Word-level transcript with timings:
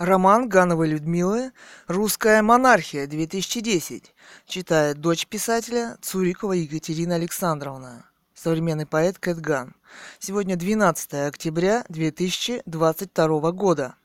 Роман 0.00 0.48
Гановой 0.48 0.88
Людмилы 0.88 1.52
«Русская 1.86 2.40
монархия 2.40 3.06
2010» 3.06 4.04
читает 4.46 4.98
дочь 4.98 5.26
писателя 5.26 5.98
Цурикова 6.00 6.54
Екатерина 6.54 7.16
Александровна, 7.16 8.06
современный 8.32 8.86
поэт 8.86 9.18
Кэт 9.18 9.40
Ган. 9.40 9.74
Сегодня 10.18 10.56
12 10.56 11.12
октября 11.28 11.84
2022 11.90 13.52
года. 13.52 13.96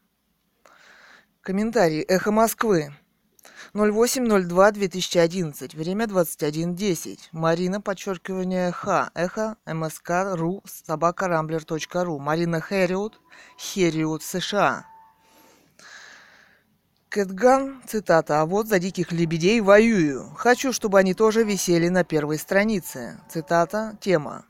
Комментарий 1.39 2.01
«Эхо 2.01 2.33
Москвы». 2.33 2.93
08.02.2011. 3.73 5.77
Время 5.77 6.07
21.10. 6.07 7.19
Марина, 7.31 7.79
подчеркивание 7.79 8.73
Х. 8.73 9.11
Эхо, 9.15 9.55
МСК, 9.65 10.09
ру, 10.33 10.61
собака, 10.65 11.29
рамблер.ру. 11.29 12.19
Марина 12.19 12.59
Хэриот, 12.59 13.21
Хериот, 13.57 14.23
США. 14.23 14.87
Кэтган, 17.15 17.81
цитата, 17.87 18.41
«А 18.41 18.45
вот 18.45 18.67
за 18.67 18.77
диких 18.77 19.13
лебедей 19.13 19.61
воюю. 19.61 20.33
Хочу, 20.35 20.73
чтобы 20.73 20.99
они 20.99 21.13
тоже 21.13 21.45
висели 21.45 21.87
на 21.87 22.03
первой 22.03 22.37
странице». 22.37 23.21
Цитата, 23.29 23.97
тема. 24.01 24.43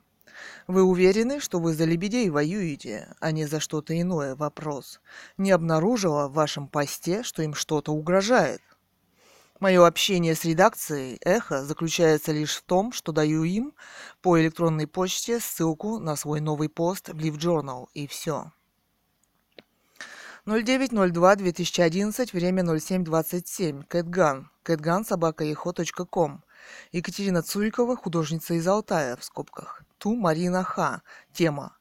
Вы 0.66 0.82
уверены, 0.82 1.40
что 1.40 1.60
вы 1.60 1.76
за 1.76 1.86
лебедей 1.86 2.28
воюете, 2.32 3.14
а 3.20 3.32
не 3.32 3.46
за 3.46 3.60
что-то 3.60 3.94
иное? 4.02 4.36
Вопрос. 4.36 5.00
Не 5.38 5.52
обнаружила 5.52 6.28
в 6.28 6.34
вашем 6.34 6.68
посте, 6.68 7.22
что 7.22 7.44
им 7.44 7.54
что-то 7.54 7.92
угрожает? 7.92 8.64
Мое 9.60 9.86
общение 9.86 10.34
с 10.34 10.44
редакцией 10.44 11.20
«Эхо» 11.22 11.64
заключается 11.64 12.32
лишь 12.32 12.56
в 12.56 12.64
том, 12.64 12.92
что 12.94 13.12
даю 13.12 13.44
им 13.44 13.76
по 14.24 14.42
электронной 14.42 14.88
почте 14.88 15.40
ссылку 15.40 16.00
на 16.00 16.16
свой 16.16 16.42
новый 16.42 16.70
пост 16.70 17.10
в 17.10 17.18
Live 17.18 17.38
Journal, 17.38 17.86
и 17.94 18.08
все. 18.08 18.52
09.02.2011, 20.48 22.30
время 22.32 22.62
07.27. 22.62 23.84
Кэтган. 23.88 24.52
Кэтган, 24.62 25.04
собака 25.04 25.44
ком. 26.10 26.44
Екатерина 26.92 27.42
Цурикова, 27.42 27.96
художница 27.96 28.54
из 28.54 28.68
Алтая, 28.68 29.16
в 29.16 29.24
скобках. 29.24 29.84
Ту 29.98 30.16
Марина 30.16 30.64
Ха. 30.64 31.02
Тема. 31.34 31.76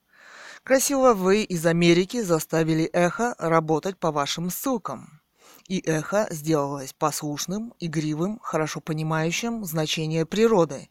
Красиво 0.63 1.13
вы 1.13 1.43
из 1.43 1.67
Америки 1.67 2.23
заставили 2.23 2.85
эхо 2.85 3.35
работать 3.39 3.99
по 3.99 4.11
вашим 4.11 4.49
ссылкам 4.49 5.21
и 5.69 5.81
эхо 5.81 6.27
сделалось 6.31 6.95
послушным, 6.95 7.75
игривым, 7.81 8.39
хорошо 8.43 8.81
понимающим 8.81 9.67
значение 9.67 10.25
природы. 10.25 10.89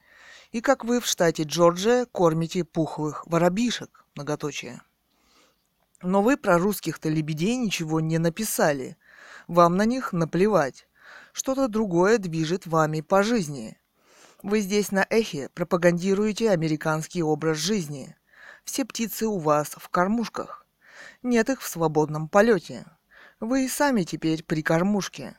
И 0.52 0.61
как 0.61 0.85
вы 0.85 0.99
в 0.99 1.08
штате 1.08 1.41
Джорджия 1.41 2.05
кормите 2.05 2.63
пухлых 2.63 3.25
воробишек, 3.25 4.05
многоточие. 4.13 4.81
Но 6.03 6.21
вы 6.21 6.35
про 6.35 6.57
русских-то 6.57 7.07
лебедей 7.07 7.55
ничего 7.55 8.01
не 8.01 8.17
написали. 8.17 8.97
Вам 9.47 9.77
на 9.77 9.85
них 9.85 10.11
наплевать. 10.11 10.87
Что-то 11.31 11.69
другое 11.69 12.17
движет 12.17 12.67
вами 12.67 12.99
по 13.01 13.23
жизни. 13.23 13.77
Вы 14.43 14.59
здесь 14.59 14.91
на 14.91 15.07
эхе 15.09 15.49
пропагандируете 15.53 16.51
американский 16.51 17.23
образ 17.23 17.57
жизни. 17.57 18.15
Все 18.65 18.83
птицы 18.83 19.27
у 19.27 19.39
вас 19.39 19.75
в 19.77 19.87
кормушках. 19.87 20.65
Нет 21.23 21.49
их 21.49 21.61
в 21.61 21.67
свободном 21.67 22.27
полете. 22.27 22.85
Вы 23.39 23.65
и 23.65 23.69
сами 23.69 24.03
теперь 24.03 24.43
при 24.43 24.61
кормушке. 24.61 25.37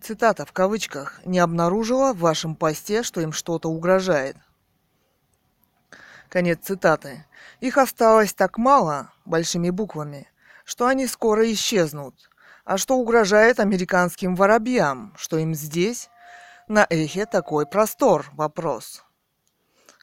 Цитата 0.00 0.44
в 0.44 0.52
кавычках. 0.52 1.20
«Не 1.24 1.38
обнаружила 1.38 2.12
в 2.12 2.18
вашем 2.18 2.54
посте, 2.54 3.02
что 3.02 3.20
им 3.20 3.32
что-то 3.32 3.68
угрожает». 3.68 4.36
Конец 6.28 6.60
цитаты. 6.62 7.24
Их 7.60 7.78
осталось 7.78 8.34
так 8.34 8.58
мало, 8.58 9.10
большими 9.28 9.70
буквами, 9.70 10.28
что 10.64 10.86
они 10.86 11.06
скоро 11.06 11.50
исчезнут. 11.52 12.30
А 12.64 12.76
что 12.76 12.96
угрожает 12.96 13.60
американским 13.60 14.34
воробьям, 14.34 15.14
что 15.16 15.38
им 15.38 15.54
здесь, 15.54 16.10
на 16.66 16.86
эхе, 16.90 17.24
такой 17.24 17.66
простор? 17.66 18.26
Вопрос. 18.32 19.04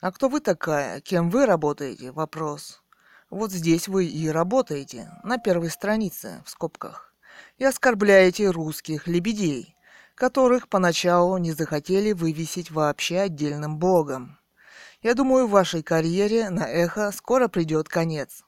А 0.01 0.11
кто 0.11 0.29
вы 0.29 0.39
такая? 0.39 1.01
Кем 1.01 1.29
вы 1.29 1.45
работаете? 1.45 2.11
Вопрос. 2.11 2.81
Вот 3.29 3.51
здесь 3.51 3.87
вы 3.87 4.05
и 4.05 4.27
работаете, 4.29 5.11
на 5.23 5.37
первой 5.37 5.69
странице, 5.69 6.41
в 6.45 6.49
скобках, 6.49 7.13
и 7.57 7.65
оскорбляете 7.65 8.49
русских 8.49 9.07
лебедей, 9.07 9.75
которых 10.15 10.69
поначалу 10.69 11.37
не 11.37 11.51
захотели 11.51 12.13
вывесить 12.13 12.71
вообще 12.71 13.19
отдельным 13.19 13.77
блогом. 13.77 14.39
Я 15.01 15.13
думаю, 15.13 15.47
в 15.47 15.51
вашей 15.51 15.83
карьере 15.83 16.49
на 16.49 16.67
эхо 16.67 17.11
скоро 17.11 17.47
придет 17.47 17.89
конец. 17.89 18.43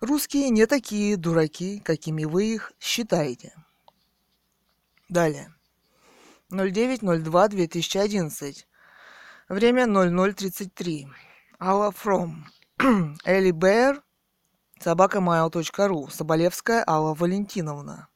Русские 0.00 0.50
не 0.50 0.66
такие 0.66 1.16
дураки, 1.16 1.80
какими 1.80 2.24
вы 2.24 2.54
их 2.54 2.72
считаете. 2.78 3.54
Далее. 5.08 5.54
09.02.2011. 6.50 8.66
Время 9.48 9.84
00.33. 9.84 11.06
Алла 11.58 11.90
Фром. 11.92 12.46
Элли 13.24 13.52
Бэр 13.52 14.02
собакамайл.ру. 14.80 16.08
Соболевская 16.08 16.84
Алла 16.86 17.14
Валентиновна. 17.14 18.08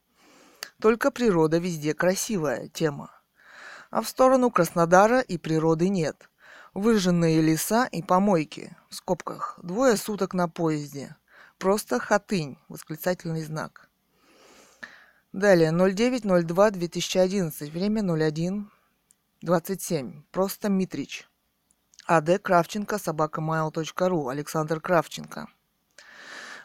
Только 0.81 1.11
природа 1.11 1.57
везде 1.59 1.95
красивая 1.95 2.69
тема. 2.69 3.11
А 3.91 4.03
в 4.03 4.09
сторону 4.09 4.51
Краснодара 4.51 5.21
и 5.21 5.39
природы 5.39 5.89
нет. 5.89 6.29
Выжженные 6.75 7.41
леса 7.41 7.87
и 7.87 8.03
помойки. 8.03 8.77
В 8.91 8.97
скобках. 8.97 9.59
Двое 9.63 9.97
суток 9.97 10.35
на 10.35 10.49
поезде. 10.49 11.17
Просто 11.61 12.01
хатынь. 12.01 12.59
Восклицательный 12.69 13.43
знак. 13.43 13.91
Далее. 15.35 15.73
09.02.2011. 15.73 17.71
Время 17.71 18.01
01.27. 18.01 20.23
Просто 20.33 20.71
Митрич. 20.71 21.29
АД 22.07 22.39
Кравченко, 22.41 22.99
собакамайл.ру. 22.99 24.29
Александр 24.29 24.81
Кравченко. 24.81 25.49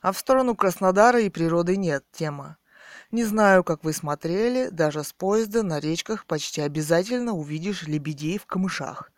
А 0.02 0.12
в 0.14 0.18
сторону 0.18 0.56
Краснодара 0.56 1.20
и 1.20 1.30
природы 1.30 1.76
нет 1.76 2.06
тема. 2.14 2.58
Не 3.12 3.26
знаю, 3.26 3.66
как 3.66 3.84
вы 3.84 3.92
смотрели, 3.92 4.70
даже 4.70 5.04
с 5.04 5.12
поезда 5.12 5.62
на 5.62 5.82
речках 5.82 6.26
почти 6.26 6.62
обязательно 6.62 7.34
увидишь 7.34 7.84
лебедей 7.84 8.38
в 8.38 8.46
камышах. 8.46 9.12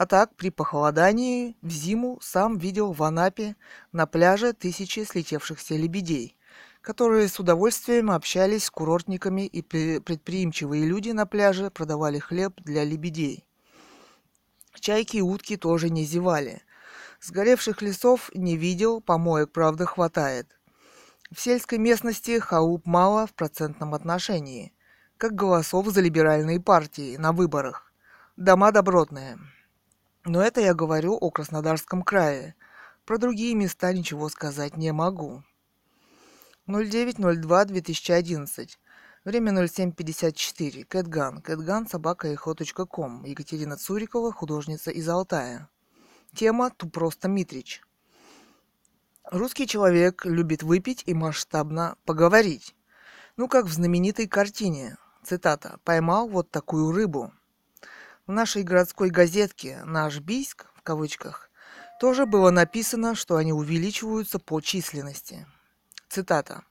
А 0.00 0.06
так, 0.06 0.34
при 0.34 0.48
похолодании, 0.48 1.58
в 1.60 1.68
зиму 1.68 2.18
сам 2.22 2.56
видел 2.56 2.92
в 2.92 3.02
Анапе 3.02 3.54
на 3.92 4.06
пляже 4.06 4.54
тысячи 4.54 5.00
слетевшихся 5.00 5.74
лебедей, 5.74 6.38
которые 6.80 7.28
с 7.28 7.38
удовольствием 7.38 8.10
общались 8.10 8.64
с 8.64 8.70
курортниками 8.70 9.46
и 9.46 9.60
предприимчивые 9.60 10.86
люди 10.86 11.10
на 11.10 11.26
пляже 11.26 11.70
продавали 11.70 12.18
хлеб 12.18 12.54
для 12.62 12.82
лебедей. 12.82 13.44
Чайки 14.72 15.18
и 15.18 15.20
утки 15.20 15.58
тоже 15.58 15.90
не 15.90 16.04
зевали– 16.04 16.62
Сгоревших 17.20 17.82
лесов 17.82 18.30
не 18.32 18.56
видел, 18.56 19.02
помоек, 19.02 19.52
правда, 19.52 19.84
хватает. 19.84 20.58
В 21.30 21.38
сельской 21.38 21.76
местности 21.76 22.38
халуп 22.38 22.86
мало 22.86 23.26
в 23.26 23.34
процентном 23.34 23.92
отношении, 23.92 24.72
как 25.18 25.34
голосов 25.34 25.88
за 25.88 26.00
либеральные 26.00 26.58
партии 26.58 27.18
на 27.18 27.32
выборах. 27.32 27.92
Дома 28.38 28.72
добротные. 28.72 29.36
Но 30.24 30.42
это 30.42 30.60
я 30.60 30.74
говорю 30.74 31.14
о 31.14 31.30
Краснодарском 31.30 32.02
крае. 32.02 32.54
Про 33.06 33.16
другие 33.16 33.54
места 33.54 33.90
ничего 33.92 34.28
сказать 34.28 34.76
не 34.76 34.92
могу. 34.92 35.42
09.02.2011. 36.66 38.68
Время 39.24 39.52
07.54. 39.52 40.84
Кэтган. 40.84 41.40
Кэтган, 41.40 41.86
собака 41.86 42.28
Екатерина 43.24 43.78
Цурикова, 43.78 44.32
художница 44.32 44.90
из 44.90 45.08
Алтая. 45.08 45.70
Тема 46.34 46.70
«Ту 46.70 46.90
просто 46.90 47.28
Митрич». 47.28 47.80
Русский 49.24 49.66
человек 49.66 50.26
любит 50.26 50.62
выпить 50.62 51.02
и 51.06 51.14
масштабно 51.14 51.96
поговорить. 52.04 52.74
Ну, 53.36 53.48
как 53.48 53.64
в 53.64 53.72
знаменитой 53.72 54.28
картине. 54.28 54.98
Цитата. 55.24 55.80
«Поймал 55.84 56.28
вот 56.28 56.50
такую 56.50 56.92
рыбу». 56.92 57.32
В 58.26 58.32
нашей 58.32 58.62
городской 58.62 59.10
газетке 59.10 59.82
«Наш 59.84 60.20
Бийск» 60.20 60.66
в 60.74 60.82
кавычках 60.82 61.50
тоже 62.00 62.26
было 62.26 62.50
написано, 62.50 63.14
что 63.14 63.36
они 63.36 63.52
увеличиваются 63.52 64.38
по 64.38 64.60
численности. 64.60 65.46
Цитата. 66.08 66.62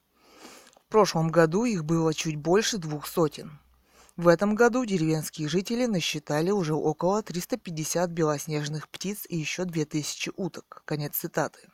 В 0.75 0.91
прошлом 0.91 1.29
году 1.29 1.65
их 1.65 1.85
было 1.85 2.13
чуть 2.13 2.35
больше 2.35 2.77
двух 2.77 3.07
сотен. 3.07 3.59
В 4.17 4.27
этом 4.27 4.55
году 4.55 4.83
деревенские 4.85 5.47
жители 5.47 5.85
насчитали 5.85 6.51
уже 6.51 6.73
около 6.73 7.23
350 7.23 8.09
белоснежных 8.09 8.89
птиц 8.89 9.25
и 9.29 9.37
еще 9.37 9.65
2000 9.65 10.31
уток. 10.35 10.81
Конец 10.85 11.15
цитаты. 11.15 11.69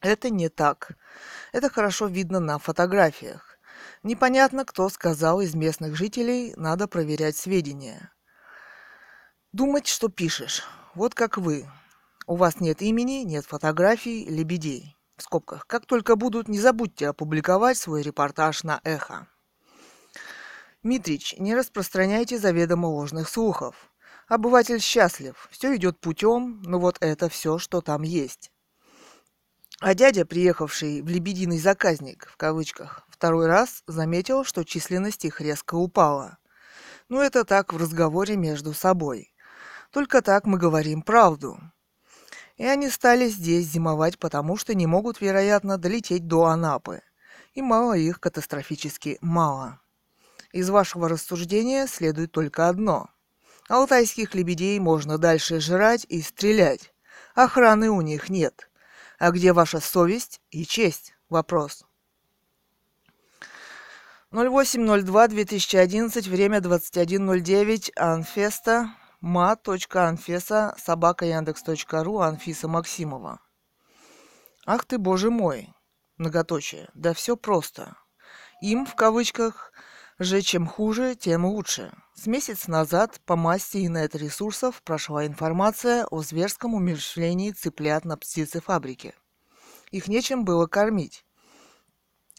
Это 0.00 0.30
не 0.30 0.48
так. 0.48 0.96
Это 1.52 1.70
хорошо 1.70 2.06
видно 2.06 2.40
на 2.40 2.58
фотографиях. 2.58 3.58
Непонятно, 4.02 4.64
кто 4.64 4.88
сказал 4.88 5.40
из 5.40 5.54
местных 5.54 5.96
жителей, 5.96 6.52
надо 6.56 6.88
проверять 6.88 7.36
сведения. 7.36 8.12
Думать, 9.52 9.86
что 9.86 10.08
пишешь. 10.08 10.62
Вот 10.94 11.14
как 11.14 11.38
вы. 11.38 11.66
У 12.26 12.36
вас 12.36 12.60
нет 12.60 12.82
имени, 12.82 13.22
нет 13.24 13.46
фотографий, 13.46 14.26
лебедей. 14.26 14.94
в 15.16 15.22
скобках. 15.22 15.66
Как 15.66 15.86
только 15.86 16.16
будут, 16.16 16.48
не 16.48 16.60
забудьте 16.60 17.08
опубликовать 17.08 17.78
свой 17.78 18.02
репортаж 18.02 18.62
на 18.62 18.80
эхо. 18.84 19.26
Митрич, 20.82 21.34
не 21.38 21.56
распространяйте 21.56 22.38
заведомо 22.38 22.86
ложных 22.86 23.28
слухов. 23.28 23.90
Обыватель 24.28 24.80
счастлив, 24.80 25.48
все 25.50 25.74
идет 25.76 25.98
путем, 25.98 26.60
но 26.62 26.78
вот 26.78 26.98
это 27.00 27.30
все, 27.30 27.56
что 27.56 27.80
там 27.80 28.02
есть. 28.02 28.52
А 29.80 29.94
дядя, 29.94 30.26
приехавший 30.26 31.00
в 31.00 31.08
«лебединый 31.08 31.58
заказник», 31.58 32.28
в 32.30 32.36
кавычках, 32.36 33.06
второй 33.08 33.46
раз 33.46 33.82
заметил, 33.86 34.44
что 34.44 34.64
численность 34.64 35.24
их 35.24 35.40
резко 35.40 35.74
упала. 35.74 36.36
Ну, 37.08 37.20
это 37.20 37.44
так 37.44 37.72
в 37.72 37.78
разговоре 37.78 38.36
между 38.36 38.74
собой. 38.74 39.32
Только 39.98 40.22
так 40.22 40.46
мы 40.46 40.58
говорим 40.58 41.02
правду. 41.02 41.58
И 42.56 42.64
они 42.64 42.88
стали 42.88 43.28
здесь 43.28 43.66
зимовать, 43.66 44.16
потому 44.16 44.56
что 44.56 44.76
не 44.76 44.86
могут, 44.86 45.20
вероятно, 45.20 45.76
долететь 45.76 46.28
до 46.28 46.44
Анапы. 46.44 47.02
И 47.54 47.62
мало 47.62 47.94
их, 47.94 48.20
катастрофически 48.20 49.18
мало. 49.20 49.80
Из 50.52 50.70
вашего 50.70 51.08
рассуждения 51.08 51.88
следует 51.88 52.30
только 52.30 52.68
одно. 52.68 53.10
Алтайских 53.68 54.36
лебедей 54.36 54.78
можно 54.78 55.18
дальше 55.18 55.58
жрать 55.58 56.06
и 56.08 56.22
стрелять. 56.22 56.94
Охраны 57.34 57.90
у 57.90 58.00
них 58.00 58.28
нет. 58.28 58.70
А 59.18 59.32
где 59.32 59.52
ваша 59.52 59.80
совесть 59.80 60.40
и 60.52 60.64
честь? 60.64 61.14
Вопрос. 61.28 61.84
08.02.2011, 64.30 66.30
время 66.30 66.58
21.09, 66.58 67.90
Анфеста, 67.96 68.94
ма.анфеса, 69.20 70.74
собака 70.78 71.26
Анфиса 71.26 72.68
Максимова. 72.68 73.40
Ах 74.66 74.84
ты, 74.84 74.98
боже 74.98 75.30
мой, 75.30 75.72
многоточие, 76.18 76.88
да 76.94 77.14
все 77.14 77.36
просто. 77.36 77.96
Им, 78.60 78.86
в 78.86 78.94
кавычках, 78.94 79.72
же 80.18 80.42
чем 80.42 80.66
хуже, 80.66 81.14
тем 81.14 81.44
лучше. 81.46 81.92
С 82.14 82.26
месяц 82.26 82.66
назад 82.66 83.20
по 83.24 83.36
массе 83.36 83.84
инет-ресурсов 83.84 84.82
прошла 84.82 85.26
информация 85.26 86.04
о 86.06 86.22
зверском 86.22 86.74
умерщвлении 86.74 87.52
цыплят 87.52 88.04
на 88.04 88.16
птицефабрике. 88.16 89.14
Их 89.90 90.08
нечем 90.08 90.44
было 90.44 90.66
кормить. 90.66 91.24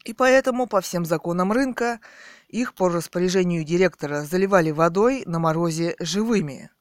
И 0.06 0.14
поэтому 0.14 0.68
по 0.68 0.82
всем 0.82 1.06
законам 1.06 1.52
рынка 1.52 2.00
их 2.48 2.74
по 2.74 2.90
распоряжению 2.90 3.64
директора 3.64 4.22
заливали 4.22 4.72
водой 4.72 5.24
на 5.26 5.40
морозе 5.40 5.96
живыми. 6.00 6.72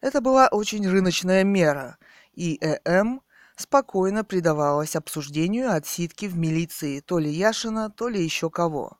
Это 0.00 0.20
была 0.20 0.48
очень 0.48 0.86
рыночная 0.88 1.44
мера, 1.44 1.98
и 2.32 2.58
ЭМ 2.60 3.22
спокойно 3.56 4.24
предавалась 4.24 4.96
обсуждению 4.96 5.72
отсидки 5.72 6.26
в 6.26 6.36
милиции 6.36 7.00
то 7.00 7.18
ли 7.18 7.30
Яшина, 7.30 7.90
то 7.90 8.08
ли 8.08 8.22
еще 8.22 8.50
кого. 8.50 8.98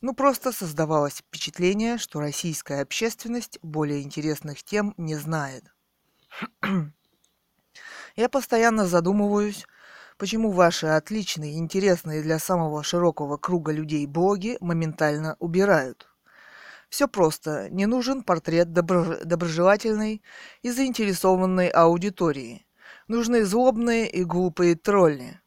Ну 0.00 0.14
просто 0.14 0.52
создавалось 0.52 1.18
впечатление, 1.18 1.98
что 1.98 2.20
российская 2.20 2.80
общественность 2.80 3.58
более 3.62 4.02
интересных 4.02 4.62
тем 4.62 4.94
не 4.96 5.16
знает. 5.16 5.64
Я 8.16 8.28
постоянно 8.28 8.86
задумываюсь, 8.86 9.66
почему 10.20 10.50
ваши 10.50 10.86
отличные, 10.86 11.56
интересные 11.56 12.20
для 12.20 12.38
самого 12.38 12.82
широкого 12.82 13.38
круга 13.38 13.72
людей 13.72 14.06
блоги 14.06 14.58
моментально 14.60 15.34
убирают. 15.38 16.08
Все 16.90 17.08
просто. 17.08 17.70
Не 17.70 17.86
нужен 17.86 18.22
портрет 18.22 18.68
добро- 18.68 19.24
доброжелательной 19.24 20.22
и 20.60 20.70
заинтересованной 20.70 21.68
аудитории. 21.68 22.66
Нужны 23.08 23.46
злобные 23.46 24.10
и 24.10 24.22
глупые 24.22 24.74
тролли. 24.74 25.40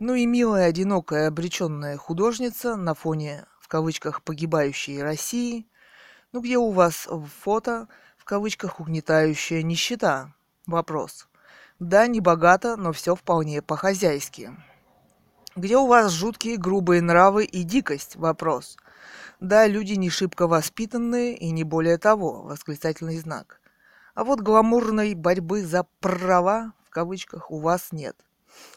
Ну 0.00 0.14
и 0.14 0.26
милая, 0.26 0.66
одинокая, 0.66 1.28
обреченная 1.28 1.96
художница 1.96 2.76
на 2.76 2.92
фоне, 2.92 3.46
в 3.58 3.68
кавычках, 3.68 4.22
погибающей 4.22 5.02
России. 5.02 5.66
Ну 6.32 6.42
где 6.42 6.58
у 6.58 6.72
вас 6.72 7.08
фото, 7.42 7.88
в 8.18 8.26
кавычках, 8.26 8.80
угнетающая 8.80 9.62
нищета? 9.62 10.34
Вопрос. 10.66 11.29
Да, 11.80 12.06
не 12.06 12.20
богато, 12.20 12.76
но 12.76 12.92
все 12.92 13.14
вполне 13.16 13.62
по-хозяйски. 13.62 14.50
Где 15.56 15.78
у 15.78 15.86
вас 15.86 16.12
жуткие 16.12 16.58
грубые 16.58 17.00
нравы 17.00 17.46
и 17.46 17.62
дикость? 17.62 18.16
Вопрос. 18.16 18.76
Да, 19.40 19.66
люди 19.66 19.94
не 19.94 20.10
шибко 20.10 20.46
воспитанные 20.46 21.34
и 21.34 21.50
не 21.50 21.64
более 21.64 21.96
того, 21.96 22.42
восклицательный 22.42 23.16
знак. 23.16 23.62
А 24.14 24.24
вот 24.24 24.42
гламурной 24.42 25.14
борьбы 25.14 25.64
за 25.64 25.86
права, 26.00 26.74
в 26.84 26.90
кавычках, 26.90 27.50
у 27.50 27.60
вас 27.60 27.92
нет. 27.92 28.14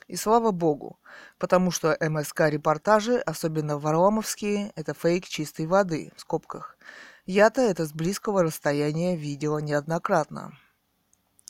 И 0.08 0.16
слава 0.16 0.52
богу, 0.52 0.98
потому 1.40 1.72
что 1.72 1.98
МСК-репортажи, 2.00 3.18
особенно 3.18 3.78
варламовские, 3.78 4.72
это 4.76 4.94
фейк 4.94 5.28
чистой 5.28 5.66
воды, 5.66 6.14
в 6.16 6.22
скобках. 6.22 6.78
Я-то 7.26 7.60
это 7.60 7.86
с 7.86 7.92
близкого 7.92 8.44
расстояния 8.44 9.18
видела 9.18 9.58
неоднократно. 9.58 10.54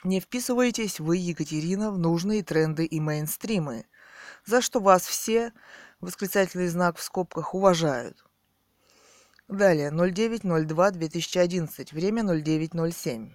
Не 0.03 0.19
вписываетесь 0.19 0.99
вы, 0.99 1.15
Екатерина, 1.15 1.89
в 1.89 1.97
нужные 1.97 2.43
тренды 2.43 2.85
и 2.85 2.99
мейнстримы, 2.99 3.85
за 4.45 4.61
что 4.61 4.81
вас 4.81 5.03
все, 5.03 5.53
восклицательный 6.01 6.67
знак 6.67 6.97
в 6.97 7.01
скобках, 7.01 7.55
уважают. 7.55 8.25
Далее, 9.47 9.91
09.02.2011, 9.91 11.95
время 11.95 12.23
09.07. 12.23 13.31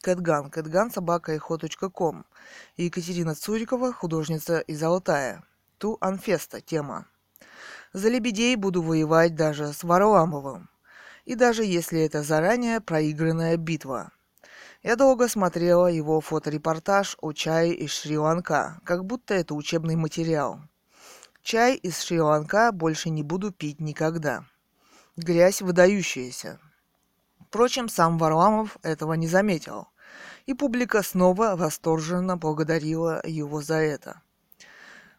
Кэтган, 0.00 0.50
Кэтган, 0.50 0.90
собака 0.90 1.38
ком. 1.38 2.26
Екатерина 2.76 3.36
Цурикова, 3.36 3.92
художница 3.92 4.58
из 4.58 4.82
Алтая. 4.82 5.44
Ту 5.78 5.96
Анфеста, 6.00 6.60
тема. 6.60 7.06
За 7.92 8.08
лебедей 8.08 8.56
буду 8.56 8.82
воевать 8.82 9.36
даже 9.36 9.72
с 9.72 9.84
Варламовым. 9.84 10.68
И 11.24 11.36
даже 11.36 11.64
если 11.64 12.00
это 12.00 12.24
заранее 12.24 12.80
проигранная 12.80 13.56
битва– 13.56 14.10
я 14.82 14.96
долго 14.96 15.28
смотрела 15.28 15.86
его 15.86 16.20
фоторепортаж 16.20 17.16
о 17.20 17.32
чае 17.32 17.74
из 17.74 17.92
Шри-Ланка, 17.92 18.80
как 18.84 19.04
будто 19.04 19.32
это 19.34 19.54
учебный 19.54 19.94
материал. 19.94 20.60
Чай 21.42 21.76
из 21.76 22.00
Шри-Ланка 22.02 22.72
больше 22.72 23.10
не 23.10 23.22
буду 23.22 23.52
пить 23.52 23.80
никогда. 23.80 24.44
Грязь 25.16 25.62
выдающаяся. 25.62 26.58
Впрочем, 27.46 27.88
сам 27.88 28.18
Варламов 28.18 28.78
этого 28.82 29.12
не 29.12 29.28
заметил, 29.28 29.88
и 30.46 30.54
публика 30.54 31.02
снова 31.02 31.54
восторженно 31.54 32.36
благодарила 32.36 33.20
его 33.24 33.60
за 33.60 33.76
это. 33.76 34.22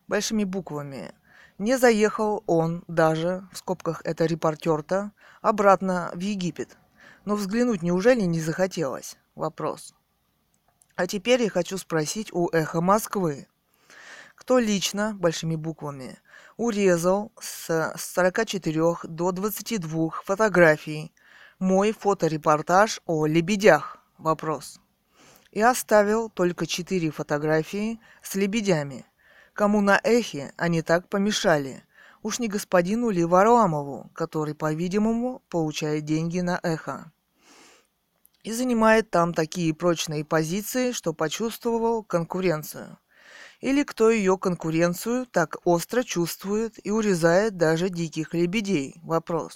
Большими 0.08 0.44
буквами. 0.44 1.14
Не 1.58 1.78
заехал 1.78 2.44
он 2.48 2.84
даже, 2.88 3.48
в 3.54 3.60
скобках 3.60 4.02
это 4.04 4.26
репортер-то, 4.26 5.12
обратно 5.42 6.12
в 6.14 6.20
Египет. 6.20 6.78
Но 7.26 7.36
взглянуть 7.36 7.82
неужели 7.82 8.22
не 8.22 8.42
захотелось? 8.42 9.18
Вопрос. 9.36 9.94
А 10.96 11.08
теперь 11.08 11.42
я 11.42 11.50
хочу 11.50 11.78
спросить 11.78 12.34
у 12.34 12.50
«Эхо 12.50 12.82
Москвы». 12.82 13.48
Кто 14.36 14.60
лично, 14.60 15.16
большими 15.16 15.56
буквами, 15.56 16.20
урезал 16.58 17.32
с 17.40 17.94
44 17.96 18.96
до 19.04 19.32
22 19.32 20.10
фотографий 20.24 21.14
мой 21.60 21.94
фоторепортаж 21.94 23.00
о 23.06 23.26
лебедях? 23.26 24.00
Вопрос. 24.18 24.82
И 25.52 25.62
оставил 25.62 26.30
только 26.30 26.66
4 26.66 27.10
фотографии 27.12 28.02
с 28.22 28.36
лебедями. 28.36 29.06
Кому 29.54 29.82
на 29.82 30.00
эхе 30.04 30.52
они 30.58 30.82
так 30.82 31.08
помешали? 31.08 31.86
Уж 32.22 32.40
не 32.40 32.48
господину 32.48 33.12
ли 33.12 33.24
который, 34.14 34.56
по-видимому, 34.56 35.42
получает 35.50 36.06
деньги 36.06 36.40
на 36.40 36.60
эхо 36.64 37.13
и 38.44 38.52
занимает 38.52 39.10
там 39.10 39.34
такие 39.34 39.74
прочные 39.74 40.26
позиции, 40.26 40.92
что 40.92 41.14
почувствовал 41.14 42.04
конкуренцию. 42.04 43.00
Или 43.62 43.84
кто 43.84 44.12
ее 44.12 44.38
конкуренцию 44.38 45.26
так 45.26 45.56
остро 45.64 46.04
чувствует 46.04 46.86
и 46.86 46.92
урезает 46.92 47.56
даже 47.56 47.90
диких 47.90 48.34
лебедей? 48.34 49.00
Вопрос. 49.02 49.54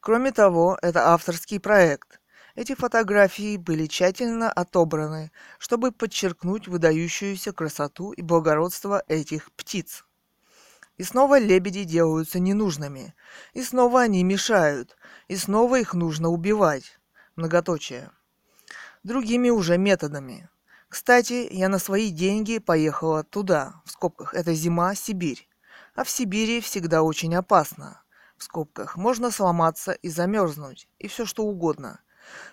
Кроме 0.00 0.32
того, 0.32 0.76
это 0.82 1.10
авторский 1.10 1.60
проект. 1.60 2.20
Эти 2.56 2.74
фотографии 2.74 3.56
были 3.56 3.86
тщательно 3.86 4.50
отобраны, 4.50 5.30
чтобы 5.58 5.92
подчеркнуть 5.92 6.66
выдающуюся 6.66 7.52
красоту 7.52 8.12
и 8.12 8.20
благородство 8.20 9.04
этих 9.06 9.52
птиц. 9.52 10.04
И 10.98 11.04
снова 11.04 11.38
лебеди 11.38 11.84
делаются 11.84 12.40
ненужными, 12.40 13.14
и 13.54 13.62
снова 13.62 14.02
они 14.02 14.24
мешают, 14.24 14.96
и 15.28 15.36
снова 15.36 15.78
их 15.78 15.94
нужно 15.94 16.28
убивать 16.28 16.98
многоточие. 17.36 18.10
Другими 19.02 19.50
уже 19.50 19.78
методами. 19.78 20.48
Кстати, 20.88 21.48
я 21.50 21.68
на 21.68 21.78
свои 21.78 22.10
деньги 22.10 22.58
поехала 22.58 23.24
туда, 23.24 23.80
в 23.84 23.90
скобках, 23.90 24.34
это 24.34 24.54
зима, 24.54 24.94
Сибирь. 24.94 25.48
А 25.94 26.04
в 26.04 26.10
Сибири 26.10 26.60
всегда 26.60 27.02
очень 27.02 27.34
опасно. 27.34 28.02
В 28.36 28.44
скобках 28.44 28.96
можно 28.96 29.30
сломаться 29.30 29.92
и 29.92 30.08
замерзнуть, 30.08 30.88
и 30.98 31.08
все 31.08 31.26
что 31.26 31.44
угодно. 31.44 32.00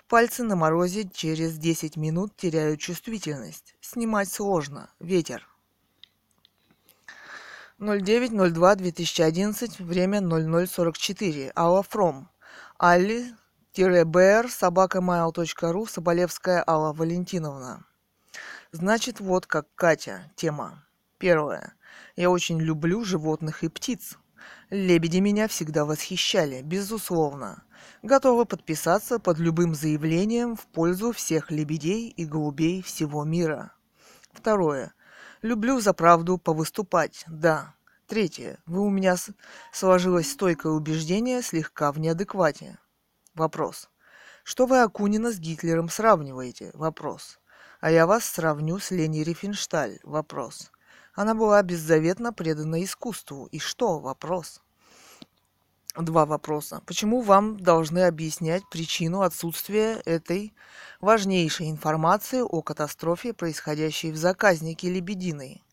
Пальцы 0.08 0.44
на 0.44 0.56
морозе 0.56 1.10
через 1.12 1.58
10 1.58 1.98
минут 1.98 2.36
теряют 2.36 2.80
чувствительность. 2.80 3.76
Снимать 3.82 4.32
сложно. 4.32 4.90
Ветер. 5.00 5.48
09.02.2011, 7.80 9.84
время 9.84 10.20
00.44. 10.20 11.52
Алла 11.56 11.84
Фром. 11.84 12.30
Алли-бр 13.78 14.50
собакамайл.ру 14.50 15.86
Соболевская 15.86 16.64
Алла 16.66 16.92
Валентиновна. 16.92 17.86
Значит, 18.72 19.20
вот 19.20 19.46
как 19.46 19.68
Катя. 19.76 20.32
Тема. 20.36 20.84
Первое. 21.20 21.76
Я 22.16 22.32
очень 22.32 22.60
люблю 22.60 23.06
животных 23.06 23.64
и 23.64 23.70
птиц. 23.70 24.18
Лебеди 24.72 25.20
меня 25.20 25.48
всегда 25.48 25.86
восхищали, 25.86 26.62
безусловно. 26.64 27.64
Готова 28.02 28.44
подписаться 28.46 29.20
под 29.20 29.38
любым 29.38 29.76
заявлением 29.76 30.56
в 30.56 30.66
пользу 30.66 31.12
всех 31.12 31.52
лебедей 31.52 32.10
и 32.10 32.26
голубей 32.26 32.82
всего 32.82 33.24
мира. 33.24 33.74
Второе. 34.34 34.94
Люблю 35.44 35.80
за 35.80 35.94
правду 35.94 36.40
повыступать, 36.40 37.24
да. 37.28 37.76
Третье. 38.08 38.58
Вы 38.66 38.82
у 38.82 38.90
меня 38.90 39.16
сложилось 39.72 40.32
стойкое 40.32 40.74
убеждение 40.74 41.44
слегка 41.44 41.92
в 41.92 42.00
неадеквате. 42.00 42.80
Вопрос. 43.40 43.90
Что 44.44 44.66
вы 44.66 44.82
Акунина 44.82 45.32
с 45.32 45.40
Гитлером 45.40 45.88
сравниваете? 45.88 46.72
Вопрос. 46.74 47.40
А 47.80 47.90
я 47.90 48.06
вас 48.06 48.26
сравню 48.26 48.80
с 48.80 48.92
Лени 48.92 49.20
Рифеншталь. 49.20 50.00
Вопрос. 50.04 50.72
Она 51.14 51.36
была 51.36 51.64
беззаветно 51.64 52.34
предана 52.34 52.84
искусству. 52.84 53.46
И 53.46 53.60
что? 53.60 54.00
Вопрос. 54.00 54.62
Два 55.96 56.26
вопроса. 56.26 56.82
Почему 56.86 57.22
вам 57.22 57.58
должны 57.58 58.06
объяснять 58.06 58.64
причину 58.70 59.22
отсутствия 59.22 60.02
этой 60.04 60.54
важнейшей 61.00 61.70
информации 61.70 62.42
о 62.42 62.62
катастрофе, 62.62 63.34
происходящей 63.34 64.12
в 64.12 64.18
заказнике 64.18 64.90
Лебединой? 64.90 65.64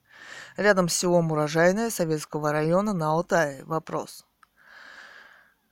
Рядом 0.57 0.89
с 0.89 0.95
селом 0.95 1.33
Урожайное 1.33 1.91
Советского 1.91 2.53
района 2.53 2.93
на 2.93 3.11
Алтае. 3.11 3.65
Вопрос. 3.65 4.26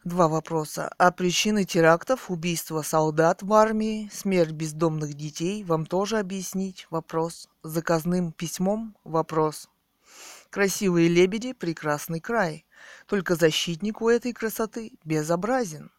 Два 0.05 0.29
вопроса. 0.29 0.93
А 0.99 1.11
причины 1.11 1.65
терактов, 1.65 2.31
убийства 2.31 2.83
солдат 2.83 3.43
в 3.43 3.51
армии, 3.55 4.11
смерть 4.13 4.51
бездомных 4.51 5.15
детей 5.15 5.65
вам 5.65 5.87
тоже 5.87 6.19
объяснить? 6.19 6.87
Вопрос. 6.91 7.49
Заказным 7.63 8.33
письмом? 8.33 8.95
Вопрос. 9.05 9.71
Красивые 10.51 11.09
лебеди– 11.09 11.53
прекрасный 11.55 12.21
край. 12.21 12.67
Только 13.07 13.35
защитник 13.35 14.03
у 14.03 14.11
этой 14.11 14.35
красоты 14.35 14.93
безобразен. 15.07 15.91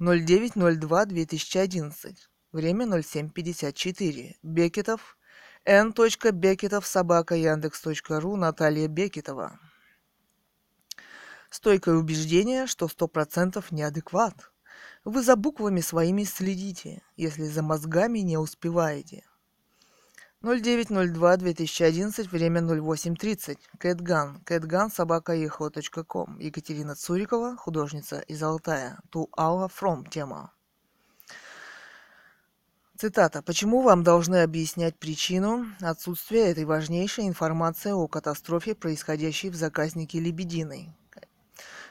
09.02.2011. 0.00 2.16
Время 2.50 2.86
07.54. 2.86 4.34
Бекетов. 4.42 5.16
Н. 5.64 5.94
Бекетов. 6.32 6.84
Собака. 6.84 7.36
Яндекс.ру. 7.36 8.34
Наталья 8.34 8.88
Бекетова. 8.88 9.60
Стойкое 11.54 11.94
убеждение, 11.94 12.66
что 12.66 12.86
100% 12.86 13.64
неадекват. 13.70 14.50
Вы 15.04 15.22
за 15.22 15.36
буквами 15.36 15.80
своими 15.82 16.24
следите, 16.24 17.00
если 17.16 17.44
за 17.44 17.62
мозгами 17.62 18.18
не 18.18 18.36
успеваете. 18.36 19.22
09.02.2011, 20.42 22.28
время 22.28 22.60
08.30. 22.60 23.58
Кэтган. 23.78 24.40
Кэтган, 24.40 24.90
собака 24.90 25.36
ком. 26.08 26.40
Екатерина 26.40 26.96
Цурикова, 26.96 27.56
художница 27.56 28.18
из 28.18 28.42
Алтая. 28.42 28.98
Ту 29.10 29.30
Алла 29.38 29.68
Фром. 29.68 30.04
Тема. 30.06 30.52
Цитата. 32.98 33.42
«Почему 33.42 33.82
вам 33.82 34.02
должны 34.02 34.42
объяснять 34.42 34.98
причину 34.98 35.66
отсутствия 35.80 36.50
этой 36.50 36.64
важнейшей 36.64 37.28
информации 37.28 37.92
о 37.92 38.08
катастрофе, 38.08 38.74
происходящей 38.74 39.50
в 39.50 39.54
заказнике 39.54 40.18
Лебединой?» 40.18 40.92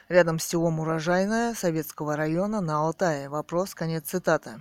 Рядом 0.08 0.38
с 0.38 0.44
селом 0.44 0.80
Урожайное 0.80 1.54
Советского 1.54 2.16
района 2.16 2.60
на 2.60 2.76
Алтае. 2.76 3.28
Вопрос, 3.28 3.74
конец 3.74 4.04
цитаты. 4.04 4.60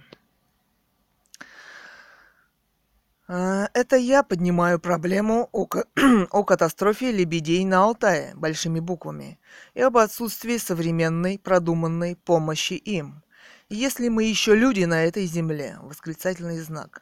А, 3.27 3.67
это 3.73 3.97
я 3.97 4.23
поднимаю 4.23 4.79
проблему 4.79 5.49
о, 5.51 5.67
о 6.31 6.43
катастрофе 6.43 7.11
лебедей 7.11 7.65
на 7.65 7.83
Алтае 7.83 8.33
большими 8.35 8.79
буквами 8.79 9.39
и 9.73 9.81
об 9.81 9.97
отсутствии 9.97 10.57
современной 10.57 11.39
продуманной 11.39 12.15
помощи 12.15 12.73
им. 12.73 13.23
Если 13.69 14.07
мы 14.09 14.25
еще 14.25 14.55
люди 14.55 14.83
на 14.83 15.03
этой 15.03 15.25
земле, 15.25 15.77
восклицательный 15.81 16.59
знак. 16.59 17.01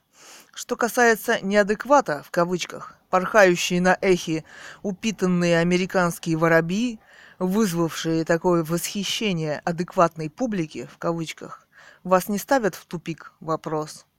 Что 0.53 0.75
касается 0.75 1.39
неадеквата, 1.41 2.24
в 2.24 2.31
кавычках, 2.31 2.98
порхающие 3.10 3.81
на 3.81 3.98
эхе 4.01 4.43
упитанные 4.83 5.60
американские 5.60 6.38
воробьи, 6.38 7.00
вызвавшие 7.45 8.24
такое 8.24 8.63
восхищение 8.63 9.60
адекватной 9.65 10.29
публики, 10.29 10.88
в 10.91 10.98
кавычках, 10.98 11.67
вас 12.03 12.29
не 12.29 12.38
ставят 12.38 12.75
в 12.75 12.86
тупик 12.86 13.33
вопрос– 13.39 14.05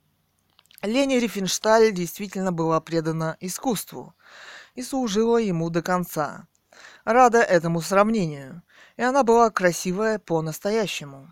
Лени 0.82 1.14
Рифеншталь 1.14 1.92
действительно 1.92 2.50
была 2.50 2.80
предана 2.80 3.36
искусству 3.38 4.14
и 4.74 4.82
служила 4.82 5.36
ему 5.36 5.70
до 5.70 5.80
конца. 5.80 6.48
Рада 7.04 7.38
этому 7.38 7.80
сравнению, 7.80 8.62
и 8.96 9.02
она 9.02 9.22
была 9.22 9.50
красивая 9.50 10.18
по-настоящему. 10.18 11.28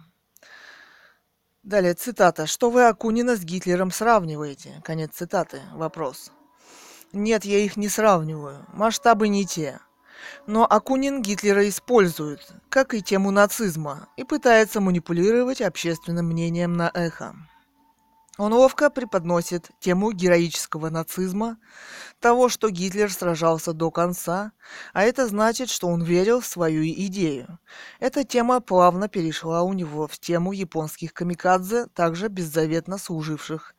Далее 1.64 1.94
цитата. 1.94 2.46
«Что 2.46 2.70
вы 2.70 2.86
Акунина 2.86 3.36
с 3.36 3.40
Гитлером 3.40 3.90
сравниваете?» 3.90 4.80
Конец 4.84 5.14
цитаты. 5.14 5.60
Вопрос. 5.72 6.30
Нет, 7.12 7.44
я 7.44 7.58
их 7.58 7.76
не 7.76 7.88
сравниваю. 7.88 8.64
Масштабы 8.72 9.26
не 9.26 9.44
те. 9.44 9.80
Но 10.46 10.66
Акунин 10.68 11.22
Гитлера 11.22 11.68
использует, 11.68 12.40
как 12.68 12.94
и 12.94 13.02
тему 13.02 13.30
нацизма, 13.30 14.08
и 14.16 14.24
пытается 14.24 14.80
манипулировать 14.80 15.60
общественным 15.60 16.26
мнением 16.26 16.74
на 16.74 16.90
эхо. 16.92 17.34
Он 18.40 18.54
ловко 18.54 18.88
преподносит 18.88 19.70
тему 19.80 20.12
героического 20.12 20.88
нацизма, 20.88 21.58
того, 22.20 22.48
что 22.48 22.70
Гитлер 22.70 23.12
сражался 23.12 23.74
до 23.74 23.90
конца, 23.90 24.52
а 24.94 25.02
это 25.02 25.26
значит, 25.26 25.68
что 25.68 25.88
он 25.88 26.02
верил 26.02 26.40
в 26.40 26.46
свою 26.46 26.82
идею. 26.82 27.58
Эта 27.98 28.24
тема 28.24 28.60
плавно 28.60 29.08
перешла 29.08 29.62
у 29.62 29.74
него 29.74 30.06
в 30.06 30.18
тему 30.18 30.52
японских 30.52 31.12
камикадзе, 31.12 31.88
также 31.88 32.28
беззаветно 32.28 32.96
служивших 32.96 33.74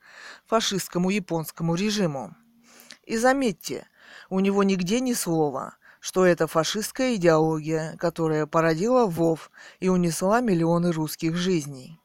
фашистскому 0.46 1.10
японскому 1.10 1.74
режиму. 1.74 2.36
И 3.04 3.16
заметьте, 3.16 3.88
у 4.30 4.38
него 4.38 4.62
нигде 4.62 5.00
ни 5.00 5.12
слова, 5.12 5.74
что 6.02 6.26
это 6.26 6.46
фашистская 6.46 7.14
идеология, 7.14 7.96
которая 7.96 8.46
породила 8.46 9.06
ВОВ 9.06 9.50
и 9.80 9.88
унесла 9.88 10.40
миллионы 10.42 10.92
русских 10.92 11.36
жизней 11.36 12.02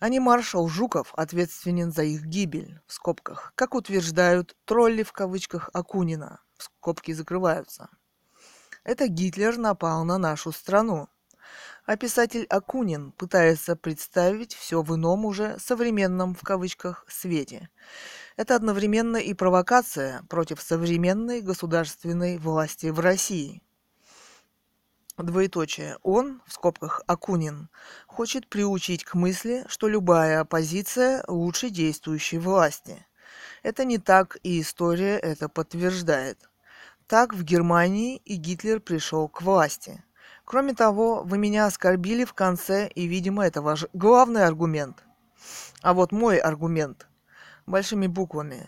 а 0.00 0.08
не 0.08 0.18
маршал 0.18 0.66
Жуков 0.66 1.12
ответственен 1.14 1.92
за 1.92 2.02
их 2.04 2.24
гибель, 2.24 2.80
в 2.86 2.92
скобках, 2.94 3.52
как 3.54 3.74
утверждают 3.74 4.56
тролли 4.64 5.02
в 5.02 5.12
кавычках 5.12 5.68
Акунина, 5.74 6.40
в 6.56 6.64
скобки 6.64 7.12
закрываются. 7.12 7.90
Это 8.82 9.08
Гитлер 9.08 9.58
напал 9.58 10.04
на 10.04 10.16
нашу 10.16 10.52
страну. 10.52 11.08
А 11.84 11.96
писатель 11.96 12.46
Акунин 12.48 13.12
пытается 13.12 13.76
представить 13.76 14.54
все 14.54 14.82
в 14.82 14.94
ином 14.94 15.26
уже 15.26 15.58
современном 15.58 16.34
в 16.34 16.42
кавычках 16.42 17.04
свете. 17.06 17.68
Это 18.36 18.54
одновременно 18.54 19.16
и 19.16 19.34
провокация 19.34 20.22
против 20.28 20.60
современной 20.60 21.40
государственной 21.40 22.38
власти 22.38 22.86
в 22.86 23.00
России– 23.00 23.62
двоеточие, 25.22 25.98
он, 26.02 26.40
в 26.46 26.52
скобках 26.52 27.02
Акунин, 27.06 27.68
хочет 28.06 28.48
приучить 28.48 29.04
к 29.04 29.14
мысли, 29.14 29.64
что 29.68 29.88
любая 29.88 30.40
оппозиция 30.40 31.24
лучше 31.28 31.70
действующей 31.70 32.38
власти. 32.38 33.06
Это 33.62 33.84
не 33.84 33.98
так, 33.98 34.38
и 34.42 34.60
история 34.60 35.18
это 35.18 35.48
подтверждает. 35.48 36.48
Так 37.06 37.34
в 37.34 37.42
Германии 37.42 38.16
и 38.24 38.36
Гитлер 38.36 38.80
пришел 38.80 39.28
к 39.28 39.42
власти. 39.42 40.02
Кроме 40.44 40.74
того, 40.74 41.22
вы 41.22 41.38
меня 41.38 41.66
оскорбили 41.66 42.24
в 42.24 42.34
конце, 42.34 42.88
и, 42.88 43.06
видимо, 43.06 43.46
это 43.46 43.62
ваш 43.62 43.86
главный 43.92 44.44
аргумент. 44.44 45.04
А 45.82 45.94
вот 45.94 46.12
мой 46.12 46.38
аргумент. 46.38 47.06
Большими 47.70 48.08
буквами. 48.08 48.66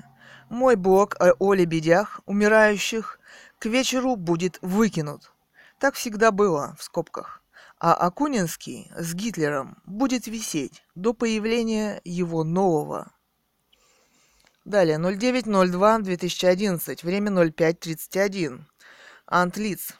Мой 0.48 0.76
блог 0.76 1.16
о 1.18 1.54
лебедях, 1.54 2.20
умирающих, 2.24 3.18
к 3.58 3.66
вечеру 3.66 4.14
будет 4.14 4.60
выкинут. 4.62 5.32
Так 5.80 5.96
всегда 5.96 6.30
было, 6.30 6.76
в 6.78 6.84
скобках. 6.84 7.42
А 7.80 7.94
Акунинский 7.94 8.92
с 8.96 9.12
Гитлером 9.14 9.78
будет 9.86 10.28
висеть 10.28 10.84
до 10.94 11.14
появления 11.14 12.00
его 12.04 12.44
нового. 12.44 13.10
Далее, 14.64 14.98
09.02.2011, 14.98 17.04
время 17.04 17.32
05.31. 17.32 18.60
Антлиц. 19.26 19.96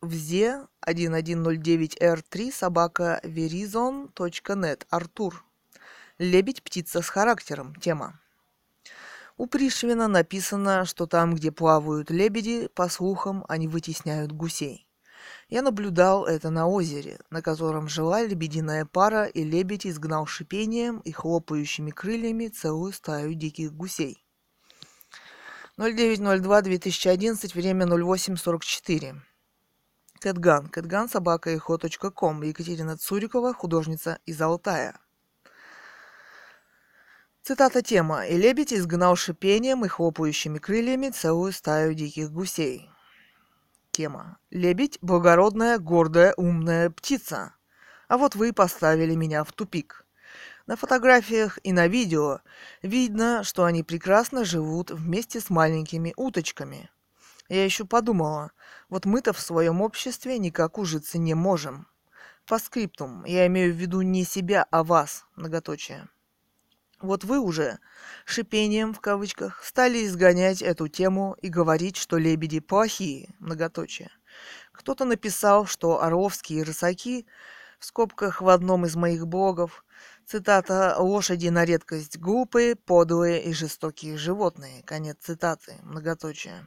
Взе 0.00 0.68
1109R3 0.86 2.52
собака 2.52 3.20
verizon.net. 3.24 4.86
Артур. 4.88 5.44
Лебедь-птица 6.18 7.02
с 7.02 7.10
характером. 7.10 7.74
Тема. 7.74 8.18
У 9.36 9.46
Пришвина 9.46 10.08
написано, 10.08 10.86
что 10.86 11.06
там, 11.06 11.34
где 11.34 11.52
плавают 11.52 12.10
лебеди, 12.10 12.68
по 12.74 12.88
слухам, 12.88 13.44
они 13.48 13.68
вытесняют 13.68 14.32
гусей. 14.32 14.88
Я 15.50 15.60
наблюдал 15.60 16.24
это 16.24 16.48
на 16.48 16.68
озере, 16.68 17.18
на 17.28 17.42
котором 17.42 17.86
жила 17.86 18.22
лебединая 18.22 18.86
пара, 18.86 19.26
и 19.26 19.44
лебедь 19.44 19.86
изгнал 19.86 20.24
шипением 20.24 21.00
и 21.00 21.12
хлопающими 21.12 21.90
крыльями 21.90 22.48
целую 22.48 22.94
стаю 22.94 23.34
диких 23.34 23.74
гусей. 23.74 24.24
0902-2011, 25.76 27.52
время 27.52 27.84
08.44. 27.84 29.20
Кэтган. 30.18 30.68
Кэтган 30.68 31.10
собака 31.10 31.50
и 31.50 31.58
ком. 31.58 32.42
Екатерина 32.42 32.96
Цурикова, 32.96 33.52
художница 33.52 34.18
из 34.24 34.40
Алтая. 34.40 34.98
Цитата 37.46 37.80
тема. 37.80 38.26
«И 38.26 38.36
лебедь 38.36 38.72
изгнал 38.72 39.14
шипением 39.14 39.84
и 39.84 39.88
хлопающими 39.88 40.58
крыльями 40.58 41.10
целую 41.10 41.52
стаю 41.52 41.94
диких 41.94 42.32
гусей». 42.32 42.90
Тема. 43.92 44.38
Лебедь– 44.50 44.98
благородная, 45.00 45.78
гордая, 45.78 46.34
умная 46.36 46.90
птица. 46.90 47.54
А 48.08 48.18
вот 48.18 48.34
вы 48.34 48.52
поставили 48.52 49.14
меня 49.14 49.44
в 49.44 49.52
тупик. 49.52 50.04
На 50.66 50.74
фотографиях 50.74 51.60
и 51.62 51.72
на 51.72 51.86
видео 51.86 52.40
видно, 52.82 53.44
что 53.44 53.62
они 53.62 53.84
прекрасно 53.84 54.44
живут 54.44 54.90
вместе 54.90 55.38
с 55.40 55.48
маленькими 55.48 56.14
уточками. 56.16 56.90
Я 57.48 57.64
еще 57.64 57.84
подумала, 57.84 58.50
вот 58.88 59.04
мы-то 59.04 59.32
в 59.32 59.38
своем 59.38 59.82
обществе 59.82 60.38
никак 60.38 60.78
ужиться 60.78 61.16
не 61.16 61.34
можем. 61.34 61.86
По 62.44 62.58
скриптум, 62.58 63.24
я 63.24 63.46
имею 63.46 63.72
в 63.72 63.76
виду 63.76 64.00
не 64.00 64.24
себя, 64.24 64.66
а 64.72 64.82
вас, 64.82 65.24
многоточие. 65.36 66.08
Вот 67.00 67.24
вы 67.24 67.38
уже, 67.40 67.78
шипением 68.24 68.94
в 68.94 69.00
кавычках, 69.00 69.62
стали 69.62 70.06
изгонять 70.06 70.62
эту 70.62 70.88
тему 70.88 71.36
и 71.42 71.48
говорить, 71.48 71.96
что 71.96 72.16
лебеди 72.16 72.60
плохие, 72.60 73.34
многоточие. 73.38 74.10
Кто-то 74.72 75.04
написал, 75.04 75.66
что 75.66 76.02
орловские 76.02 76.62
рысаки, 76.62 77.26
в 77.78 77.84
скобках 77.84 78.40
в 78.40 78.48
одном 78.48 78.86
из 78.86 78.96
моих 78.96 79.26
блогов, 79.26 79.84
цитата, 80.24 80.96
лошади 80.98 81.48
на 81.48 81.66
редкость 81.66 82.18
глупые, 82.18 82.76
подлые 82.76 83.42
и 83.44 83.52
жестокие 83.52 84.16
животные, 84.16 84.82
конец 84.82 85.18
цитаты, 85.20 85.74
многоточие. 85.82 86.66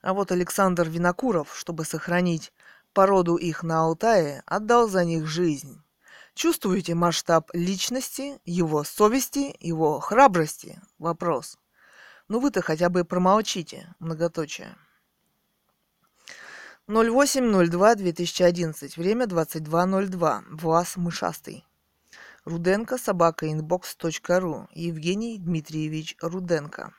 А 0.00 0.14
вот 0.14 0.32
Александр 0.32 0.88
Винокуров, 0.88 1.54
чтобы 1.54 1.84
сохранить 1.84 2.52
породу 2.94 3.36
их 3.36 3.62
на 3.62 3.80
Алтае, 3.80 4.42
отдал 4.46 4.88
за 4.88 5.04
них 5.04 5.26
жизнь. 5.26 5.82
Чувствуете 6.38 6.94
масштаб 6.94 7.50
личности, 7.52 8.40
его 8.44 8.84
совести, 8.84 9.56
его 9.58 9.98
храбрости? 9.98 10.80
Вопрос. 11.00 11.58
Ну 12.28 12.38
вы-то 12.38 12.62
хотя 12.62 12.90
бы 12.90 13.04
промолчите, 13.04 13.92
многоточие. 13.98 14.76
08.02.2011. 16.86 18.92
Время 18.96 19.24
22.02. 19.24 20.44
Влас 20.50 20.96
Мышастый. 20.96 21.66
Руденко, 22.44 22.98
собака, 22.98 23.46
inbox.ru. 23.46 24.68
Евгений 24.74 25.38
Дмитриевич 25.38 26.14
Руденко. 26.22 26.94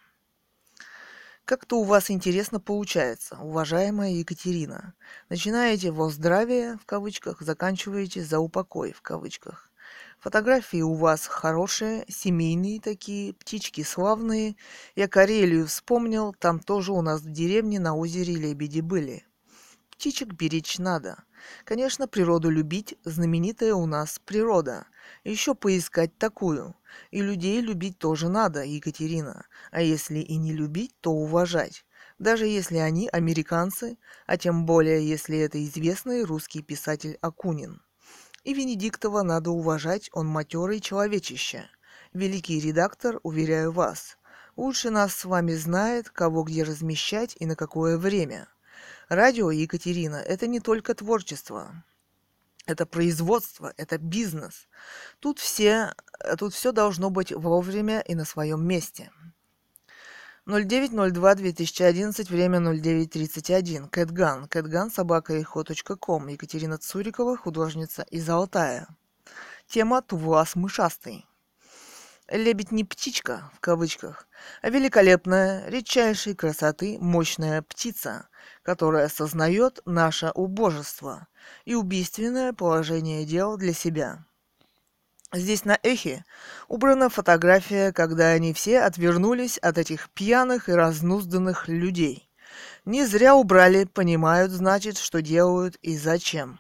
Как-то 1.50 1.80
у 1.80 1.84
вас 1.84 2.12
интересно 2.12 2.60
получается, 2.60 3.36
уважаемая 3.42 4.12
Екатерина. 4.12 4.94
Начинаете 5.30 5.90
во 5.90 6.12
здравие, 6.12 6.78
в 6.78 6.86
кавычках, 6.86 7.42
заканчиваете 7.42 8.24
за 8.24 8.38
упокой, 8.38 8.94
в 8.94 9.02
кавычках. 9.02 9.72
Фотографии 10.20 10.84
у 10.84 10.94
вас 10.94 11.26
хорошие, 11.26 12.06
семейные 12.08 12.80
такие, 12.80 13.34
птички 13.34 13.82
славные. 13.82 14.58
Я 14.96 15.08
Карелию 15.08 15.66
вспомнил, 15.66 16.36
там 16.38 16.60
тоже 16.60 16.92
у 16.92 17.02
нас 17.02 17.22
в 17.22 17.32
деревне 17.32 17.80
на 17.80 17.96
озере 17.96 18.36
лебеди 18.36 18.82
были. 18.82 19.26
Птичек 19.90 20.34
беречь 20.34 20.78
надо. 20.78 21.24
Конечно, 21.64 22.08
природу 22.08 22.52
любить, 22.52 22.96
знаменитая 23.06 23.74
у 23.74 23.88
нас 23.88 24.22
природа. 24.24 24.86
Еще 25.24 25.56
поискать 25.56 26.18
такую. 26.18 26.76
И 27.12 27.22
людей 27.22 27.62
любить 27.62 28.00
тоже 28.00 28.30
надо, 28.30 28.64
Екатерина. 28.64 29.46
А 29.72 29.82
если 29.82 30.20
и 30.20 30.38
не 30.38 30.54
любить, 30.54 30.96
то 31.02 31.12
уважать. 31.12 31.86
Даже 32.18 32.46
если 32.46 32.78
они 32.78 33.10
американцы, 33.10 33.98
а 34.26 34.38
тем 34.38 34.66
более, 34.66 35.08
если 35.08 35.38
это 35.38 35.64
известный 35.64 36.24
русский 36.24 36.62
писатель 36.62 37.18
Акунин. 37.22 37.82
И 38.44 38.54
Венедиктова 38.54 39.24
надо 39.24 39.52
уважать, 39.52 40.10
он 40.14 40.28
матерый 40.28 40.80
человечище. 40.80 41.70
Великий 42.14 42.60
редактор, 42.60 43.20
уверяю 43.24 43.72
вас. 43.72 44.18
Лучше 44.56 44.90
нас 44.90 45.14
с 45.14 45.26
вами 45.26 45.54
знает, 45.54 46.10
кого 46.10 46.44
где 46.44 46.64
размещать 46.64 47.36
и 47.40 47.46
на 47.46 47.56
какое 47.56 47.98
время. 47.98 48.48
Радио, 49.08 49.52
Екатерина, 49.52 50.18
это 50.18 50.48
не 50.48 50.60
только 50.60 50.94
творчество 50.96 51.84
это 52.70 52.86
производство, 52.86 53.74
это 53.78 53.98
бизнес. 53.98 54.68
Тут 55.20 55.40
все, 55.40 55.94
тут 56.38 56.54
все 56.54 56.72
должно 56.72 57.10
быть 57.10 57.32
вовремя 57.32 58.02
и 58.02 58.16
на 58.16 58.26
своем 58.26 58.66
месте. 58.66 59.12
0902-2011, 60.46 62.30
время 62.30 62.60
09.31. 62.60 63.90
Кэтган. 63.90 64.48
Кэтган, 64.48 64.90
собака. 64.90 65.34
Екатерина 65.34 66.78
Цурикова, 66.78 67.38
художница 67.38 68.04
из 68.10 68.28
Алтая. 68.30 68.88
Тема 69.68 70.02
«Тувлас 70.02 70.56
мышастый». 70.56 71.29
Лебедь 72.32 72.72
не 72.72 72.84
птичка, 72.84 73.50
в 73.56 73.60
кавычках, 73.60 74.28
а 74.62 74.70
великолепная, 74.70 75.68
редчайшей 75.68 76.36
красоты, 76.36 76.98
мощная 77.02 77.64
птица, 77.64 78.30
которая 78.62 79.06
осознает 79.06 79.82
наше 79.86 80.30
убожество 80.36 81.28
и 81.66 81.74
убийственное 81.74 82.54
положение 82.54 83.26
дел 83.26 83.58
для 83.58 83.74
себя. 83.74 84.26
Здесь 85.34 85.66
на 85.66 85.80
эхе 85.82 86.24
убрана 86.68 87.10
фотография, 87.10 87.92
когда 87.92 88.30
они 88.30 88.54
все 88.54 88.82
отвернулись 88.82 89.58
от 89.58 89.80
этих 89.80 90.12
пьяных 90.12 90.70
и 90.70 90.74
разнузданных 90.74 91.68
людей. 91.68 92.30
Не 92.86 93.08
зря 93.08 93.36
убрали, 93.36 93.86
понимают, 93.86 94.52
значит, 94.52 94.98
что 94.98 95.24
делают 95.24 95.78
и 95.82 95.98
зачем. 95.98 96.60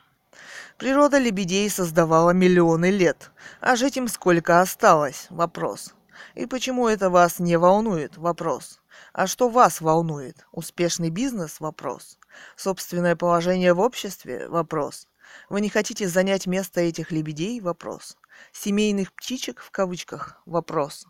Природа 0.79 1.17
лебедей 1.17 1.69
создавала 1.69 2.31
миллионы 2.31 2.89
лет, 2.89 3.31
а 3.59 3.75
жить 3.75 3.97
им 3.97 4.07
сколько 4.07 4.61
осталось? 4.61 5.27
Вопрос. 5.29 5.93
И 6.35 6.45
почему 6.45 6.87
это 6.87 7.09
вас 7.09 7.39
не 7.39 7.57
волнует? 7.57 8.15
Вопрос. 8.15 8.79
А 9.11 9.27
что 9.27 9.49
вас 9.49 9.81
волнует? 9.81 10.47
Успешный 10.53 11.09
бизнес? 11.09 11.59
Вопрос. 11.59 12.17
Собственное 12.55 13.17
положение 13.17 13.73
в 13.73 13.81
обществе? 13.81 14.47
Вопрос. 14.47 15.09
Вы 15.49 15.59
не 15.59 15.67
хотите 15.67 16.07
занять 16.07 16.47
место 16.47 16.79
этих 16.79 17.11
лебедей? 17.11 17.59
Вопрос. 17.59 18.15
Семейных 18.53 19.11
птичек 19.11 19.59
в 19.59 19.71
кавычках? 19.71 20.41
Вопрос. 20.45 21.05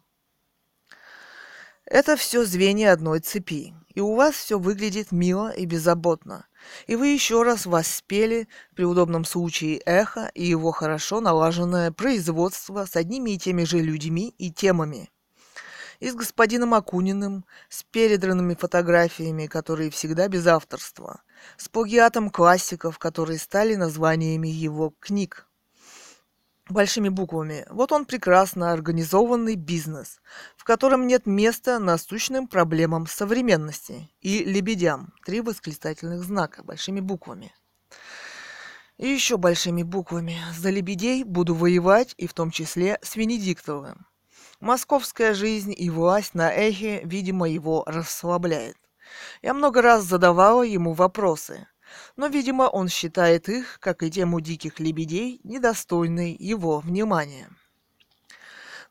Это 1.85 2.17
все 2.17 2.43
звенья 2.43 2.91
одной 2.91 3.19
цепи, 3.19 3.75
и 3.93 4.01
у 4.01 4.15
вас 4.15 4.35
все 4.35 4.59
выглядит 4.59 5.11
мило 5.11 5.49
и 5.49 5.65
беззаботно. 5.65 6.45
И 6.87 6.95
вы 6.95 7.07
еще 7.07 7.43
раз 7.43 7.65
воспели 7.65 8.47
при 8.75 8.83
удобном 8.83 9.25
случае 9.25 9.81
эхо 9.85 10.31
и 10.33 10.45
его 10.45 10.71
хорошо 10.71 11.21
налаженное 11.21 11.91
производство 11.91 12.85
с 12.85 12.95
одними 12.95 13.31
и 13.31 13.37
теми 13.37 13.63
же 13.63 13.79
людьми 13.79 14.33
и 14.37 14.51
темами. 14.51 15.09
И 15.99 16.09
с 16.09 16.15
господином 16.15 16.73
Акуниным, 16.73 17.45
с 17.67 17.83
передранными 17.83 18.55
фотографиями, 18.55 19.47
которые 19.47 19.89
всегда 19.89 20.29
без 20.29 20.47
авторства, 20.47 21.23
с 21.57 21.67
плагиатом 21.67 22.29
классиков, 22.29 22.97
которые 22.99 23.37
стали 23.37 23.75
названиями 23.75 24.47
его 24.47 24.93
книг 25.01 25.48
большими 26.71 27.09
буквами. 27.09 27.65
Вот 27.69 27.91
он 27.91 28.05
прекрасно 28.05 28.71
организованный 28.71 29.55
бизнес, 29.55 30.21
в 30.55 30.63
котором 30.63 31.07
нет 31.07 31.25
места 31.25 31.79
насущным 31.79 32.47
проблемам 32.47 33.07
современности 33.07 34.09
и 34.21 34.43
лебедям. 34.43 35.13
Три 35.25 35.41
восклицательных 35.41 36.23
знака 36.23 36.63
большими 36.63 36.99
буквами. 36.99 37.53
И 38.97 39.07
еще 39.07 39.37
большими 39.37 39.83
буквами. 39.83 40.37
За 40.57 40.69
лебедей 40.69 41.23
буду 41.23 41.55
воевать, 41.55 42.13
и 42.17 42.27
в 42.27 42.33
том 42.33 42.51
числе 42.51 42.99
с 43.01 43.15
Венедиктовым. 43.15 44.05
Московская 44.59 45.33
жизнь 45.33 45.73
и 45.75 45.89
власть 45.89 46.33
на 46.33 46.51
эхе, 46.51 47.01
видимо, 47.05 47.49
его 47.49 47.83
расслабляет. 47.85 48.75
Я 49.41 49.53
много 49.53 49.81
раз 49.81 50.03
задавала 50.03 50.63
ему 50.63 50.93
вопросы– 50.93 51.67
но, 52.15 52.27
видимо, 52.27 52.63
он 52.63 52.89
считает 52.89 53.49
их, 53.49 53.79
как 53.79 54.03
и 54.03 54.11
тему 54.11 54.41
диких 54.41 54.79
лебедей, 54.79 55.39
недостойной 55.43 56.35
его 56.37 56.79
внимания. 56.79 57.49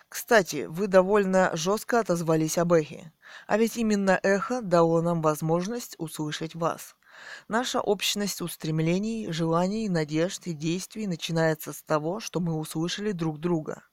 Кстати, 0.09 0.65
вы 0.65 0.87
довольно 0.87 1.55
жестко 1.55 1.99
отозвались 1.99 2.57
об 2.57 2.73
эхе. 2.73 3.13
А 3.47 3.57
ведь 3.57 3.77
именно 3.77 4.19
эхо 4.21 4.61
дало 4.61 5.01
нам 5.01 5.21
возможность 5.21 5.95
услышать 5.97 6.55
вас. 6.55 6.95
Наша 7.47 7.79
общность 7.79 8.41
устремлений, 8.41 9.31
желаний, 9.31 9.89
надежд 9.89 10.47
и 10.47 10.53
действий 10.53 11.07
начинается 11.07 11.73
с 11.73 11.83
того, 11.83 12.19
что 12.19 12.39
мы 12.39 12.53
услышали 12.53 13.11
друг 13.11 13.39
друга. 13.39 13.83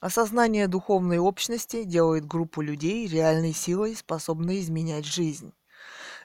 Осознание 0.00 0.66
духовной 0.66 1.18
общности 1.18 1.84
делает 1.84 2.26
группу 2.26 2.60
людей 2.60 3.06
реальной 3.06 3.52
силой, 3.52 3.94
способной 3.94 4.60
изменять 4.60 5.06
жизнь. 5.06 5.52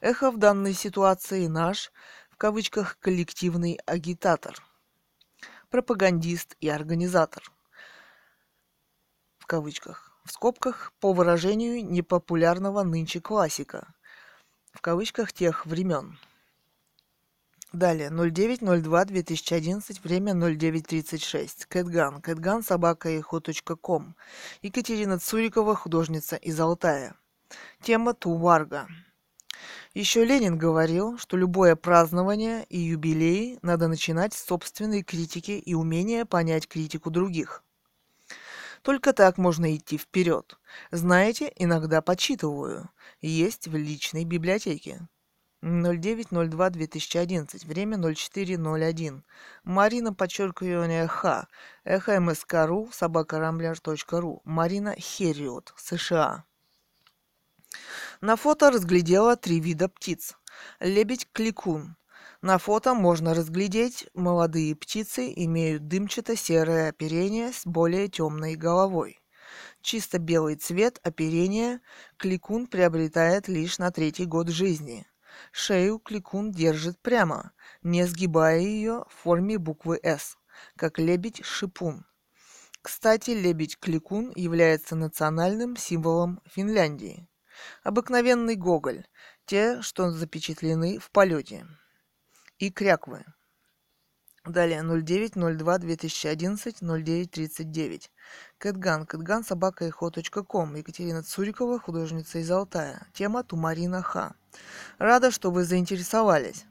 Эхо 0.01 0.31
в 0.31 0.38
данной 0.38 0.73
ситуации 0.73 1.47
наш, 1.47 1.91
в 2.29 2.38
кавычках, 2.38 2.97
коллективный 2.99 3.79
агитатор, 3.86 4.55
пропагандист 5.69 6.55
и 6.60 6.69
организатор, 6.69 7.43
в 9.39 9.45
кавычках, 9.45 10.12
в 10.25 10.31
скобках, 10.31 10.93
по 10.99 11.13
выражению 11.13 11.86
непопулярного 11.86 12.83
нынче 12.83 13.21
классика, 13.21 13.93
в 14.71 14.81
кавычках 14.81 15.33
тех 15.33 15.65
времен. 15.65 16.17
Далее, 17.73 18.10
09.02.2011, 18.10 20.01
время 20.01 20.32
09.36. 20.32 21.65
Кэтган. 21.67 22.21
Кэтган, 22.21 22.63
собака 22.63 23.10
ком. 23.82 24.15
Екатерина 24.62 25.19
Цурикова, 25.19 25.75
художница 25.75 26.38
из 26.38 26.58
Алтая. 26.60 27.15
Тема 27.82 28.13
Туварга. 28.13 28.88
Еще 29.93 30.23
Ленин 30.23 30.58
говорил, 30.58 31.17
что 31.17 31.36
любое 31.36 31.75
празднование 31.75 32.63
и 32.69 32.80
юбилей 32.80 33.60
надо 33.62 33.89
начинать 33.89 34.34
с 34.34 34.45
собственной 34.45 35.03
критики 35.03 35.51
и 35.51 35.73
умения 35.73 36.23
понять 36.23 36.67
критику 36.67 37.10
других. 37.10 37.63
Только 38.82 39.12
так 39.12 39.38
можно 39.38 39.75
идти 39.75 39.97
вперед. 39.97 40.58
Знаете, 40.91 41.51
иногда 41.58 42.01
почитываю. 42.01 42.89
Есть 43.19 43.67
в 43.67 43.75
личной 43.75 44.23
библиотеке. 44.23 45.08
09.02.2011, 45.63 47.65
время 47.65 47.98
04.01. 47.98 49.24
Марина, 49.63 50.13
подчеркивание 50.13 51.08
Х, 51.08 51.48
эхо 51.84 52.20
МСК.ру, 52.20 52.91
собакарамблер.ру. 52.93 54.41
Марина 54.46 54.96
Хериот, 54.96 55.74
США. 55.76 56.43
На 58.22 58.36
фото 58.36 58.70
разглядела 58.70 59.36
три 59.36 59.60
вида 59.60 59.89
птиц. 59.89 60.36
Лебедь-кликун. 60.80 61.96
На 62.43 62.60
фото 62.60 62.93
можно 62.93 63.34
разглядеть, 63.34 64.08
молодые 64.13 64.76
птицы 64.76 65.34
имеют 65.36 65.88
дымчато-серое 65.88 66.89
оперение 66.89 67.52
с 67.52 67.65
более 67.65 68.10
темной 68.10 68.56
головой. 68.56 69.20
Чисто 69.82 70.20
белый 70.20 70.56
цвет 70.56 71.00
оперения 71.02 71.82
кликун 72.17 72.67
приобретает 72.67 73.48
лишь 73.48 73.80
на 73.80 73.91
третий 73.91 74.26
год 74.26 74.50
жизни– 74.50 75.08
Шею 75.52 76.00
кликун 76.00 76.52
держит 76.52 77.00
прямо, 77.00 77.52
не 77.84 78.06
сгибая 78.06 78.60
ее 78.60 79.06
в 79.10 79.13
форме 79.23 79.58
буквы 79.58 80.00
«С», 80.04 80.38
как 80.76 81.00
лебедь-шипун. 81.00 82.06
Кстати, 82.82 83.32
лебедь-кликун 83.32 84.32
является 84.36 84.95
национальным 84.95 85.76
символом 85.76 86.41
Финляндии. 86.45 87.28
Обыкновенный 87.84 88.56
гоголь, 88.56 89.06
те, 89.45 89.82
что 89.82 90.12
запечатлены 90.12 91.00
в 91.00 91.12
полете. 91.12 91.67
И 92.60 92.71
кряквы. 92.71 93.26
Далее 94.45 94.82
09.02.2011, 94.82 96.82
09.39. 96.82 98.10
Кэтган. 98.60 99.06
Кэтган 99.06 99.43
собака 99.43 99.91
ком. 99.91 100.76
Екатерина 100.76 101.24
Цурикова, 101.24 101.80
художница 101.80 102.39
из 102.39 102.50
Алтая. 102.50 103.06
Тема 103.13 103.43
Тумарина 103.43 104.02
Ха. 104.02 104.34
Рада, 104.98 105.30
что 105.32 105.52
вы 105.52 105.63
заинтересовались. 105.63 106.65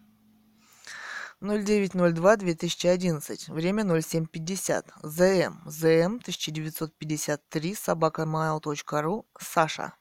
09.02.2011. 1.40 3.53
Время 3.53 3.85
07.50. 3.85 4.85
ЗМ. 5.03 5.68
ЗМ 5.68 6.16
1953. 6.16 7.75
Собакамайл.ру. 7.75 9.27
Саша. 9.38 9.92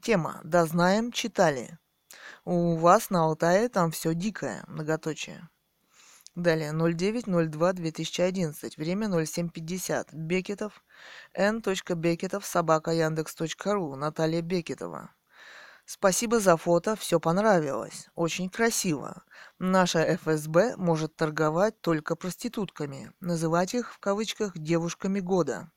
Тема. 0.00 0.40
Да 0.44 0.64
знаем, 0.64 1.12
читали. 1.12 1.78
У 2.44 2.76
вас 2.76 3.10
на 3.10 3.24
Алтае 3.24 3.68
там 3.68 3.90
все 3.90 4.14
дикое. 4.14 4.64
Многоточие. 4.68 5.48
Далее, 6.34 6.72
09.02.2011, 6.72 8.76
время 8.76 9.06
07.50, 9.06 10.08
Бекетов, 10.12 10.82
Н. 11.32 11.62
Бекетов, 11.96 12.44
собака 12.44 12.90
Яндекс.ру, 12.90 13.94
Наталья 13.94 14.42
Бекетова. 14.42 15.14
Спасибо 15.84 16.40
за 16.40 16.56
фото, 16.56 16.96
все 16.96 17.20
понравилось. 17.20 18.08
Очень 18.16 18.50
красиво. 18.50 19.22
Наша 19.60 20.16
ФСБ 20.16 20.74
может 20.76 21.14
торговать 21.14 21.80
только 21.80 22.16
проститутками, 22.16 23.12
называть 23.20 23.74
их 23.74 23.92
в 23.92 24.00
кавычках 24.00 24.58
девушками 24.58 25.20
года, 25.20 25.70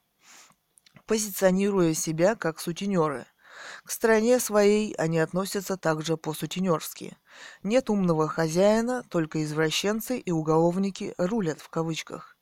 позиционируя 1.05 1.93
себя 1.93 2.35
как 2.35 2.59
сутенеры– 2.59 3.27
к 3.83 3.91
стране 3.91 4.39
своей 4.39 4.93
они 4.95 5.19
относятся 5.19 5.77
также 5.77 6.17
по-сутенерски. 6.17 7.17
Нет 7.63 7.89
умного 7.89 8.27
хозяина, 8.27 9.03
только 9.09 9.43
извращенцы 9.43 10.19
и 10.19 10.31
уголовники 10.31 11.13
«рулят» 11.17 11.61
в 11.61 11.69
кавычках. 11.69 12.37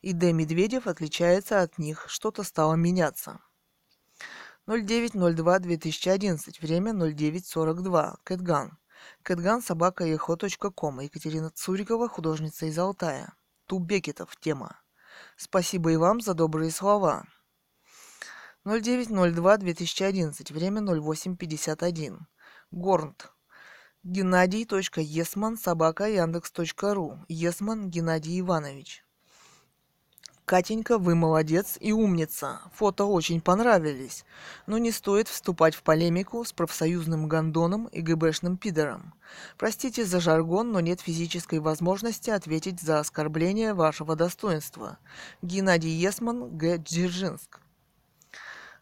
И 0.00 0.12
Д. 0.12 0.32
Медведев 0.32 0.86
отличается 0.86 1.62
от 1.62 1.78
них, 1.78 2.06
что-то 2.08 2.42
стало 2.42 2.74
меняться. 2.74 3.40
09.02.2011, 4.66 6.60
время 6.60 6.92
09.42, 6.92 8.16
Кэтган. 8.24 8.78
Кэтган, 9.22 9.62
собака 9.62 10.04
ком. 10.74 11.00
Екатерина 11.00 11.50
Цурикова, 11.50 12.08
художница 12.08 12.66
из 12.66 12.78
Алтая. 12.78 13.32
Тубекетов, 13.66 14.36
тема. 14.40 14.80
Спасибо 15.36 15.92
и 15.92 15.96
вам 15.96 16.20
за 16.20 16.34
добрые 16.34 16.70
слова. 16.70 17.24
09.02.2011, 18.68 20.52
время 20.52 20.82
08.51. 20.82 22.18
Горнт. 22.70 23.32
Геннадий.есман, 24.02 25.56
собака, 25.56 26.04
яндекс.ру. 26.04 27.18
Есман 27.28 27.88
Геннадий 27.88 28.38
Иванович. 28.40 29.06
Катенька, 30.44 30.98
вы 30.98 31.14
молодец 31.14 31.78
и 31.80 31.92
умница. 31.92 32.60
Фото 32.74 33.06
очень 33.06 33.40
понравились. 33.40 34.26
Но 34.66 34.76
не 34.76 34.92
стоит 34.92 35.28
вступать 35.28 35.74
в 35.74 35.82
полемику 35.82 36.44
с 36.44 36.52
профсоюзным 36.52 37.26
гондоном 37.26 37.86
и 37.86 38.02
ГБшным 38.02 38.58
пидором. 38.58 39.14
Простите 39.56 40.04
за 40.04 40.20
жаргон, 40.20 40.72
но 40.72 40.80
нет 40.80 41.00
физической 41.00 41.60
возможности 41.60 42.28
ответить 42.28 42.82
за 42.82 42.98
оскорбление 42.98 43.72
вашего 43.72 44.14
достоинства. 44.14 44.98
Геннадий 45.40 45.90
Есман, 45.90 46.54
Г. 46.58 46.76
Дзержинск. 46.76 47.60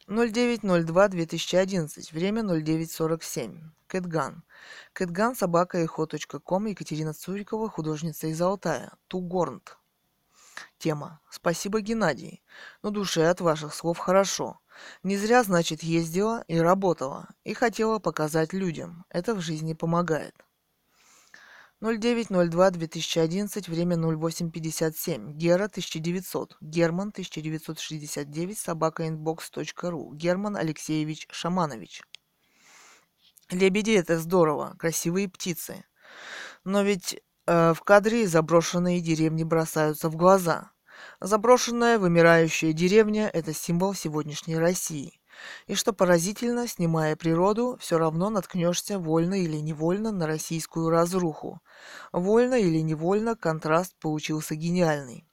09.02.2011, 0.08 2.12
время 2.12 2.42
09.47. 2.42 3.58
Кэтган. 3.88 4.44
Кэтган, 4.92 5.34
собака 5.34 5.84
ком. 5.88 6.66
Екатерина 6.66 7.12
Цурикова, 7.12 7.68
художница 7.68 8.28
из 8.28 8.40
Алтая. 8.40 8.92
Тугорнт. 9.08 9.76
Тема. 10.78 11.20
Спасибо, 11.28 11.80
Геннадий. 11.80 12.44
Но 12.82 12.90
душе 12.90 13.28
от 13.28 13.40
ваших 13.40 13.74
слов 13.74 13.98
хорошо. 13.98 14.60
Не 15.02 15.16
зря, 15.16 15.42
значит, 15.42 15.82
ездила 15.82 16.44
и 16.46 16.56
работала. 16.56 17.26
И 17.42 17.52
хотела 17.52 17.98
показать 17.98 18.52
людям. 18.52 19.04
Это 19.08 19.34
в 19.34 19.40
жизни 19.40 19.74
помогает. 19.74 20.45
09.02.2011, 21.86 23.70
время 23.70 23.96
08.57. 23.96 25.32
Гера 25.32 25.64
1900. 25.64 26.56
Герман 26.60 27.08
1969, 27.08 28.58
собакаинбокс.ру. 28.58 30.12
Герман 30.14 30.56
Алексеевич 30.56 31.28
Шаманович. 31.30 32.02
Лебеди 33.50 33.92
это 33.92 34.18
здорово, 34.18 34.74
красивые 34.78 35.28
птицы. 35.28 35.84
Но 36.64 36.82
ведь 36.82 37.22
э, 37.46 37.74
в 37.74 37.80
кадре 37.82 38.26
заброшенные 38.26 39.00
деревни 39.00 39.44
бросаются 39.44 40.08
в 40.08 40.16
глаза. 40.16 40.72
Заброшенная, 41.20 41.98
вымирающая 41.98 42.72
деревня– 42.72 43.30
это 43.32 43.54
символ 43.54 43.94
сегодняшней 43.94 44.58
России. 44.58 45.20
И 45.66 45.74
что 45.74 45.92
поразительно, 45.92 46.66
снимая 46.68 47.16
природу, 47.16 47.76
все 47.80 47.98
равно 47.98 48.30
наткнешься 48.30 48.98
вольно 48.98 49.34
или 49.34 49.56
невольно 49.56 50.12
на 50.12 50.26
российскую 50.26 50.90
разруху. 50.90 51.60
Вольно 52.12 52.54
или 52.54 52.80
невольно 52.80 53.36
контраст 53.36 53.94
получился 54.00 54.54
гениальный. 54.54 55.26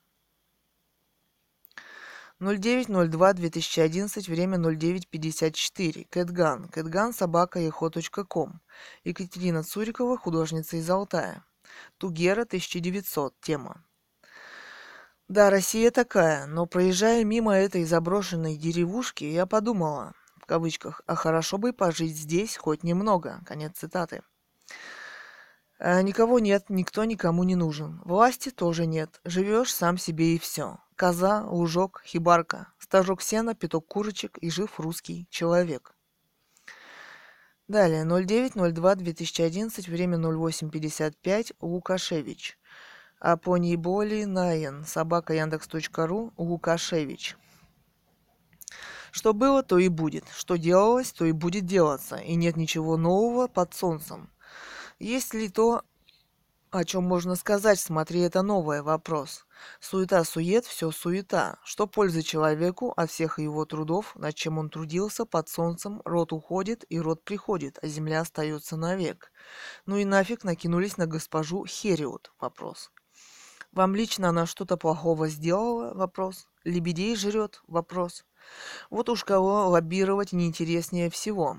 09.02.2011, 2.39 4.29
время 4.29 4.57
09.54. 4.57 6.07
Кэтган. 6.09 6.67
Кэтган 6.67 7.13
собака 7.13 7.59
ком. 8.27 8.61
Екатерина 9.03 9.63
Цурикова, 9.63 10.17
художница 10.17 10.77
из 10.77 10.89
Алтая. 10.89 11.45
Тугера, 11.97 12.41
1900. 12.41 13.33
Тема. 13.39 13.85
Да, 15.33 15.49
Россия 15.49 15.89
такая, 15.89 16.45
но 16.45 16.67
проезжая 16.67 17.23
мимо 17.23 17.55
этой 17.55 17.85
заброшенной 17.85 18.55
деревушки, 18.55 19.23
я 19.23 19.47
подумала, 19.47 20.13
в 20.37 20.45
кавычках, 20.45 21.01
а 21.07 21.15
хорошо 21.15 21.57
бы 21.57 21.73
пожить 21.73 22.15
здесь 22.15 22.55
хоть 22.55 22.83
немного. 22.83 23.41
Конец 23.47 23.71
цитаты. 23.75 24.21
А 25.79 25.99
никого 26.03 26.37
нет, 26.37 26.65
никто 26.69 27.03
никому 27.03 27.43
не 27.45 27.55
нужен. 27.55 27.99
Власти 28.05 28.51
тоже 28.51 28.85
нет. 28.85 29.21
Живешь 29.25 29.73
сам 29.73 29.97
себе 29.97 30.35
и 30.35 30.37
все. 30.37 30.77
Коза, 30.95 31.43
лужок, 31.47 32.03
хибарка, 32.05 32.67
стажок 32.77 33.23
сена, 33.23 33.55
пяток 33.55 33.87
курочек 33.87 34.37
и 34.37 34.51
жив 34.51 34.79
русский 34.79 35.25
человек. 35.31 35.95
Далее, 37.67 38.03
09.02.2011, 38.03 39.89
время 39.89 40.17
08.55, 40.19 41.55
Лукашевич. 41.59 42.59
Апониболи 43.23 44.25
Наен, 44.25 44.83
собака 44.83 45.33
Яндекс.ру, 45.33 46.33
Лукашевич. 46.35 47.37
Что 49.11 49.33
было, 49.33 49.63
то 49.63 49.77
и 49.77 49.87
будет. 49.87 50.25
Что 50.35 50.57
делалось, 50.57 51.13
то 51.13 51.23
и 51.23 51.31
будет 51.31 51.65
делаться. 51.65 52.17
И 52.17 52.35
нет 52.35 52.57
ничего 52.57 52.97
нового 52.97 53.47
под 53.47 53.73
солнцем. 53.73 54.29
Есть 54.99 55.33
ли 55.33 55.47
то, 55.47 55.83
о 56.69 56.83
чем 56.83 57.05
можно 57.05 57.35
сказать, 57.35 57.79
смотри, 57.79 58.19
это 58.19 58.41
новый 58.41 58.81
вопрос. 58.81 59.45
Суета-сует, 59.79 60.65
все 60.65 60.91
суета. 60.91 61.59
Что 61.63 61.87
пользы 61.87 62.23
человеку 62.23 62.91
от 62.97 63.09
всех 63.09 63.39
его 63.39 63.63
трудов, 63.63 64.17
над 64.17 64.35
чем 64.35 64.57
он 64.57 64.69
трудился, 64.69 65.25
под 65.25 65.47
солнцем, 65.47 66.01
род 66.03 66.33
уходит 66.33 66.83
и 66.89 66.99
род 66.99 67.23
приходит, 67.23 67.79
а 67.81 67.87
земля 67.87 68.19
остается 68.19 68.75
навек. 68.75 69.31
Ну 69.85 69.95
и 69.95 70.03
нафиг 70.03 70.43
накинулись 70.43 70.97
на 70.97 71.07
госпожу 71.07 71.65
Хериот? 71.65 72.33
Вопрос. 72.41 72.91
Вам 73.73 73.95
лично 73.95 74.29
она 74.29 74.45
что-то 74.45 74.77
плохого 74.77 75.27
сделала? 75.27 75.95
Вопрос. 75.95 76.47
Лебедей 76.63 77.15
жрет? 77.15 77.61
Вопрос. 77.67 78.23
Вот 78.91 79.09
уж 79.09 79.23
кого 79.23 79.67
лоббировать 79.67 80.31
неинтереснее 80.31 81.09
всего. 81.09 81.57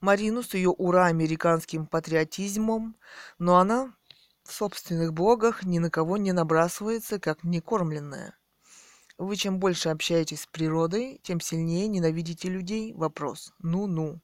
Марину 0.00 0.42
с 0.42 0.52
ее 0.54 0.70
ура-американским 0.70 1.86
патриотизмом, 1.86 2.96
но 3.38 3.58
она 3.58 3.94
в 4.42 4.52
собственных 4.52 5.12
блогах 5.12 5.62
ни 5.62 5.78
на 5.78 5.88
кого 5.88 6.16
не 6.16 6.32
набрасывается, 6.32 7.20
как 7.20 7.44
некормленная. 7.44 8.36
Вы 9.16 9.36
чем 9.36 9.60
больше 9.60 9.90
общаетесь 9.90 10.42
с 10.42 10.46
природой, 10.48 11.20
тем 11.22 11.40
сильнее 11.40 11.86
ненавидите 11.86 12.48
людей. 12.48 12.92
Вопрос. 12.92 13.54
Ну-ну. 13.60 14.20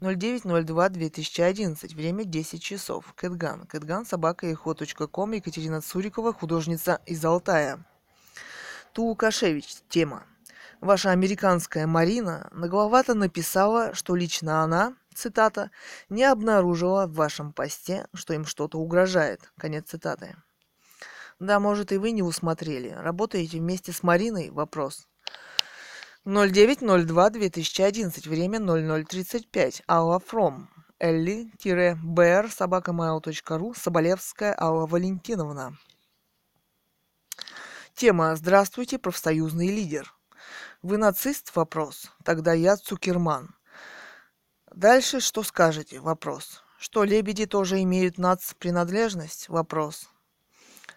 09.02.2011. 0.00 1.94
Время 1.94 2.24
10 2.24 2.62
часов. 2.62 3.12
Кэтган. 3.14 3.66
Кэтган, 3.66 4.06
собака 4.06 4.56
ком. 4.56 5.32
Екатерина 5.32 5.82
Цурикова, 5.82 6.32
художница 6.32 7.00
из 7.04 7.22
Алтая. 7.24 7.84
Тулукашевич. 8.94 9.76
Тема. 9.88 10.24
Ваша 10.80 11.10
американская 11.10 11.86
Марина 11.86 12.48
нагловато 12.52 13.12
написала, 13.12 13.92
что 13.92 14.16
лично 14.16 14.62
она, 14.62 14.96
цитата, 15.14 15.70
не 16.08 16.24
обнаружила 16.24 17.06
в 17.06 17.12
вашем 17.12 17.52
посте, 17.52 18.06
что 18.14 18.32
им 18.32 18.46
что-то 18.46 18.78
угрожает. 18.78 19.52
Конец 19.58 19.90
цитаты. 19.90 20.34
Да, 21.38 21.60
может, 21.60 21.92
и 21.92 21.98
вы 21.98 22.12
не 22.12 22.22
усмотрели. 22.22 22.88
Работаете 22.88 23.58
вместе 23.58 23.92
с 23.92 24.02
Мариной? 24.02 24.48
Вопрос. 24.50 25.09
09.02.2011. 26.26 28.28
Время 28.28 28.58
00.35. 28.58 29.82
Алла 29.88 30.20
Фром. 30.20 30.68
Элли-бр 30.98 32.50
собакамайл.ру 32.50 33.74
Соболевская 33.74 34.54
Алла 34.58 34.86
Валентиновна. 34.86 35.78
Тема 37.94 38.36
«Здравствуйте, 38.36 38.98
профсоюзный 38.98 39.68
лидер». 39.68 40.14
Вы 40.82 40.98
нацист? 40.98 41.56
Вопрос. 41.56 42.10
Тогда 42.22 42.52
я 42.52 42.76
Цукерман. 42.76 43.54
Дальше 44.74 45.20
что 45.20 45.42
скажете? 45.42 46.00
Вопрос. 46.00 46.62
Что 46.78 47.04
лебеди 47.04 47.46
тоже 47.46 47.82
имеют 47.82 48.18
нацпринадлежность? 48.18 49.48
Вопрос. 49.48 50.10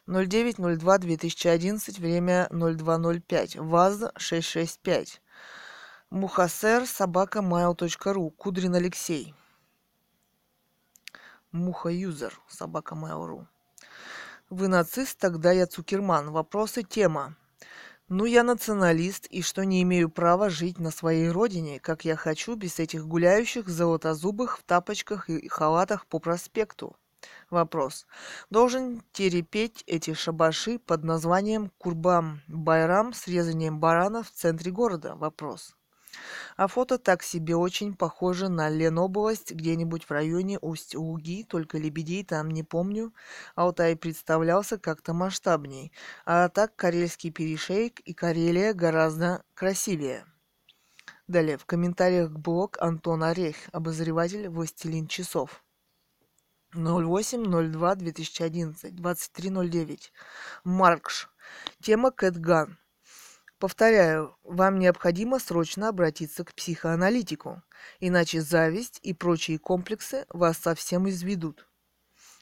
09.02.2011, 0.08 2.00
время 2.02 2.48
02.05, 2.52 3.62
ВАЗ-665. 3.62 5.20
Мухасер, 6.10 6.86
собака, 6.86 7.40
mail.ru, 7.40 8.32
Кудрин 8.32 8.76
Алексей. 8.76 9.34
Мухаюзер, 11.52 12.38
собака, 12.50 12.96
mail.ru. 12.96 13.46
Вы 14.50 14.68
нацист, 14.68 15.18
тогда 15.18 15.52
я 15.54 15.68
Цукерман. 15.68 16.32
Вопросы, 16.32 16.84
тема. 16.84 17.36
Ну, 18.10 18.26
я 18.26 18.44
националист, 18.44 19.26
и 19.28 19.42
что 19.42 19.64
не 19.64 19.82
имею 19.84 20.10
права 20.10 20.50
жить 20.50 20.80
на 20.80 20.92
своей 20.92 21.30
родине, 21.30 21.80
как 21.80 22.04
я 22.04 22.18
хочу, 22.18 22.56
без 22.56 22.78
этих 22.78 23.08
гуляющих 23.08 23.70
золотозубых 23.70 24.60
в 24.60 24.64
тапочках 24.64 25.30
и 25.30 25.48
халатах 25.48 26.06
по 26.08 26.20
проспекту. 26.20 26.98
Вопрос. 27.50 28.06
Должен 28.50 29.02
терепеть 29.12 29.84
эти 29.88 30.14
шабаши 30.14 30.80
под 30.80 31.04
названием 31.04 31.72
Курбам 31.78 32.42
Байрам 32.48 33.14
с 33.14 33.28
резанием 33.28 33.80
барана 33.80 34.24
в 34.24 34.32
центре 34.32 34.72
города? 34.72 35.16
Вопрос. 35.16 35.76
А 36.58 36.68
фото 36.68 36.98
так 36.98 37.24
себе 37.24 37.56
очень 37.56 37.96
похоже 37.96 38.50
на 38.50 38.70
Ленобласть, 38.70 39.52
где-нибудь 39.52 40.06
в 40.06 40.12
районе 40.12 40.60
Усть-Луги, 40.60 41.44
только 41.44 41.78
лебедей 41.78 42.24
там 42.24 42.52
не 42.52 42.64
помню. 42.64 43.14
Алтай 43.56 43.96
представлялся 43.96 44.78
как-то 44.78 45.14
масштабней. 45.14 45.92
А 46.26 46.50
так 46.50 46.76
Карельский 46.76 47.32
перешейк 47.32 48.00
и 48.02 48.14
Карелия 48.14 48.74
гораздо 48.74 49.44
красивее. 49.56 50.26
Далее, 51.28 51.58
в 51.58 51.66
комментариях 51.66 52.32
блог 52.32 52.78
Антон 52.80 53.24
Орех, 53.24 53.56
обозреватель 53.72 54.50
«Властелин 54.50 55.08
часов». 55.08 55.63
08.02.2011, 56.76 58.92
23.09. 58.92 60.12
Маркш. 60.64 61.30
Тема 61.82 62.12
Кэтган. 62.12 62.78
Повторяю, 63.60 64.38
вам 64.44 64.80
необходимо 64.80 65.38
срочно 65.40 65.90
обратиться 65.90 66.44
к 66.44 66.54
психоаналитику, 66.54 67.62
иначе 68.00 68.42
зависть 68.42 69.00
и 69.04 69.14
прочие 69.14 69.60
комплексы 69.60 70.26
вас 70.30 70.58
совсем 70.58 71.08
изведут. 71.08 71.68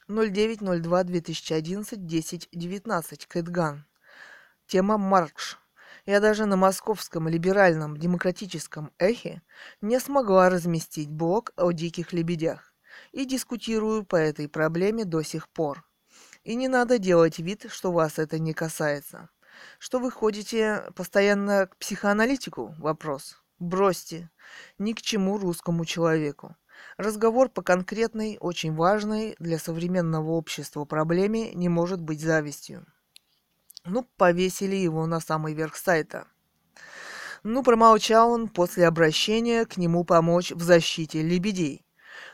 09.02.2011, 0.08 1.98
10.19. 1.98 3.28
Кэтган. 3.28 3.86
Тема 4.65 4.98
Маркш. 4.98 5.60
Я 6.06 6.22
даже 6.22 6.46
на 6.46 6.56
московском 6.56 7.28
либеральном 7.28 7.98
демократическом 7.98 8.91
эхе 8.98 9.41
не 9.82 10.00
смогла 10.00 10.50
разместить 10.50 11.10
блог 11.10 11.52
о 11.58 11.72
диких 11.72 12.13
лебедях 12.13 12.71
и 13.12 13.26
дискутирую 13.26 14.06
по 14.06 14.16
этой 14.16 14.48
проблеме 14.48 15.06
до 15.06 15.22
сих 15.22 15.50
пор. 15.50 15.86
И 16.44 16.56
не 16.56 16.68
надо 16.68 16.98
делать 16.98 17.40
вид, 17.40 17.68
что 17.70 17.92
вас 17.92 18.18
это 18.18 18.40
не 18.40 18.54
касается. 18.54 19.30
Что 19.80 20.00
вы 20.00 20.12
ходите 20.12 20.84
постоянно 20.96 21.68
к 21.68 21.78
психоаналитику? 21.78 22.76
Вопрос. 22.80 23.42
Бросьте. 23.60 24.32
Ни 24.80 24.94
к 24.94 25.02
чему 25.02 25.38
русскому 25.38 25.86
человеку. 25.86 26.56
Разговор 26.98 27.50
по 27.50 27.62
конкретной, 27.62 28.38
очень 28.40 28.74
важной 28.74 29.36
для 29.40 29.60
современного 29.60 30.32
общества 30.32 30.86
проблеме 30.86 31.54
не 31.54 31.70
может 31.70 32.02
быть 32.02 32.22
завистью. 32.22 32.86
Ну, 33.86 34.08
повесили 34.18 34.76
его 34.76 35.06
на 35.06 35.20
самый 35.20 35.54
верх 35.54 35.76
сайта. 35.76 36.28
Ну, 37.44 37.64
промолчал 37.64 38.32
он 38.32 38.48
после 38.48 38.88
обращения 38.88 39.66
к 39.66 39.78
нему 39.78 40.04
помочь 40.04 40.52
в 40.52 40.62
защите 40.62 41.22
лебедей. 41.22 41.84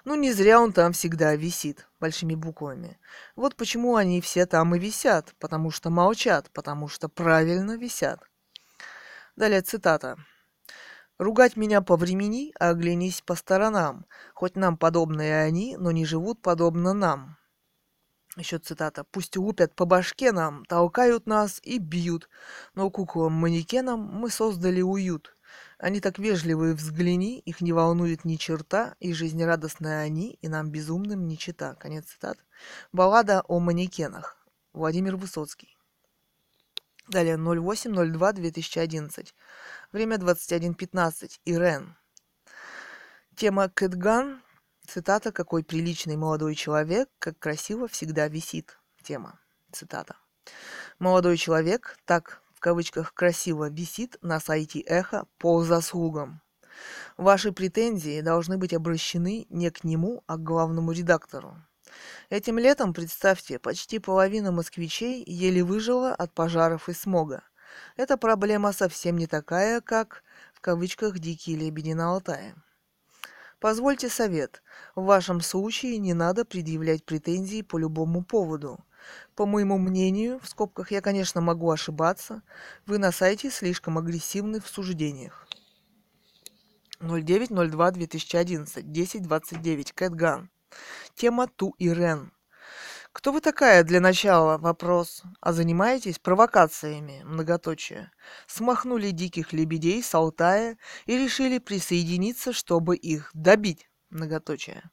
Ну, 0.05 0.15
не 0.15 0.31
зря 0.31 0.59
он 0.61 0.73
там 0.73 0.93
всегда 0.93 1.35
висит, 1.35 1.87
большими 1.99 2.35
буквами. 2.35 2.99
Вот 3.35 3.55
почему 3.55 3.95
они 3.95 4.21
все 4.21 4.45
там 4.45 4.75
и 4.75 4.79
висят, 4.79 5.33
потому 5.39 5.71
что 5.71 5.89
молчат, 5.89 6.49
потому 6.53 6.87
что 6.87 7.09
правильно 7.09 7.77
висят. 7.77 8.21
Далее 9.35 9.61
цитата. 9.61 10.17
«Ругать 11.19 11.55
меня 11.55 11.81
по 11.81 11.95
времени, 11.95 12.53
а 12.59 12.69
оглянись 12.69 13.21
по 13.21 13.35
сторонам. 13.35 14.05
Хоть 14.33 14.55
нам 14.55 14.77
подобные 14.77 15.41
они, 15.41 15.77
но 15.77 15.91
не 15.91 16.05
живут 16.05 16.41
подобно 16.41 16.93
нам». 16.93 17.37
Еще 18.35 18.59
цитата. 18.59 19.03
«Пусть 19.03 19.35
лупят 19.35 19.75
по 19.75 19.85
башке 19.85 20.31
нам, 20.31 20.63
толкают 20.65 21.25
нас 21.25 21.59
и 21.63 21.79
бьют, 21.79 22.29
но 22.75 22.91
куклам-манекенам 22.91 23.99
мы 23.99 24.29
создали 24.29 24.81
уют. 24.81 25.36
Они 25.77 25.99
так 25.99 26.17
вежливые, 26.17 26.73
взгляни, 26.73 27.39
их 27.39 27.61
не 27.61 27.71
волнует 27.71 28.25
ни 28.25 28.35
черта, 28.35 28.95
и 28.99 29.13
жизнерадостные 29.13 29.99
они, 29.99 30.39
и 30.41 30.47
нам 30.47 30.71
безумным 30.71 31.27
не 31.27 31.37
чита. 31.37 31.75
Конец 31.75 32.05
цитат. 32.05 32.39
Баллада 32.91 33.41
о 33.47 33.59
манекенах. 33.59 34.37
Владимир 34.73 35.15
Высоцкий. 35.17 35.77
Далее 37.07 37.35
08.02.2011. 37.37 39.33
Время 39.91 40.17
21.15. 40.17 41.39
Ирен. 41.45 41.95
Тема 43.35 43.69
Кэтган. 43.69 44.41
Цитата 44.87 45.31
«Какой 45.31 45.63
приличный 45.63 46.15
молодой 46.15 46.55
человек, 46.55 47.09
как 47.19 47.37
красиво 47.39 47.87
всегда 47.87 48.27
висит». 48.27 48.79
Тема. 49.03 49.39
Цитата. 49.71 50.15
Молодой 50.97 51.37
человек 51.37 51.97
так 52.05 52.41
кавычках 52.67 53.13
красиво 53.13 53.69
висит 53.69 54.17
на 54.21 54.41
сайте 54.41 54.81
Эхо 54.81 55.25
по 55.37 55.63
заслугам. 55.63 56.41
Ваши 57.15 57.53
претензии 57.53 58.19
должны 58.19 58.57
быть 58.57 58.73
обращены 58.73 59.47
не 59.49 59.71
к 59.71 59.85
нему, 59.85 60.21
а 60.27 60.35
к 60.35 60.43
главному 60.43 60.91
редактору. 60.91 61.55
Этим 62.29 62.59
летом, 62.59 62.93
представьте, 62.93 63.57
почти 63.57 63.99
половина 63.99 64.51
москвичей 64.51 65.23
еле 65.25 65.63
выжила 65.63 66.13
от 66.13 66.33
пожаров 66.33 66.89
и 66.89 66.93
смога. 66.93 67.41
Эта 67.95 68.17
проблема 68.17 68.73
совсем 68.73 69.17
не 69.17 69.27
такая, 69.27 69.79
как, 69.79 70.23
в 70.53 70.59
кавычках, 70.59 71.19
«дикие 71.19 71.55
лебеди 71.55 71.93
на 71.93 72.11
Алтае». 72.11 72.53
Позвольте 73.61 74.09
совет. 74.09 74.61
В 74.93 75.05
вашем 75.05 75.39
случае 75.39 75.99
не 75.99 76.13
надо 76.13 76.43
предъявлять 76.43 77.05
претензии 77.05 77.61
по 77.61 77.77
любому 77.77 78.25
поводу. 78.25 78.77
По 79.35 79.45
моему 79.45 79.77
мнению, 79.77 80.39
в 80.39 80.47
скобках 80.47 80.91
я, 80.91 81.01
конечно, 81.01 81.41
могу 81.41 81.69
ошибаться, 81.69 82.41
вы 82.85 82.97
на 82.97 83.11
сайте 83.11 83.49
слишком 83.49 83.97
агрессивны 83.97 84.59
в 84.59 84.67
суждениях. 84.67 85.47
09.02.2011, 86.99 88.83
10.29, 88.83 89.91
Кэтган. 89.93 90.49
Тема 91.15 91.47
To 91.47 91.75
Ирен. 91.77 92.31
Кто 93.17 93.31
вы 93.31 93.41
такая 93.41 93.83
для 93.83 93.99
начала? 93.99 94.59
Вопрос. 94.59 95.23
А 95.41 95.51
занимаетесь 95.51 96.19
провокациями? 96.19 97.23
Многоточие. 97.23 98.11
Смахнули 98.45 99.09
диких 99.09 99.53
лебедей 99.53 100.03
с 100.03 100.13
Алтая 100.13 100.77
и 101.07 101.17
решили 101.17 101.57
присоединиться, 101.57 102.53
чтобы 102.53 102.95
их 102.95 103.31
добить? 103.33 103.89
Многоточие. 104.11 104.83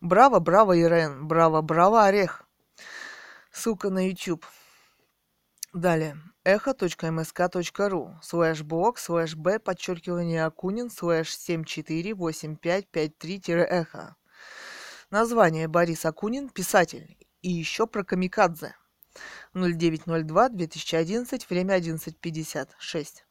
Браво, 0.00 0.38
браво, 0.38 0.78
Ирен. 0.78 1.26
Браво, 1.26 1.60
браво, 1.60 2.04
Орех. 2.04 2.45
Ссылка 3.56 3.88
на 3.88 4.06
YouTube. 4.06 4.44
Далее. 5.72 6.20
эхо.мск.ру 6.44 8.18
слэш 8.22 8.62
блог 8.62 8.98
слэш 8.98 9.34
б 9.34 9.58
подчеркивание 9.58 10.44
Акунин 10.44 10.90
слэш 10.90 11.34
748553-эхо. 11.48 14.16
Название 15.08 15.68
Борис 15.68 16.04
Акунин, 16.04 16.50
писатель. 16.50 17.16
И 17.40 17.50
еще 17.50 17.86
про 17.86 18.04
камикадзе. 18.04 18.74
0902-2011, 19.54 21.46
время 21.48 21.78
11.56. 21.78 23.22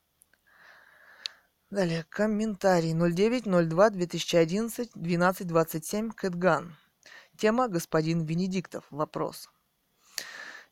Далее, 1.69 2.03
комментарий 2.09 2.93
0902-2011, 2.93 4.89
12.27, 4.95 6.13
Кэтган. 6.15 6.75
Тема 7.37 7.67
«Господин 7.67 8.25
Венедиктов». 8.25 8.85
Вопрос. 8.89 9.49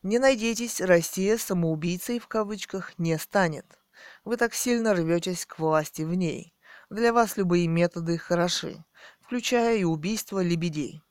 Не 0.03 0.19
надейтесь, 0.19 0.81
Россия 0.81 1.37
самоубийцей 1.37 2.19
в 2.19 2.27
кавычках 2.27 2.91
не 2.99 3.17
станет. 3.17 3.65
Вы 4.25 4.35
так 4.35 4.53
сильно 4.53 4.93
рветесь 4.93 5.45
к 5.45 5.59
власти 5.59 6.01
в 6.01 6.13
ней. 6.13 6.53
Для 6.89 7.13
вас 7.13 7.37
любые 7.37 7.67
методы 7.67 8.17
хороши, 8.17 8.83
включая 9.21 9.77
и 9.77 9.85
убийство 9.85 10.43
лебедей. 10.43 11.01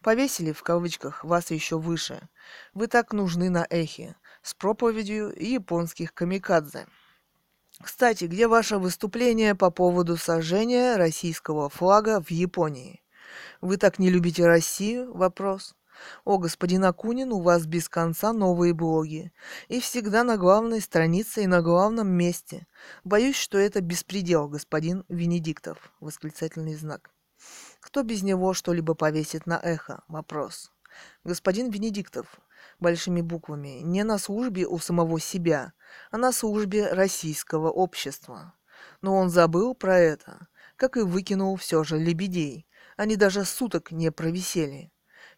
Повесили 0.00 0.52
в 0.52 0.62
кавычках 0.62 1.24
вас 1.24 1.50
еще 1.50 1.78
выше. 1.78 2.26
Вы 2.72 2.86
так 2.86 3.12
нужны 3.12 3.50
на 3.50 3.66
эхе, 3.68 4.16
с 4.40 4.54
проповедью 4.54 5.34
японских 5.38 6.14
камикадзе. 6.14 6.86
Кстати, 7.82 8.24
где 8.24 8.48
ваше 8.48 8.78
выступление 8.78 9.54
по 9.54 9.70
поводу 9.70 10.16
сожжения 10.16 10.96
российского 10.96 11.68
флага 11.68 12.22
в 12.22 12.30
Японии? 12.30 13.02
Вы 13.60 13.76
так 13.76 13.98
не 13.98 14.08
любите 14.08 14.46
Россию? 14.46 15.12
Вопрос. 15.12 15.74
О, 16.24 16.38
господин 16.38 16.84
Акунин, 16.84 17.32
у 17.32 17.40
вас 17.40 17.66
без 17.66 17.88
конца 17.88 18.32
новые 18.32 18.74
блоги. 18.74 19.32
И 19.68 19.80
всегда 19.80 20.24
на 20.24 20.36
главной 20.36 20.80
странице 20.80 21.44
и 21.44 21.46
на 21.46 21.62
главном 21.62 22.08
месте. 22.08 22.66
Боюсь, 23.04 23.36
что 23.36 23.58
это 23.58 23.80
беспредел, 23.80 24.48
господин 24.48 25.04
Венедиктов. 25.08 25.92
Восклицательный 26.00 26.74
знак. 26.74 27.10
Кто 27.80 28.02
без 28.02 28.22
него 28.22 28.54
что-либо 28.54 28.94
повесит 28.94 29.46
на 29.46 29.58
эхо? 29.58 30.02
Вопрос. 30.08 30.70
Господин 31.24 31.70
Венедиктов, 31.70 32.40
большими 32.78 33.20
буквами, 33.20 33.80
не 33.82 34.04
на 34.04 34.18
службе 34.18 34.66
у 34.66 34.78
самого 34.78 35.18
себя, 35.20 35.72
а 36.10 36.18
на 36.18 36.32
службе 36.32 36.92
российского 36.92 37.70
общества. 37.70 38.54
Но 39.00 39.16
он 39.16 39.30
забыл 39.30 39.74
про 39.74 39.98
это, 39.98 40.48
как 40.76 40.96
и 40.96 41.00
выкинул 41.00 41.56
все 41.56 41.82
же 41.84 41.98
лебедей. 41.98 42.66
Они 42.96 43.16
даже 43.16 43.44
суток 43.44 43.90
не 43.90 44.10
провисели. 44.12 44.91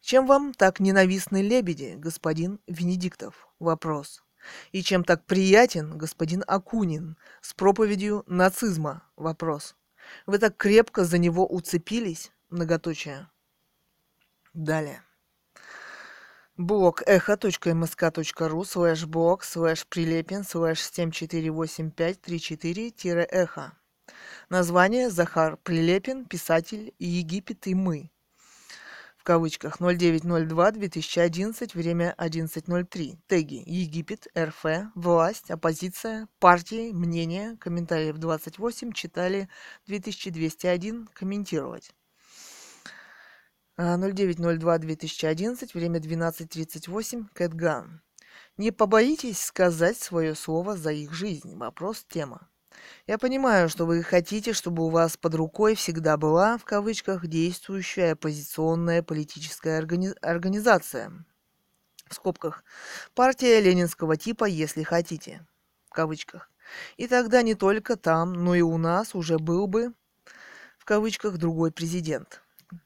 Чем 0.05 0.27
вам 0.27 0.53
так 0.53 0.81
ненавистны 0.81 1.40
лебеди, 1.40 1.95
господин 1.97 2.61
Венедиктов? 2.67 3.49
Вопрос. 3.59 4.23
И 4.71 4.83
чем 4.83 5.03
так 5.03 5.25
приятен 5.25 5.97
господин 5.97 6.45
Акунин 6.47 7.17
с 7.40 7.55
проповедью 7.55 8.23
нацизма? 8.27 9.09
Вопрос. 9.17 9.75
Вы 10.27 10.38
так 10.38 10.59
крепко 10.59 11.07
за 11.07 11.17
него 11.17 11.47
уцепились? 11.47 12.33
Многоточие. 12.51 13.31
Далее. 14.53 15.03
Блог 16.59 17.01
эхо.мск.ру 17.07 18.64
слэш 18.64 19.07
блог 19.07 19.43
слэш 19.43 19.87
прилепин 19.87 20.45
слэш 20.45 20.81
748534-эхо. 20.81 23.73
Название 24.51 25.09
Захар 25.09 25.57
Прилепин, 25.57 26.27
писатель 26.27 26.93
Египет 26.99 27.67
и 27.67 27.75
мы 27.75 28.11
в 29.25 29.27
кавычках 29.27 29.81
0902-2011, 29.81 31.71
время 31.73 32.15
11.03. 32.19 33.17
Теги 33.27 33.63
Египет, 33.65 34.27
РФ, 34.37 34.93
власть, 34.95 35.51
оппозиция, 35.51 36.29
партии, 36.39 36.93
мнение, 36.93 37.57
комментариев 37.57 38.19
28, 38.19 38.93
читали 38.93 39.49
2201, 39.87 41.09
комментировать. 41.15 41.95
0902-2011, 43.79 45.71
а, 45.73 45.79
время 45.79 46.01
12.38, 46.01 47.25
Кэтган. 47.33 48.03
Не 48.59 48.73
побоитесь 48.73 49.41
сказать 49.41 49.97
свое 49.97 50.35
слово 50.35 50.77
за 50.77 50.93
их 50.93 51.15
жизнь. 51.15 51.57
Вопрос, 51.57 52.05
тема. 52.07 52.51
Я 53.07 53.19
понимаю, 53.19 53.69
что 53.69 53.87
вы 53.87 54.03
хотите, 54.03 54.53
чтобы 54.53 54.85
у 54.85 54.89
вас 54.89 55.17
под 55.17 55.35
рукой 55.35 55.75
всегда 55.75 56.17
была, 56.17 56.59
в 56.59 56.65
кавычках, 56.65 57.27
действующая 57.27 58.13
оппозиционная 58.13 59.03
политическая 59.03 59.81
органи- 59.81 60.17
организация. 60.21 61.13
В 62.09 62.15
скобках. 62.15 62.65
Партия 63.15 63.61
ленинского 63.61 64.17
типа, 64.17 64.45
если 64.45 64.83
хотите. 64.83 65.47
В 65.87 65.91
кавычках. 65.91 66.51
И 66.97 67.07
тогда 67.07 67.43
не 67.43 67.55
только 67.55 67.97
там, 67.97 68.33
но 68.33 68.55
и 68.55 68.63
у 68.63 68.79
нас 68.79 69.15
уже 69.15 69.39
был 69.39 69.67
бы, 69.67 69.93
в 70.79 70.85
кавычках, 70.85 71.37
другой 71.39 71.73
президент. 71.73 72.43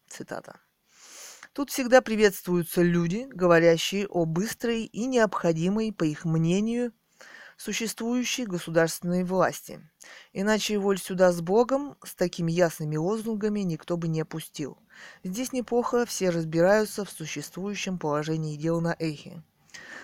Цитата. 0.08 0.60
Тут 1.52 1.70
всегда 1.70 2.02
приветствуются 2.02 2.82
люди, 2.82 3.26
говорящие 3.30 4.06
о 4.06 4.24
быстрой 4.24 4.84
и 4.84 5.06
необходимой, 5.06 5.92
по 5.92 6.04
их 6.04 6.24
мнению, 6.24 6.92
существующей 7.58 8.46
государственной 8.46 9.24
власти. 9.24 9.80
Иначе 10.32 10.78
воль 10.78 10.98
сюда 10.98 11.32
с 11.32 11.42
Богом 11.42 11.96
с 12.04 12.14
такими 12.14 12.52
ясными 12.52 12.96
лозунгами 12.96 13.60
никто 13.60 13.96
бы 13.96 14.08
не 14.08 14.22
опустил. 14.22 14.78
Здесь 15.24 15.52
неплохо 15.52 16.06
все 16.06 16.30
разбираются 16.30 17.04
в 17.04 17.10
существующем 17.10 17.98
положении 17.98 18.56
дел 18.56 18.80
на 18.80 18.94
Эхе. 18.98 19.42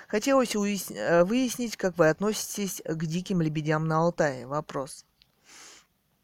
Хотелось 0.09 0.55
э, 0.91 1.25
выяснить, 1.25 1.77
как 1.77 1.97
вы 1.97 2.09
относитесь 2.09 2.83
к 2.85 3.07
диким 3.07 3.41
лебедям 3.41 3.87
на 3.87 3.99
Алтае. 3.99 4.47
Вопрос. 4.47 5.07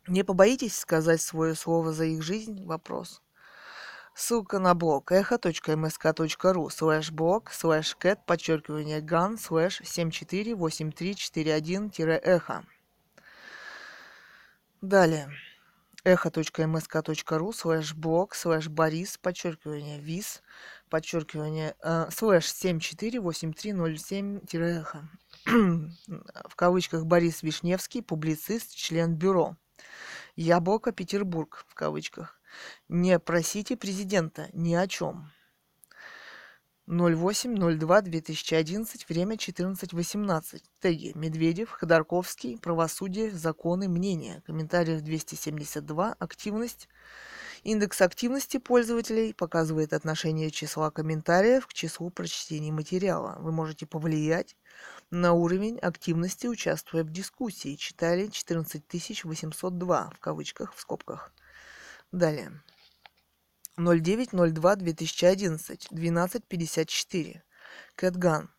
Не 0.06 0.24
побоитесь 0.24 0.76
сказать 0.76 1.22
свое 1.22 1.54
слово 1.54 1.92
за 1.92 2.04
их 2.04 2.22
жизнь? 2.22 2.64
Вопрос. 2.64 3.22
Ссылка 4.22 4.58
на 4.58 4.74
блог 4.74 5.12
echo.msk.ru 5.12 6.68
слэш 6.68 7.10
блог 7.10 7.50
слэш 7.50 7.94
кэт 8.02 8.26
подчеркивание 8.26 9.00
ган 9.00 9.38
слэш 9.38 9.80
748341-эхо. 9.80 12.66
Далее. 14.82 15.30
echo.msk.ru 16.04 17.52
слэш 17.54 17.94
блог 17.94 18.34
слэш 18.34 18.68
борис 18.68 19.16
подчеркивание 19.16 19.98
виз 19.98 20.42
подчеркивание 20.90 21.74
э, 21.82 22.10
слэш 22.10 22.44
748307-эхо. 22.44 25.08
В 26.50 26.56
кавычках 26.56 27.06
Борис 27.06 27.42
Вишневский, 27.42 28.02
публицист, 28.02 28.74
член 28.74 29.14
бюро. 29.14 29.56
Яблоко 30.36 30.92
Петербург 30.92 31.64
в 31.66 31.74
кавычках. 31.74 32.39
Не 32.92 33.20
просите 33.20 33.76
президента 33.76 34.48
ни 34.52 34.74
о 34.74 34.88
чем. 34.88 35.30
08.02.2011, 36.88 39.04
время 39.08 39.36
14.18. 39.36 40.60
Теги. 40.80 41.12
Медведев, 41.14 41.70
Ходорковский, 41.70 42.58
правосудие, 42.58 43.30
законы, 43.30 43.88
мнения. 43.88 44.42
Комментариев 44.44 45.02
272, 45.02 46.16
активность. 46.18 46.88
Индекс 47.62 48.00
активности 48.00 48.56
пользователей 48.56 49.34
показывает 49.34 49.92
отношение 49.92 50.50
числа 50.50 50.90
комментариев 50.90 51.68
к 51.68 51.72
числу 51.72 52.10
прочтений 52.10 52.72
материала. 52.72 53.36
Вы 53.38 53.52
можете 53.52 53.86
повлиять 53.86 54.56
на 55.12 55.32
уровень 55.32 55.78
активности, 55.78 56.48
участвуя 56.48 57.04
в 57.04 57.10
дискуссии. 57.10 57.76
Читали 57.76 58.26
14802 58.26 60.10
в 60.12 60.18
кавычках, 60.18 60.74
в 60.74 60.80
скобках. 60.80 61.32
Далее. 62.10 62.50
09.02.2011, 63.80 65.88
12.54. 65.90 67.40
Кэтган. 67.96 68.50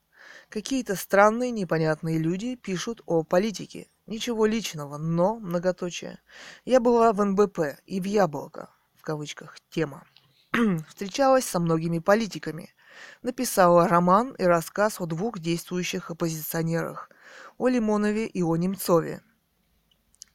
Какие-то 0.50 0.96
странные, 0.96 1.52
непонятные 1.52 2.18
люди 2.18 2.56
пишут 2.56 3.02
о 3.06 3.24
политике. 3.24 3.88
Ничего 4.08 4.46
личного, 4.46 4.98
но, 4.98 5.40
многоточие. 5.40 6.20
Я 6.66 6.80
была 6.80 7.14
в 7.14 7.24
НБП 7.24 7.60
и 7.86 8.02
в 8.02 8.06
Яблоко, 8.06 8.70
в 8.96 9.04
кавычках, 9.04 9.58
тема. 9.70 10.04
Встречалась 10.90 11.46
со 11.46 11.60
многими 11.60 12.00
политиками. 12.00 12.74
Написала 13.22 13.88
роман 13.88 14.36
и 14.38 14.44
рассказ 14.44 15.00
о 15.00 15.06
двух 15.06 15.40
действующих 15.40 16.12
оппозиционерах, 16.12 17.10
о 17.58 17.70
Лимонове 17.70 18.28
и 18.28 18.44
о 18.44 18.58
Немцове. 18.58 19.22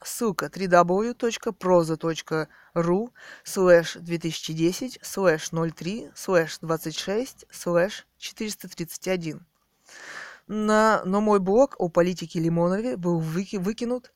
Ссылка 0.06 0.46
www.proza.ru 0.46 1.48
слэш 3.42 3.96
2010 3.96 5.00
слэш 5.02 5.50
03 5.50 6.10
слэш 6.14 6.58
26 6.60 7.46
слэш 7.50 8.06
431. 8.16 9.44
На, 10.46 11.02
но 11.04 11.20
мой 11.20 11.40
блог 11.40 11.74
о 11.78 11.88
политике 11.88 12.38
Лимонове 12.38 12.96
был 12.96 13.18
выки, 13.18 13.56
выкинут, 13.56 14.12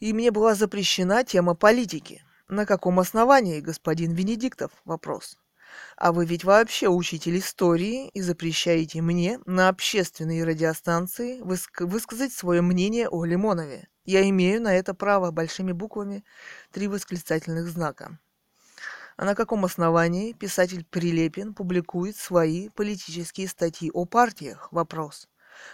и 0.00 0.12
мне 0.12 0.30
была 0.30 0.54
запрещена 0.54 1.24
тема 1.24 1.54
политики. 1.54 2.22
На 2.48 2.66
каком 2.66 3.00
основании, 3.00 3.60
господин 3.60 4.12
Венедиктов? 4.12 4.70
Вопрос. 4.84 5.38
А 5.96 6.12
вы 6.12 6.24
ведь 6.24 6.44
вообще 6.44 6.88
учитель 6.88 7.38
истории 7.38 8.08
и 8.08 8.20
запрещаете 8.20 9.02
мне 9.02 9.38
на 9.46 9.68
общественной 9.68 10.44
радиостанции 10.44 11.40
выск- 11.40 11.84
высказать 11.84 12.32
свое 12.32 12.62
мнение 12.62 13.08
о 13.08 13.24
Лимонове. 13.24 13.88
Я 14.04 14.28
имею 14.28 14.62
на 14.62 14.74
это 14.74 14.94
право 14.94 15.30
большими 15.30 15.72
буквами 15.72 16.24
три 16.72 16.88
восклицательных 16.88 17.68
знака. 17.68 18.18
А 19.16 19.24
на 19.24 19.34
каком 19.34 19.64
основании 19.66 20.32
писатель 20.32 20.84
Прилепин 20.84 21.52
публикует 21.52 22.16
свои 22.16 22.70
политические 22.70 23.48
статьи 23.48 23.90
о 23.92 24.06
партиях? 24.06 24.72
Вопрос. 24.72 25.28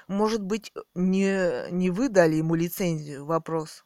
Может 0.09 0.43
быть, 0.43 0.73
не, 0.95 1.71
не 1.71 1.91
вы 1.91 2.09
дали 2.09 2.35
ему 2.35 2.57
лицензию? 2.57 3.25
Вопрос. 3.25 3.85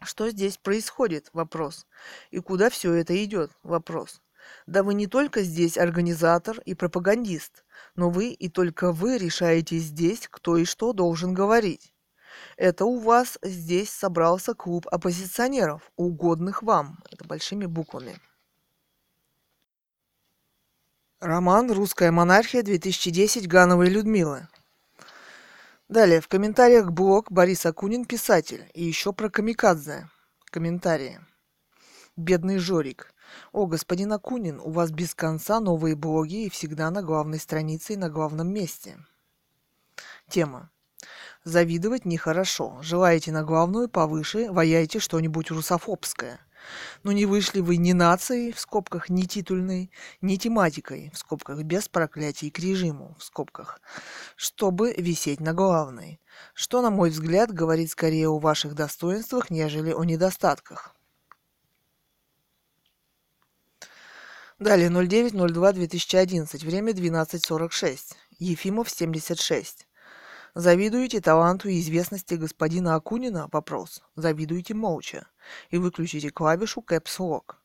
Что 0.00 0.30
здесь 0.30 0.58
происходит? 0.58 1.28
Вопрос. 1.32 1.86
И 2.30 2.38
куда 2.38 2.70
все 2.70 2.92
это 2.92 3.24
идет? 3.24 3.50
Вопрос. 3.62 4.20
Да 4.66 4.82
вы 4.82 4.94
не 4.94 5.06
только 5.06 5.42
здесь 5.42 5.78
организатор 5.78 6.60
и 6.64 6.74
пропагандист, 6.74 7.64
но 7.96 8.10
вы 8.10 8.28
и 8.28 8.48
только 8.48 8.92
вы 8.92 9.18
решаете 9.18 9.78
здесь, 9.78 10.28
кто 10.30 10.56
и 10.56 10.64
что 10.64 10.92
должен 10.92 11.34
говорить. 11.34 11.92
Это 12.56 12.84
у 12.84 12.98
вас 12.98 13.38
здесь 13.42 13.90
собрался 13.90 14.54
клуб 14.54 14.86
оппозиционеров, 14.90 15.90
угодных 15.96 16.62
вам. 16.62 16.98
Это 17.10 17.24
большими 17.24 17.66
буквами. 17.66 18.18
Роман 21.20 21.70
«Русская 21.70 22.10
монархия» 22.10 22.62
2010 22.62 23.46
Гановой 23.46 23.88
Людмилы. 23.88 24.48
Далее, 25.88 26.20
в 26.20 26.26
комментариях 26.26 26.90
блог 26.90 27.30
Борис 27.30 27.64
Акунин, 27.66 28.06
писатель. 28.06 28.68
И 28.74 28.82
еще 28.82 29.12
про 29.12 29.28
Камикадзе. 29.28 30.08
Комментарии. 30.46 31.20
Бедный 32.16 32.58
Жорик. 32.58 33.11
О, 33.52 33.66
господин 33.66 34.12
Акунин, 34.12 34.60
у 34.60 34.70
вас 34.70 34.90
без 34.90 35.14
конца 35.14 35.60
новые 35.60 35.94
блоги 35.94 36.46
и 36.46 36.50
всегда 36.50 36.90
на 36.90 37.02
главной 37.02 37.38
странице 37.38 37.94
и 37.94 37.96
на 37.96 38.08
главном 38.08 38.52
месте. 38.52 38.98
Тема. 40.28 40.70
Завидовать 41.44 42.04
нехорошо. 42.04 42.78
Желаете 42.82 43.32
на 43.32 43.42
главную 43.42 43.88
повыше, 43.88 44.50
ваяйте 44.50 45.00
что-нибудь 45.00 45.50
русофобское. 45.50 46.40
Но 47.02 47.10
не 47.10 47.26
вышли 47.26 47.60
вы 47.60 47.76
ни 47.76 47.92
нацией, 47.92 48.52
в 48.52 48.60
скобках, 48.60 49.10
ни 49.10 49.22
титульной, 49.22 49.90
ни 50.20 50.36
тематикой, 50.36 51.10
в 51.12 51.18
скобках, 51.18 51.60
без 51.64 51.88
проклятий 51.88 52.50
к 52.50 52.58
режиму, 52.60 53.16
в 53.18 53.24
скобках, 53.24 53.80
чтобы 54.36 54.94
висеть 54.96 55.40
на 55.40 55.52
главной. 55.54 56.20
Что, 56.54 56.80
на 56.80 56.90
мой 56.90 57.10
взгляд, 57.10 57.52
говорит 57.52 57.90
скорее 57.90 58.28
о 58.28 58.38
ваших 58.38 58.74
достоинствах, 58.76 59.50
нежели 59.50 59.92
о 59.92 60.04
недостатках. 60.04 60.94
Далее 64.62 64.90
09.02.2011, 64.90 66.64
время 66.64 66.92
12.46. 66.92 68.14
Ефимов 68.38 68.88
76. 68.88 69.88
Завидуете 70.54 71.20
таланту 71.20 71.68
и 71.68 71.80
известности 71.80 72.34
господина 72.34 72.94
Акунина? 72.94 73.48
Вопрос. 73.50 74.02
Завидуете 74.14 74.74
молча. 74.74 75.26
И 75.70 75.78
выключите 75.78 76.30
клавишу 76.30 76.84
Caps 76.88 77.18
Lock. 77.18 77.56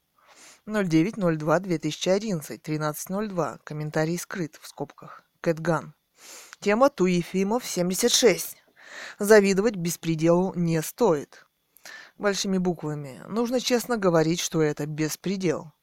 09.02.2011, 0.66 2.60
13.02. 2.64 3.60
Комментарий 3.64 4.18
скрыт 4.18 4.58
в 4.60 4.68
скобках. 4.68 5.22
Кэтган. 5.41 5.93
Тема 6.62 6.89
Ту 6.89 7.06
Ефимов 7.06 7.64
76. 7.64 8.58
Завидовать 9.20 9.76
беспределу 9.76 10.52
не 10.56 10.82
стоит. 10.82 11.45
Большими 12.18 12.58
буквами. 12.58 13.22
Нужно 13.28 13.60
честно 13.60 13.98
говорить, 13.98 14.39
что 14.39 14.64
это 14.64 14.88
беспредел. 14.88 15.74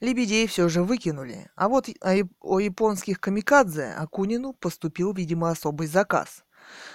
Лебедей 0.00 0.46
все 0.46 0.68
же 0.68 0.82
выкинули, 0.82 1.50
а 1.56 1.68
вот 1.68 1.88
о 2.00 2.60
японских 2.60 3.20
камикадзе 3.20 3.94
Акунину 3.96 4.52
поступил, 4.52 5.12
видимо, 5.12 5.50
особый 5.50 5.86
заказ. 5.86 6.44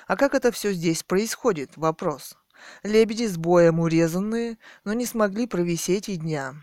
А 0.08 0.16
как 0.16 0.36
это 0.36 0.52
все 0.52 0.74
здесь 0.74 1.04
происходит? 1.04 1.78
Вопрос. 1.78 2.38
Лебеди 2.84 3.28
с 3.28 3.38
боем 3.38 3.80
урезанные, 3.80 4.58
но 4.84 4.94
не 4.94 5.06
смогли 5.06 5.48
провисеть 5.48 6.10
и 6.10 6.16
дня. 6.16 6.56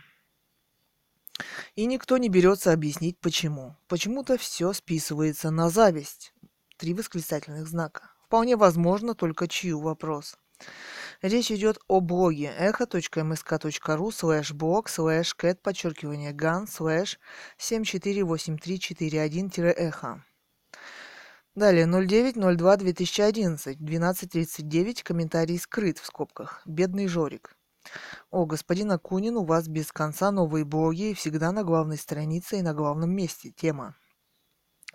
И 1.74 1.86
никто 1.86 2.18
не 2.18 2.28
берется 2.28 2.72
объяснить, 2.72 3.18
почему. 3.18 3.76
Почему-то 3.88 4.38
все 4.38 4.72
списывается 4.72 5.50
на 5.50 5.70
зависть. 5.70 6.34
Три 6.76 6.94
восклицательных 6.94 7.66
знака. 7.66 8.10
Вполне 8.26 8.56
возможно, 8.56 9.14
только 9.14 9.48
чью 9.48 9.80
вопрос. 9.80 10.36
Речь 11.22 11.50
идет 11.50 11.78
о 11.86 12.00
блоге 12.00 12.54
echo.msk.ru 12.58 14.10
слэш 14.10 14.52
блог 14.52 14.88
слэш 14.88 15.34
кэт 15.34 15.62
подчеркивание 15.62 16.32
ган 16.32 16.66
слэш 16.66 17.20
748341-эхо. 17.58 20.24
Далее 21.54 21.86
09.02.2011, 21.86 23.76
12.39, 23.76 25.02
комментарий 25.02 25.58
скрыт 25.58 25.98
в 25.98 26.06
скобках. 26.06 26.62
Бедный 26.64 27.06
Жорик. 27.08 27.54
О, 28.30 28.46
господин 28.46 28.92
Акунин, 28.92 29.36
у 29.36 29.44
вас 29.44 29.66
без 29.66 29.90
конца 29.90 30.30
новые 30.30 30.64
блоги 30.64 31.10
и 31.10 31.14
всегда 31.14 31.50
на 31.52 31.64
главной 31.64 31.98
странице 31.98 32.60
и 32.60 32.62
на 32.62 32.72
главном 32.72 33.10
месте. 33.10 33.50
Тема. 33.50 33.96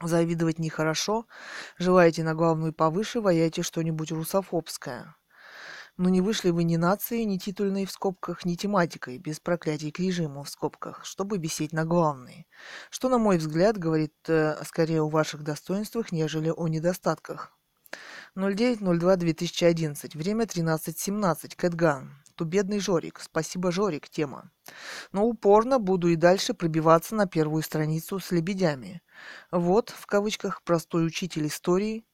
Завидовать 0.01 0.59
нехорошо. 0.59 1.26
Желаете 1.78 2.24
на 2.24 2.36
главную 2.36 2.74
повыше, 2.74 3.22
ваяйте 3.22 3.61
что-нибудь 3.61 4.11
русофобское. 4.11 5.16
Но 5.97 6.09
не 6.09 6.21
вышли 6.21 6.49
вы 6.49 6.65
ни 6.65 6.75
нацией, 6.75 7.25
ни 7.25 7.37
титульной 7.37 7.85
в 7.85 7.91
скобках, 7.91 8.43
ни 8.43 8.55
тематикой, 8.55 9.17
без 9.17 9.39
проклятий 9.39 9.91
к 9.91 9.99
режиму 9.99 10.43
в 10.43 10.49
скобках, 10.49 11.05
чтобы 11.05 11.37
бесить 11.37 11.71
на 11.71 11.85
главные. 11.85 12.45
Что, 12.89 13.07
на 13.07 13.17
мой 13.17 13.37
взгляд, 13.37 13.77
говорит 13.77 14.13
э, 14.27 14.57
скорее 14.65 15.01
о 15.01 15.09
ваших 15.09 15.43
достоинствах, 15.43 16.11
нежели 16.11 16.49
о 16.49 16.67
недостатках. 16.67 17.55
09.02.2011. 18.35 20.17
Время 20.17 20.45
13.17. 20.45 21.55
Кэтган. 21.55 22.11
То 22.35 22.43
бедный 22.43 22.79
Жорик. 22.79 23.21
Спасибо, 23.21 23.71
Жорик. 23.71 24.09
Тема. 24.09 24.51
Но 25.13 25.25
упорно 25.25 25.79
буду 25.79 26.09
и 26.09 26.17
дальше 26.17 26.53
пробиваться 26.53 27.15
на 27.15 27.27
первую 27.27 27.63
страницу 27.63 28.19
с 28.19 28.31
лебедями. 28.31 29.01
Вот, 29.51 29.91
в 29.91 30.05
кавычках, 30.05 30.61
простой 30.63 31.07
учитель 31.07 31.47
истории, 31.47 32.05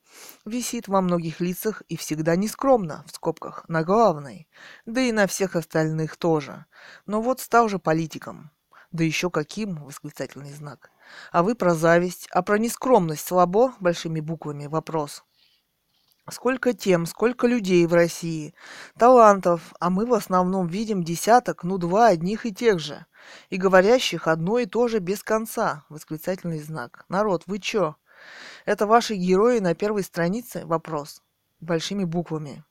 висит 0.45 0.87
во 0.87 1.01
многих 1.01 1.39
лицах 1.39 1.81
и 1.87 1.95
всегда 1.95 2.35
нескромно, 2.35 3.03
в 3.07 3.15
скобках, 3.15 3.63
на 3.67 3.83
главной, 3.83 4.47
да 4.85 5.01
и 5.01 5.11
на 5.11 5.27
всех 5.27 5.55
остальных 5.55 6.17
тоже. 6.17 6.65
Но 7.05 7.21
вот 7.21 7.39
стал 7.39 7.69
же 7.69 7.79
политиком. 7.79 8.51
Да 8.91 9.03
еще 9.03 9.29
каким, 9.29 9.83
восклицательный 9.85 10.53
знак. 10.53 10.91
А 11.31 11.43
вы 11.43 11.55
про 11.55 11.73
зависть, 11.73 12.27
а 12.31 12.41
про 12.41 12.57
нескромность 12.57 13.25
слабо, 13.25 13.73
большими 13.79 14.19
буквами, 14.19 14.67
вопрос. 14.67 15.23
Сколько 16.29 16.73
тем, 16.73 17.05
сколько 17.05 17.47
людей 17.47 17.85
в 17.87 17.93
России, 17.93 18.53
талантов, 18.97 19.73
а 19.79 19.89
мы 19.89 20.05
в 20.05 20.13
основном 20.13 20.67
видим 20.67 21.03
десяток, 21.03 21.63
ну 21.63 21.77
два 21.77 22.07
одних 22.07 22.45
и 22.45 22.53
тех 22.53 22.79
же. 22.79 23.05
И 23.49 23.57
говорящих 23.57 24.27
одно 24.27 24.59
и 24.59 24.65
то 24.65 24.87
же 24.87 24.99
без 24.99 25.23
конца. 25.23 25.83
Восклицательный 25.89 26.59
знак. 26.59 27.05
Народ, 27.09 27.43
вы 27.47 27.59
чё? 27.59 27.95
Это 28.65 28.85
ваши 28.87 29.15
герои 29.15 29.59
на 29.59 29.75
первой 29.75 30.03
странице? 30.03 30.65
Вопрос. 30.65 31.21
Большими 31.59 32.03
буквами. 32.03 32.63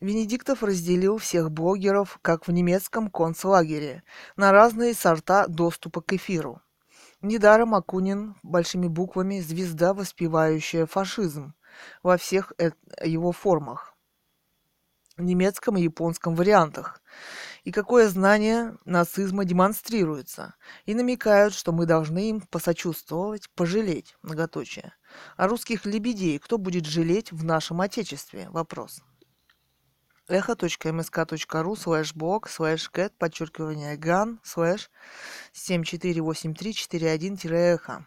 Венедиктов 0.00 0.62
разделил 0.62 1.18
всех 1.18 1.50
блогеров, 1.50 2.18
как 2.22 2.46
в 2.46 2.52
немецком 2.52 3.10
концлагере, 3.10 4.04
на 4.36 4.52
разные 4.52 4.94
сорта 4.94 5.46
доступа 5.48 6.00
к 6.00 6.12
эфиру. 6.12 6.62
Недаром 7.20 7.74
Акунин 7.74 8.36
большими 8.44 8.86
буквами 8.86 9.40
звезда, 9.40 9.92
воспевающая 9.92 10.86
фашизм 10.86 11.54
во 12.04 12.16
всех 12.16 12.52
его 13.02 13.32
формах, 13.32 13.96
немецком 15.16 15.76
и 15.76 15.82
японском 15.82 16.36
вариантах, 16.36 17.02
и 17.64 17.72
какое 17.72 18.08
знание 18.08 18.76
нацизма 18.84 19.44
демонстрируется, 19.44 20.54
и 20.86 20.94
намекают, 20.94 21.54
что 21.54 21.72
мы 21.72 21.86
должны 21.86 22.30
им 22.30 22.40
посочувствовать, 22.40 23.50
пожалеть, 23.50 24.16
многоточие. 24.22 24.92
А 25.36 25.48
русских 25.48 25.86
лебедей 25.86 26.38
кто 26.38 26.58
будет 26.58 26.86
жалеть 26.86 27.32
в 27.32 27.44
нашем 27.44 27.80
Отечестве? 27.80 28.48
Вопрос 28.50 29.00
echo.msk.ru 30.28 31.76
слэш 31.76 32.14
блог 32.14 32.48
слэш 32.50 32.90
кэт 32.90 33.16
подчеркивание 33.16 33.96
ган 33.96 34.40
слэш 34.44 34.90
748341-эхо. 35.54 38.04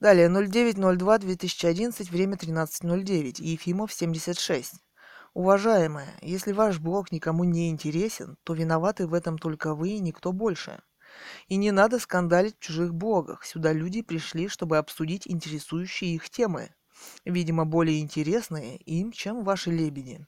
Далее 0.00 0.28
09.02.2011, 0.28 2.10
время 2.10 2.36
13.09, 2.36 3.42
Ефимов 3.42 3.92
76. 3.92 4.74
Уважаемые, 5.34 6.06
если 6.22 6.52
ваш 6.52 6.78
блог 6.78 7.10
никому 7.10 7.42
не 7.42 7.68
интересен, 7.68 8.38
то 8.44 8.54
виноваты 8.54 9.08
в 9.08 9.14
этом 9.14 9.36
только 9.36 9.74
вы 9.74 9.90
и 9.90 9.98
никто 9.98 10.30
больше. 10.30 10.80
И 11.48 11.56
не 11.56 11.72
надо 11.72 11.98
скандалить 11.98 12.56
в 12.56 12.60
чужих 12.60 12.94
блогах. 12.94 13.44
Сюда 13.44 13.72
люди 13.72 14.02
пришли, 14.02 14.46
чтобы 14.46 14.78
обсудить 14.78 15.26
интересующие 15.26 16.14
их 16.14 16.30
темы. 16.30 16.72
Видимо, 17.24 17.66
более 17.66 18.00
интересные 18.00 18.76
им, 18.76 19.10
чем 19.10 19.42
ваши 19.42 19.72
лебеди. 19.72 20.24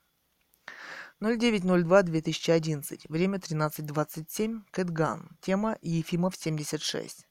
09.02.2011. 1.20 3.02
Время 3.08 3.38
13.27. 3.38 4.62
Кэтган. 4.72 5.38
Тема 5.40 5.78
Ефимов 5.82 6.34
76. 6.36 7.28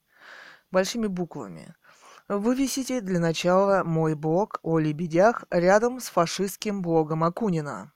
Большими 0.71 1.07
буквами. 1.07 1.75
Вывесите 2.27 3.01
для 3.01 3.19
начала 3.19 3.83
мой 3.83 4.15
блог 4.15 4.59
о 4.63 4.79
лебедях 4.79 5.43
рядом 5.51 5.99
с 5.99 6.07
фашистским 6.07 6.81
блогом 6.81 7.23
Акунина. 7.23 7.91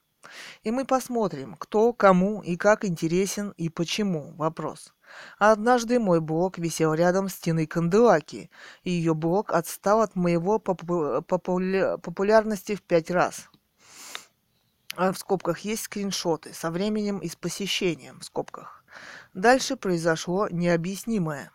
И 0.61 0.69
мы 0.69 0.85
посмотрим, 0.85 1.55
кто, 1.55 1.93
кому 1.93 2.43
и 2.43 2.55
как 2.55 2.85
интересен 2.85 3.55
и 3.57 3.69
почему. 3.69 4.35
Вопрос. 4.35 4.93
Однажды 5.39 5.99
мой 5.99 6.21
блог 6.21 6.59
висел 6.59 6.93
рядом 6.93 7.27
с 7.27 7.33
стеной 7.33 7.65
Канделаки, 7.65 8.51
и 8.83 8.91
ее 8.91 9.15
блог 9.15 9.51
отстал 9.51 10.01
от 10.01 10.15
моего 10.15 10.59
попу- 10.59 11.23
популя- 11.23 11.97
популярности 11.97 12.75
в 12.75 12.83
пять 12.83 13.09
раз. 13.09 13.49
А 14.95 15.11
в 15.11 15.17
скобках 15.17 15.57
есть 15.61 15.83
скриншоты 15.83 16.53
со 16.53 16.69
временем 16.69 17.17
и 17.17 17.27
с 17.27 17.35
посещением 17.35 18.19
в 18.19 18.25
скобках. 18.25 18.83
Дальше 19.33 19.75
произошло 19.75 20.47
необъяснимое. 20.49 21.51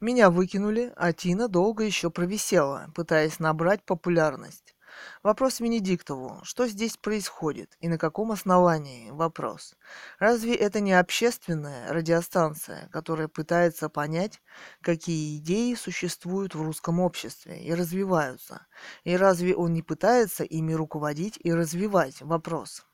Меня 0.00 0.30
выкинули, 0.30 0.92
а 0.96 1.12
Тина 1.12 1.48
долго 1.48 1.84
еще 1.84 2.10
провисела, 2.10 2.90
пытаясь 2.94 3.38
набрать 3.38 3.84
популярность. 3.84 4.74
Вопрос 5.22 5.60
Венедиктову. 5.60 6.40
Что 6.42 6.66
здесь 6.66 6.96
происходит 6.96 7.76
и 7.80 7.88
на 7.88 7.98
каком 7.98 8.32
основании? 8.32 9.10
Вопрос. 9.10 9.76
Разве 10.18 10.54
это 10.54 10.80
не 10.80 10.92
общественная 10.92 11.92
радиостанция, 11.92 12.88
которая 12.90 13.28
пытается 13.28 13.88
понять, 13.88 14.40
какие 14.80 15.38
идеи 15.38 15.74
существуют 15.74 16.54
в 16.54 16.62
русском 16.62 17.00
обществе 17.00 17.62
и 17.62 17.74
развиваются? 17.74 18.66
И 19.04 19.16
разве 19.16 19.54
он 19.54 19.72
не 19.72 19.82
пытается 19.82 20.44
ими 20.44 20.72
руководить 20.72 21.38
и 21.42 21.52
развивать? 21.52 22.20
Вопрос. 22.22 22.84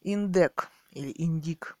Индек 0.00 0.68
или 0.90 1.12
индик. 1.16 1.76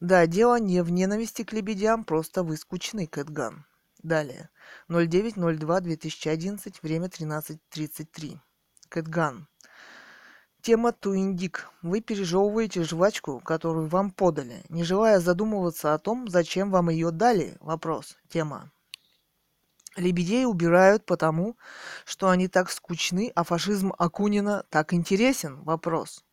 Да, 0.00 0.26
дело 0.26 0.58
не 0.58 0.82
в 0.82 0.90
ненависти 0.90 1.44
к 1.44 1.52
лебедям, 1.52 2.04
просто 2.04 2.42
вы 2.42 2.56
скучны, 2.56 3.06
Кэтган. 3.06 3.64
Далее. 4.02 4.50
09.02.2011, 4.88 6.74
время 6.82 7.06
13.33. 7.06 8.38
Кэтган. 8.88 9.48
Тема 10.60 10.92
Туиндик. 10.92 11.70
Вы 11.82 12.00
пережевываете 12.00 12.84
жвачку, 12.84 13.40
которую 13.40 13.88
вам 13.88 14.10
подали, 14.10 14.64
не 14.68 14.82
желая 14.82 15.20
задумываться 15.20 15.92
о 15.94 15.98
том, 15.98 16.28
зачем 16.28 16.70
вам 16.70 16.88
ее 16.88 17.10
дали. 17.10 17.56
Вопрос. 17.60 18.16
Тема. 18.28 18.70
Лебедей 19.96 20.44
убирают 20.44 21.06
потому, 21.06 21.56
что 22.04 22.28
они 22.28 22.48
так 22.48 22.70
скучны, 22.70 23.30
а 23.34 23.44
фашизм 23.44 23.92
Акунина 23.96 24.64
так 24.70 24.92
интересен. 24.92 25.62
Вопрос. 25.62 26.24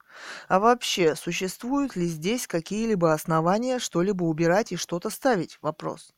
А 0.47 0.59
вообще, 0.59 1.16
существуют 1.16 1.95
ли 1.95 2.05
здесь 2.05 2.47
какие-либо 2.47 3.14
основания 3.14 3.80
что-либо 3.80 4.24
убирать 4.24 4.72
и 4.72 4.76
что-то 4.76 5.09
ставить? 5.09 5.57
Вопрос. 5.62 6.14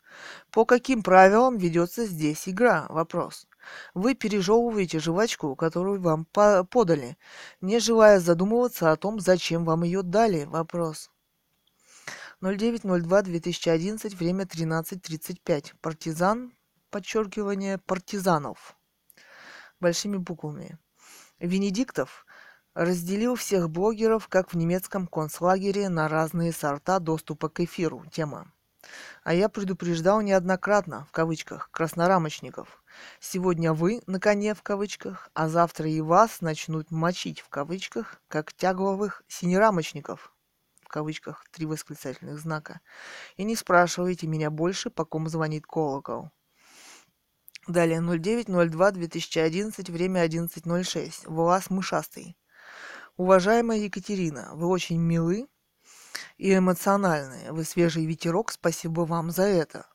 По 0.50 0.64
каким 0.64 1.02
правилам 1.02 1.58
ведется 1.58 2.06
здесь 2.06 2.48
игра? 2.48 2.86
Вопрос. 2.88 3.46
Вы 3.94 4.14
пережевываете 4.14 5.00
жвачку, 5.00 5.56
которую 5.56 6.00
вам 6.00 6.26
по 6.26 6.64
подали, 6.64 7.16
не 7.60 7.78
желая 7.78 8.20
задумываться 8.20 8.92
о 8.92 8.96
том, 8.96 9.20
зачем 9.20 9.64
вам 9.64 9.84
ее 9.84 10.02
дали? 10.02 10.44
Вопрос. 10.44 11.10
09.02.2011, 12.42 14.16
время 14.16 14.44
13.35. 14.44 15.72
Партизан, 15.80 16.52
подчеркивание, 16.90 17.78
партизанов. 17.78 18.76
Большими 19.80 20.18
буквами. 20.18 20.78
Венедиктов 21.38 22.26
разделил 22.74 23.36
всех 23.36 23.70
блогеров, 23.70 24.28
как 24.28 24.52
в 24.52 24.56
немецком 24.56 25.06
концлагере, 25.06 25.88
на 25.88 26.08
разные 26.08 26.52
сорта 26.52 26.98
доступа 26.98 27.48
к 27.48 27.60
эфиру. 27.60 28.04
Тема. 28.10 28.52
А 29.22 29.32
я 29.32 29.48
предупреждал 29.48 30.20
неоднократно, 30.20 31.06
в 31.06 31.12
кавычках, 31.12 31.70
краснорамочников. 31.70 32.82
Сегодня 33.20 33.72
вы 33.72 34.02
на 34.06 34.20
коне, 34.20 34.54
в 34.54 34.62
кавычках, 34.62 35.30
а 35.34 35.48
завтра 35.48 35.88
и 35.88 36.00
вас 36.00 36.42
начнут 36.42 36.90
мочить, 36.90 37.40
в 37.40 37.48
кавычках, 37.48 38.20
как 38.28 38.52
тягловых 38.52 39.22
синерамочников, 39.26 40.34
в 40.82 40.88
кавычках, 40.88 41.44
три 41.50 41.64
восклицательных 41.64 42.38
знака. 42.38 42.80
И 43.36 43.44
не 43.44 43.56
спрашивайте 43.56 44.26
меня 44.26 44.50
больше, 44.50 44.90
по 44.90 45.04
ком 45.04 45.28
звонит 45.28 45.66
колокол. 45.66 46.30
Далее 47.66 48.00
09.02.2011, 48.00 49.90
время 49.90 50.26
11.06. 50.26 51.26
Влас 51.26 51.70
Мышастый. 51.70 52.36
Уважаемая 53.16 53.78
Екатерина, 53.78 54.50
вы 54.54 54.66
очень 54.66 54.98
милы 54.98 55.46
и 56.36 56.52
эмоциональны. 56.52 57.52
Вы 57.52 57.62
свежий 57.62 58.06
ветерок, 58.06 58.50
спасибо 58.50 59.02
вам 59.02 59.30
за 59.30 59.44
это. 59.44 59.86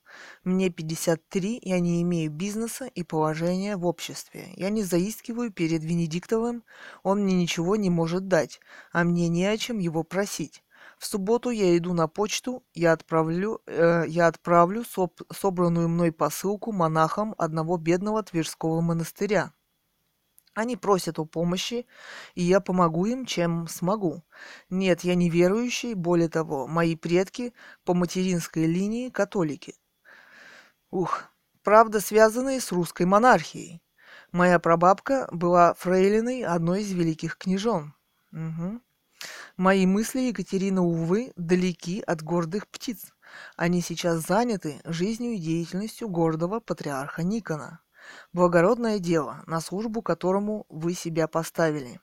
Мне 0.45 0.69
53, 0.69 1.59
я 1.61 1.81
не 1.81 2.01
имею 2.01 2.31
бизнеса 2.31 2.85
и 2.85 3.03
положения 3.03 3.75
в 3.75 3.85
обществе. 3.85 4.53
Я 4.55 4.69
не 4.69 4.83
заискиваю 4.83 5.51
перед 5.51 5.83
Венедиктовым, 5.83 6.63
он 7.03 7.23
мне 7.23 7.35
ничего 7.35 7.75
не 7.75 7.89
может 7.89 8.29
дать, 8.29 8.61
а 8.93 9.03
мне 9.03 9.27
не 9.27 9.45
о 9.45 9.57
чем 9.57 9.79
его 9.79 10.03
просить. 10.03 10.63
В 10.97 11.05
субботу 11.05 11.49
я 11.49 11.75
иду 11.77 11.93
на 11.93 12.07
почту, 12.07 12.63
я 12.73 12.93
отправлю, 12.93 13.61
э, 13.67 14.05
я 14.07 14.27
отправлю 14.27 14.85
соб, 14.85 15.19
собранную 15.29 15.89
мной 15.89 16.13
посылку 16.13 16.71
монахам 16.71 17.35
одного 17.37 17.75
бедного 17.75 18.23
Тверского 18.23 18.79
монастыря. 18.79 19.51
Они 20.53 20.75
просят 20.75 21.19
о 21.19 21.25
помощи, 21.25 21.85
и 22.33 22.43
я 22.43 22.59
помогу 22.59 23.05
им, 23.05 23.25
чем 23.25 23.67
смогу. 23.67 24.23
Нет, 24.69 25.01
я 25.01 25.15
не 25.15 25.29
верующий, 25.29 25.93
более 25.93 26.27
того, 26.27 26.67
мои 26.67 26.95
предки 26.95 27.53
по 27.85 27.93
материнской 27.93 28.65
линии 28.65 29.09
католики. 29.09 29.75
Ух, 30.91 31.25
правда, 31.63 31.99
связанные 31.99 32.59
с 32.59 32.71
русской 32.71 33.05
монархией. 33.05 33.81
Моя 34.31 34.59
прабабка 34.59 35.27
была 35.31 35.73
фрейлиной 35.75 36.43
одной 36.43 36.81
из 36.81 36.91
великих 36.91 37.37
княжон. 37.37 37.93
Угу. 38.31 38.81
Мои 39.57 39.85
мысли, 39.85 40.21
Екатерина, 40.21 40.81
увы, 40.81 41.31
далеки 41.35 42.01
от 42.01 42.23
гордых 42.23 42.67
птиц. 42.67 43.13
Они 43.55 43.81
сейчас 43.81 44.25
заняты 44.25 44.81
жизнью 44.83 45.33
и 45.33 45.37
деятельностью 45.37 46.09
гордого 46.09 46.59
патриарха 46.59 47.23
Никона 47.23 47.81
благородное 48.33 48.99
дело, 48.99 49.43
на 49.47 49.61
службу 49.61 50.01
которому 50.01 50.65
вы 50.69 50.93
себя 50.93 51.27
поставили. 51.27 51.99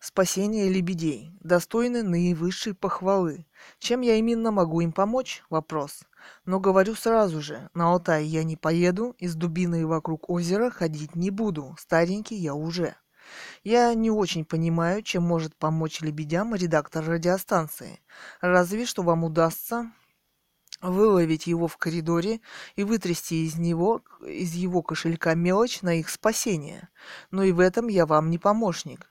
Спасение 0.00 0.68
лебедей. 0.68 1.32
Достойны 1.40 2.02
наивысшей 2.04 2.74
похвалы. 2.74 3.44
Чем 3.80 4.02
я 4.02 4.14
именно 4.14 4.52
могу 4.52 4.80
им 4.80 4.92
помочь? 4.92 5.42
Вопрос. 5.50 6.02
Но 6.44 6.60
говорю 6.60 6.94
сразу 6.94 7.40
же, 7.40 7.68
на 7.74 7.90
Алтай 7.90 8.24
я 8.24 8.44
не 8.44 8.56
поеду 8.56 9.16
и 9.18 9.26
с 9.26 9.34
дубиной 9.34 9.84
вокруг 9.84 10.30
озера 10.30 10.70
ходить 10.70 11.16
не 11.16 11.30
буду. 11.30 11.74
Старенький 11.78 12.36
я 12.36 12.54
уже. 12.54 12.94
Я 13.64 13.92
не 13.94 14.10
очень 14.10 14.44
понимаю, 14.44 15.02
чем 15.02 15.24
может 15.24 15.56
помочь 15.56 16.00
лебедям 16.00 16.54
редактор 16.54 17.04
радиостанции. 17.04 18.00
Разве 18.40 18.86
что 18.86 19.02
вам 19.02 19.24
удастся 19.24 19.90
выловить 20.80 21.46
его 21.46 21.68
в 21.68 21.76
коридоре 21.76 22.40
и 22.74 22.84
вытрясти 22.84 23.44
из 23.46 23.56
него, 23.56 24.02
из 24.26 24.54
его 24.54 24.82
кошелька 24.82 25.34
мелочь 25.34 25.82
на 25.82 25.98
их 25.98 26.08
спасение. 26.08 26.88
Но 27.30 27.42
и 27.42 27.52
в 27.52 27.60
этом 27.60 27.88
я 27.88 28.06
вам 28.06 28.30
не 28.30 28.38
помощник. 28.38 29.10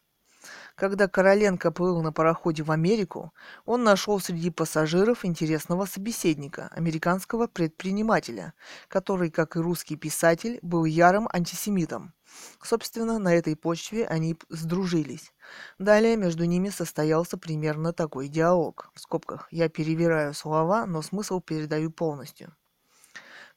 Когда 0.76 1.08
Короленко 1.08 1.72
плыл 1.72 2.02
на 2.02 2.12
пароходе 2.12 2.62
в 2.62 2.70
Америку, 2.70 3.34
он 3.66 3.84
нашел 3.84 4.20
среди 4.20 4.50
пассажиров 4.50 5.24
интересного 5.24 5.86
собеседника, 5.86 6.68
американского 6.72 7.48
предпринимателя, 7.48 8.54
который, 8.90 9.32
как 9.32 9.56
и 9.56 9.60
русский 9.60 9.96
писатель, 9.96 10.60
был 10.62 10.84
ярым 10.84 11.30
антисемитом. 11.32 12.14
Собственно, 12.62 13.20
на 13.20 13.34
этой 13.34 13.56
почве 13.56 14.08
они 14.08 14.38
сдружились. 14.50 15.34
Далее 15.80 16.16
между 16.16 16.46
ними 16.46 16.70
состоялся 16.70 17.38
примерно 17.38 17.94
такой 17.94 18.28
диалог. 18.28 18.92
В 18.94 19.00
скобках 19.00 19.48
я 19.52 19.70
перевираю 19.70 20.34
слова, 20.34 20.86
но 20.86 21.02
смысл 21.02 21.40
передаю 21.40 21.92
полностью. 21.92 22.56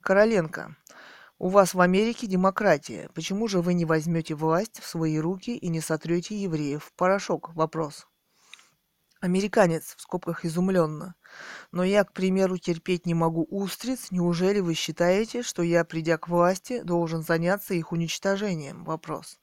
Короленко. 0.01 0.75
У 1.37 1.47
вас 1.47 1.73
в 1.73 1.79
Америке 1.79 2.27
демократия. 2.27 3.09
Почему 3.13 3.47
же 3.47 3.61
вы 3.61 3.73
не 3.73 3.85
возьмете 3.85 4.35
власть 4.35 4.81
в 4.81 4.85
свои 4.85 5.17
руки 5.19 5.55
и 5.55 5.69
не 5.69 5.79
сотрете 5.79 6.35
евреев 6.35 6.83
в 6.83 6.93
порошок? 6.93 7.55
Вопрос. 7.55 8.08
Американец, 9.19 9.95
в 9.97 10.01
скобках 10.01 10.45
изумленно. 10.45 11.15
Но 11.71 11.83
я, 11.83 12.05
к 12.05 12.13
примеру, 12.13 12.57
терпеть 12.57 13.05
не 13.05 13.13
могу 13.13 13.45
устриц. 13.49 14.11
Неужели 14.11 14.61
вы 14.61 14.75
считаете, 14.75 15.43
что 15.43 15.61
я, 15.61 15.83
придя 15.83 16.17
к 16.17 16.29
власти, 16.29 16.81
должен 16.81 17.21
заняться 17.21 17.73
их 17.73 17.91
уничтожением? 17.91 18.85
Вопрос. 18.85 19.37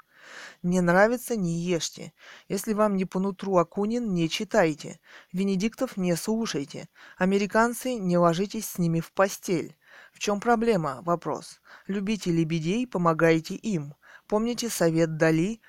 Не 0.63 0.81
нравится– 0.81 1.37
не 1.37 1.61
ешьте. 1.61 2.13
Если 2.49 2.73
вам 2.73 2.97
не 2.97 3.05
по 3.05 3.21
нутру 3.21 3.59
Акунин, 3.59 4.15
не 4.15 4.29
читайте. 4.29 4.99
Венедиктов 5.33 5.97
не 5.97 6.17
слушайте. 6.17 6.89
Американцы, 7.19 7.95
не 7.95 8.17
ложитесь 8.17 8.67
с 8.67 8.79
ними 8.79 9.01
в 9.01 9.13
постель. 9.13 9.77
В 10.13 10.19
чем 10.19 10.41
проблема? 10.41 11.03
Вопрос. 11.03 11.61
Любите 11.87 12.33
лебедей, 12.33 12.87
помогайте 12.87 13.55
им. 13.55 13.95
Помните 14.27 14.71
совет 14.71 15.17
Дали, 15.19 15.61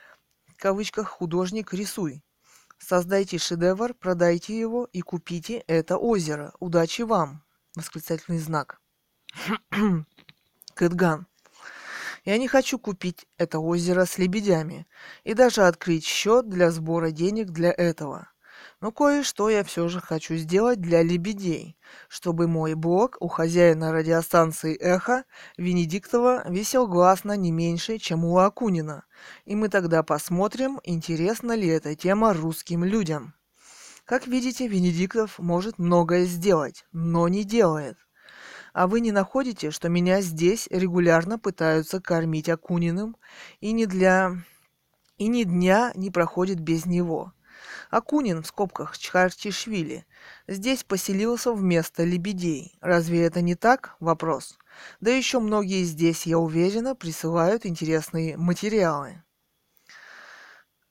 в 0.47 0.55
кавычках 0.55 1.09
«художник, 1.09 1.73
рисуй». 1.73 2.23
Создайте 2.77 3.37
шедевр, 3.37 3.93
продайте 3.93 4.57
его 4.57 4.87
и 4.93 5.01
купите 5.01 5.63
это 5.67 5.97
озеро. 5.97 6.53
Удачи 6.59 7.01
вам! 7.01 7.43
Восклицательный 7.75 8.39
знак. 8.39 8.79
Кэтган. 10.73 11.27
Я 12.23 12.37
не 12.37 12.47
хочу 12.47 12.77
купить 12.77 13.25
это 13.37 13.59
озеро 13.59 14.05
с 14.05 14.17
лебедями 14.17 14.85
и 15.23 15.33
даже 15.33 15.63
открыть 15.63 16.05
счет 16.05 16.49
для 16.49 16.71
сбора 16.71 17.11
денег 17.11 17.51
для 17.51 17.71
этого. 17.71 18.29
Но 18.79 18.91
кое-что 18.91 19.49
я 19.49 19.63
все 19.63 19.87
же 19.87 19.99
хочу 19.99 20.35
сделать 20.35 20.79
для 20.79 21.01
лебедей, 21.01 21.75
чтобы 22.09 22.47
мой 22.47 22.75
блог 22.75 23.17
у 23.19 23.27
хозяина 23.27 23.91
радиостанции 23.91 24.77
«Эхо» 24.77 25.23
Венедиктова 25.57 26.47
висел 26.47 26.87
гласно 26.87 27.35
не 27.35 27.51
меньше, 27.51 27.97
чем 27.97 28.23
у 28.23 28.37
Акунина. 28.37 29.05
И 29.45 29.55
мы 29.55 29.69
тогда 29.69 30.03
посмотрим, 30.03 30.79
интересна 30.83 31.53
ли 31.53 31.67
эта 31.67 31.95
тема 31.95 32.33
русским 32.33 32.83
людям. 32.83 33.33
Как 34.05 34.27
видите, 34.27 34.67
Венедиктов 34.67 35.39
может 35.39 35.79
многое 35.79 36.25
сделать, 36.25 36.85
но 36.91 37.27
не 37.27 37.43
делает. 37.43 37.97
А 38.73 38.85
вы 38.85 38.99
не 38.99 39.11
находите, 39.11 39.71
что 39.71 39.89
меня 39.89 40.21
здесь 40.21 40.67
регулярно 40.69 41.39
пытаются 41.39 41.99
кормить 41.99 42.47
Акуниным, 42.47 43.17
и 43.59 43.71
ни 43.71 43.85
для... 43.85 44.33
и 45.17 45.27
ни 45.27 45.43
дня 45.45 45.91
не 45.95 46.11
проходит 46.11 46.59
без 46.59 46.85
него– 46.85 47.33
Акунин, 47.89 48.43
в 48.43 48.47
скобках 48.47 48.97
Чхартишвили, 48.97 50.05
здесь 50.47 50.83
поселился 50.83 51.53
вместо 51.53 52.03
лебедей. 52.03 52.77
Разве 52.81 53.23
это 53.23 53.41
не 53.41 53.55
так? 53.55 53.95
Вопрос. 53.99 54.57
Да 54.99 55.11
еще 55.11 55.39
многие 55.39 55.83
здесь, 55.83 56.25
я 56.25 56.37
уверена, 56.37 56.95
присылают 56.95 57.65
интересные 57.65 58.37
материалы. 58.37 59.23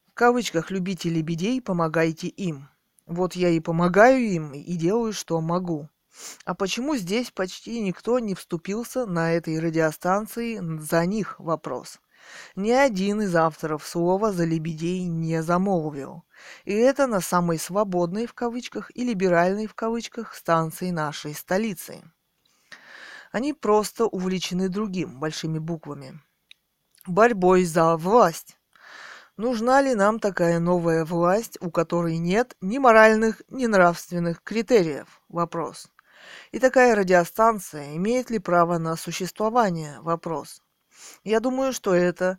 В 0.09 0.15
кавычках 0.15 0.71
«любите 0.71 1.11
лебедей, 1.11 1.61
помогайте 1.61 2.29
им». 2.29 2.69
Вот 3.07 3.37
я 3.37 3.51
и 3.51 3.61
помогаю 3.61 4.21
им, 4.21 4.53
и 4.53 4.75
делаю, 4.75 5.13
что 5.13 5.41
могу. 5.41 5.89
А 6.45 6.55
почему 6.55 6.97
здесь 6.97 7.31
почти 7.31 7.81
никто 7.81 8.19
не 8.19 8.35
вступился 8.35 9.07
на 9.07 9.33
этой 9.33 9.61
радиостанции 9.61 10.61
за 10.81 11.07
них? 11.07 11.39
Вопрос. 11.39 12.01
Ни 12.57 12.71
один 12.71 13.21
из 13.21 13.35
авторов 13.37 13.87
слова 13.87 14.33
за 14.33 14.45
лебедей 14.45 15.05
не 15.05 15.43
замолвил. 15.43 16.25
И 16.65 16.73
это 16.73 17.07
на 17.07 17.21
самой 17.21 17.59
свободной 17.59 18.27
в 18.27 18.35
кавычках 18.35 18.91
и 18.95 19.05
либеральной 19.05 19.67
в 19.67 19.75
кавычках 19.75 20.35
станции 20.35 20.91
нашей 20.91 21.35
столицы. 21.35 22.03
Они 23.33 23.53
просто 23.53 24.07
увлечены 24.07 24.69
другим, 24.69 25.19
большими 25.19 25.59
буквами. 25.59 26.21
Борьбой 27.07 27.65
за 27.65 27.97
власть. 27.97 28.59
Нужна 29.37 29.83
ли 29.83 29.95
нам 29.95 30.19
такая 30.19 30.59
новая 30.61 31.05
власть, 31.05 31.59
у 31.61 31.71
которой 31.71 32.17
нет 32.17 32.57
ни 32.61 32.79
моральных, 32.79 33.43
ни 33.49 33.67
нравственных 33.67 34.43
критериев? 34.43 35.21
Вопрос. 35.29 35.89
И 36.53 36.59
такая 36.59 36.95
радиостанция 36.95 37.97
имеет 37.97 38.31
ли 38.31 38.39
право 38.39 38.79
на 38.79 38.97
существование? 38.97 40.01
Вопрос. 40.01 40.63
Я 41.25 41.41
думаю, 41.41 41.73
что 41.73 41.95
это 41.95 42.39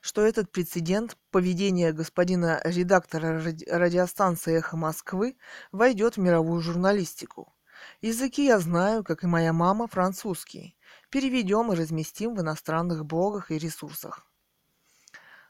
что 0.00 0.24
этот 0.24 0.52
прецедент 0.52 1.16
поведения 1.30 1.92
господина 1.92 2.60
редактора 2.64 3.42
радиостанции 3.68 4.58
«Эхо 4.58 4.76
Москвы» 4.76 5.36
войдет 5.72 6.16
в 6.16 6.20
мировую 6.20 6.60
журналистику. 6.60 7.52
Языки 8.00 8.46
я 8.46 8.58
знаю, 8.58 9.02
как 9.02 9.24
и 9.24 9.26
моя 9.26 9.52
мама, 9.52 9.86
французский. 9.88 10.76
Переведем 11.10 11.72
и 11.72 11.76
разместим 11.76 12.34
в 12.34 12.40
иностранных 12.40 13.04
блогах 13.04 13.50
и 13.50 13.58
ресурсах. 13.58 14.26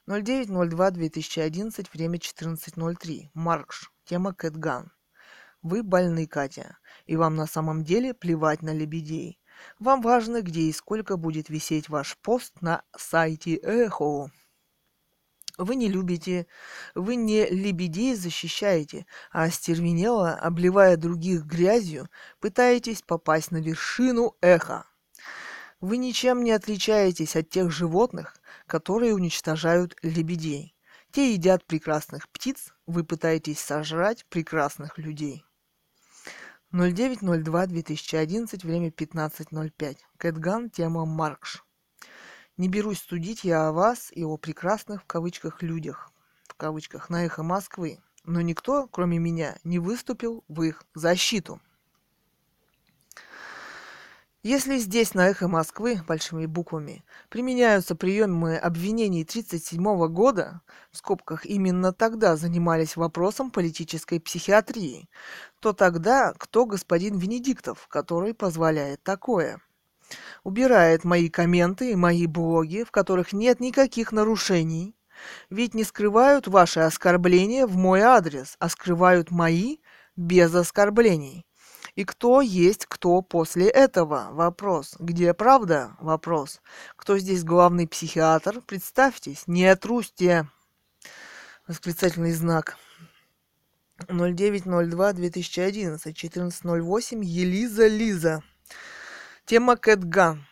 09.02.2011, 0.08 1.88
время 1.92 2.18
14.03. 2.18 3.30
Маркш. 3.34 3.92
Тема 4.04 4.32
Кэтган. 4.32 4.92
Вы 5.62 5.82
больны, 5.82 6.26
Катя, 6.26 6.78
и 7.06 7.16
вам 7.16 7.34
на 7.34 7.46
самом 7.46 7.82
деле 7.84 8.14
плевать 8.14 8.62
на 8.62 8.72
лебедей. 8.72 9.40
Вам 9.78 10.00
важно, 10.00 10.42
где 10.42 10.62
и 10.62 10.72
сколько 10.72 11.16
будет 11.16 11.48
висеть 11.48 11.88
ваш 11.88 12.16
пост 12.18 12.60
на 12.60 12.82
сайте 12.96 13.56
Эхо. 13.56 14.30
Вы 15.58 15.76
не 15.76 15.88
любите, 15.88 16.46
вы 16.94 17.16
не 17.16 17.46
лебедей 17.46 18.14
защищаете, 18.14 19.06
а 19.32 19.44
остервенело, 19.44 20.34
обливая 20.34 20.98
других 20.98 21.44
грязью, 21.44 22.10
пытаетесь 22.40 23.00
попасть 23.00 23.52
на 23.52 23.56
вершину 23.56 24.36
эха. 24.42 24.86
Вы 25.80 25.96
ничем 25.96 26.44
не 26.44 26.52
отличаетесь 26.52 27.36
от 27.36 27.48
тех 27.48 27.70
животных, 27.70 28.36
которые 28.66 29.14
уничтожают 29.14 29.96
лебедей. 30.02 30.74
Те 31.10 31.32
едят 31.32 31.64
прекрасных 31.64 32.28
птиц, 32.28 32.74
вы 32.86 33.02
пытаетесь 33.02 33.60
сожрать 33.60 34.26
прекрасных 34.26 34.98
людей. 34.98 35.45
09.02.2011, 36.76 38.66
время 38.66 38.90
15.05. 38.90 39.96
Кэтган, 40.18 40.68
тема 40.68 41.06
Маркш. 41.06 41.64
Не 42.58 42.68
берусь 42.68 43.00
судить 43.00 43.44
я 43.44 43.68
о 43.68 43.72
вас 43.72 44.12
и 44.12 44.24
о 44.24 44.36
прекрасных 44.36 45.02
в 45.02 45.06
кавычках 45.06 45.62
людях, 45.62 46.12
в 46.46 46.54
кавычках, 46.54 47.08
на 47.08 47.24
эхо 47.24 47.42
Москвы, 47.42 47.98
но 48.24 48.42
никто, 48.42 48.88
кроме 48.88 49.18
меня, 49.18 49.56
не 49.64 49.78
выступил 49.78 50.44
в 50.48 50.60
их 50.62 50.84
защиту. 50.94 51.62
Если 54.42 54.78
здесь 54.78 55.14
на 55.14 55.28
эхо 55.28 55.48
Москвы 55.48 56.00
большими 56.06 56.46
буквами 56.46 57.04
применяются 57.28 57.96
приемы 57.96 58.56
обвинений 58.56 59.22
1937 59.22 60.06
года, 60.08 60.60
в 60.92 60.98
скобках 60.98 61.44
именно 61.44 61.92
тогда 61.92 62.36
занимались 62.36 62.96
вопросом 62.96 63.50
политической 63.50 64.20
психиатрии, 64.20 65.08
то 65.60 65.72
тогда 65.72 66.32
кто 66.38 66.64
господин 66.64 67.18
Венедиктов, 67.18 67.88
который 67.88 68.34
позволяет 68.34 69.02
такое? 69.02 69.60
убирает 70.44 71.04
мои 71.04 71.28
комменты 71.28 71.92
и 71.92 71.96
мои 71.96 72.26
блоги, 72.26 72.84
в 72.84 72.90
которых 72.90 73.32
нет 73.32 73.60
никаких 73.60 74.12
нарушений. 74.12 74.94
Ведь 75.50 75.74
не 75.74 75.84
скрывают 75.84 76.46
ваши 76.46 76.80
оскорбления 76.80 77.66
в 77.66 77.76
мой 77.76 78.00
адрес, 78.00 78.56
а 78.58 78.68
скрывают 78.68 79.30
мои 79.30 79.78
без 80.14 80.54
оскорблений. 80.54 81.46
И 81.96 82.04
кто 82.04 82.40
есть 82.42 82.86
кто 82.86 83.22
после 83.22 83.68
этого? 83.68 84.28
Вопрос. 84.30 84.94
Где 84.98 85.32
правда? 85.32 85.96
Вопрос. 85.98 86.60
Кто 86.94 87.18
здесь 87.18 87.42
главный 87.42 87.88
психиатр? 87.88 88.60
Представьтесь, 88.60 89.44
не 89.46 89.74
трусьте. 89.74 90.46
Восклицательный 91.66 92.32
знак. 92.32 92.76
09.02.2011, 94.08 95.98
14.08, 96.12 97.24
Елиза 97.24 97.86
Лиза. 97.86 98.42
Тема 99.46 99.76
Кэтган. 99.76 100.44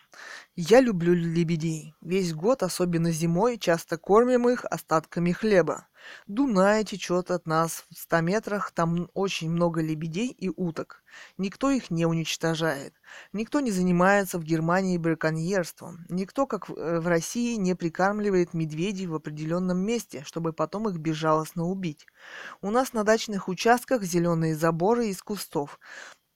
Я 0.57 0.81
люблю 0.81 1.15
лебедей. 1.15 1.97
Весь 2.01 2.33
год, 2.33 2.63
особенно 2.63 3.11
зимой, 3.11 3.59
часто 3.59 3.99
кормим 3.99 4.49
их 4.49 4.65
остатками 4.65 5.33
хлеба. 5.33 5.89
Дунай 6.29 6.85
течет 6.85 7.33
от 7.33 7.45
нас 7.49 7.85
в 7.91 7.99
ста 7.99 8.21
метрах, 8.21 8.71
там 8.71 9.11
очень 9.15 9.51
много 9.51 9.81
лебедей 9.81 10.29
и 10.29 10.49
уток. 10.55 11.03
Никто 11.39 11.71
их 11.71 11.91
не 11.91 12.07
уничтожает. 12.07 12.95
Никто 13.33 13.59
не 13.59 13.73
занимается 13.73 14.39
в 14.39 14.45
Германии 14.45 14.97
браконьерством. 14.97 16.07
Никто, 16.09 16.47
как 16.47 16.69
в 16.69 16.79
э, 16.79 17.01
России, 17.01 17.57
не 17.57 17.75
прикармливает 17.75 18.55
медведей 18.55 19.09
в 19.09 19.17
определенном 19.17 19.79
месте, 19.79 20.23
чтобы 20.25 20.53
потом 20.53 20.89
их 20.89 20.99
безжалостно 20.99 21.65
убить. 21.65 22.07
У 22.61 22.71
нас 22.71 22.93
на 22.93 23.03
дачных 23.03 23.49
участках 23.49 24.05
зеленые 24.05 24.55
заборы 24.55 25.09
из 25.09 25.21
кустов. 25.21 25.81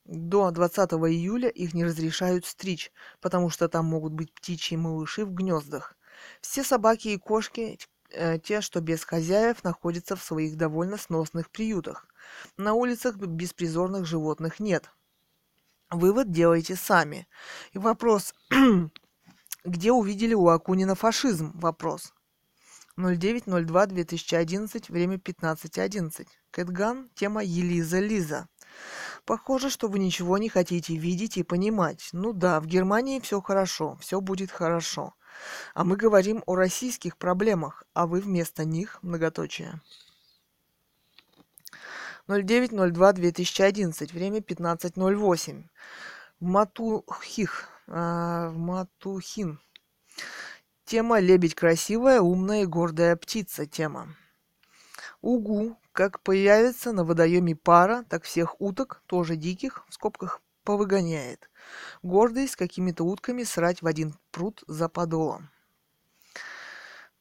До 0.09 0.51
20 0.51 0.91
июля 0.93 1.51
их 1.51 1.75
не 1.75 1.85
разрешают 1.85 2.47
стричь, 2.47 2.91
потому 3.21 3.51
что 3.51 3.69
там 3.69 3.85
могут 3.85 4.15
быть 4.15 4.33
птичьи 4.33 4.75
малыши 4.75 5.27
в 5.27 5.35
гнездах. 5.35 5.99
Все 6.41 6.65
собаки 6.65 7.09
и 7.09 7.19
кошки, 7.19 7.79
э, 8.11 8.39
те, 8.39 8.63
что 8.63 8.81
без 8.81 9.05
хозяев, 9.05 9.63
находятся 9.65 10.17
в 10.17 10.23
своих 10.25 10.57
довольно 10.57 10.97
сносных 10.97 11.51
приютах. 11.51 12.07
На 12.57 12.73
улицах 12.73 13.17
беспризорных 13.17 14.07
животных 14.07 14.61
нет. 14.61 14.91
Вывод 15.91 16.31
делайте 16.31 16.75
сами. 16.75 17.29
И 17.73 17.79
вопрос, 17.79 18.35
где 19.65 19.93
увидели 19.93 20.33
у 20.33 20.49
Акунина 20.49 20.95
фашизм? 20.95 21.53
Вопрос. 21.55 22.15
09.02.2011, 22.97 24.91
время 24.91 25.17
15.11. 25.17 26.27
Кэтган, 26.51 27.11
тема 27.15 27.45
Елиза 27.45 28.01
Лиза. 28.01 28.49
Похоже, 29.25 29.71
что 29.71 29.89
вы 29.89 29.99
ничего 29.99 30.39
не 30.39 30.49
хотите 30.49 30.97
видеть 30.97 31.37
и 31.37 31.43
понимать. 31.43 32.09
Ну 32.13 32.33
да, 32.33 32.61
в 32.61 32.67
Германии 32.67 33.21
все 33.21 33.41
хорошо, 33.41 33.97
все 34.01 34.21
будет 34.21 34.51
хорошо. 34.51 35.15
А 35.75 35.85
мы 35.85 35.97
говорим 35.97 36.43
о 36.47 36.57
российских 36.57 37.17
проблемах, 37.17 37.85
а 37.95 38.07
вы 38.07 38.21
вместо 38.21 38.65
них 38.65 38.99
многоточие. 39.03 39.81
09.02.2011, 42.29 44.13
время 44.13 44.41
15.08. 44.41 45.65
В 46.41 46.45
Матухих, 46.45 47.69
э, 47.87 47.93
в 47.93 48.59
Матухин. 48.59 49.59
Тема 50.85 51.21
«Лебедь 51.21 51.55
красивая, 51.55 52.21
умная 52.21 52.63
и 52.63 52.67
гордая 52.67 53.17
птица» 53.17 53.67
тема. 53.67 54.15
Угу, 55.21 55.77
как 55.99 56.21
появится 56.21 56.93
на 56.93 57.03
водоеме 57.03 57.57
пара, 57.57 58.05
так 58.09 58.23
всех 58.23 58.61
уток, 58.61 59.03
тоже 59.07 59.35
диких, 59.35 59.85
в 59.89 59.95
скобках, 59.95 60.41
повыгоняет. 60.63 61.51
Гордый 62.05 62.47
с 62.47 62.55
какими-то 62.55 63.03
утками 63.03 63.43
срать 63.43 63.83
в 63.83 63.87
один 63.89 64.15
пруд 64.31 64.63
за 64.69 64.89
подолом. 64.89 65.51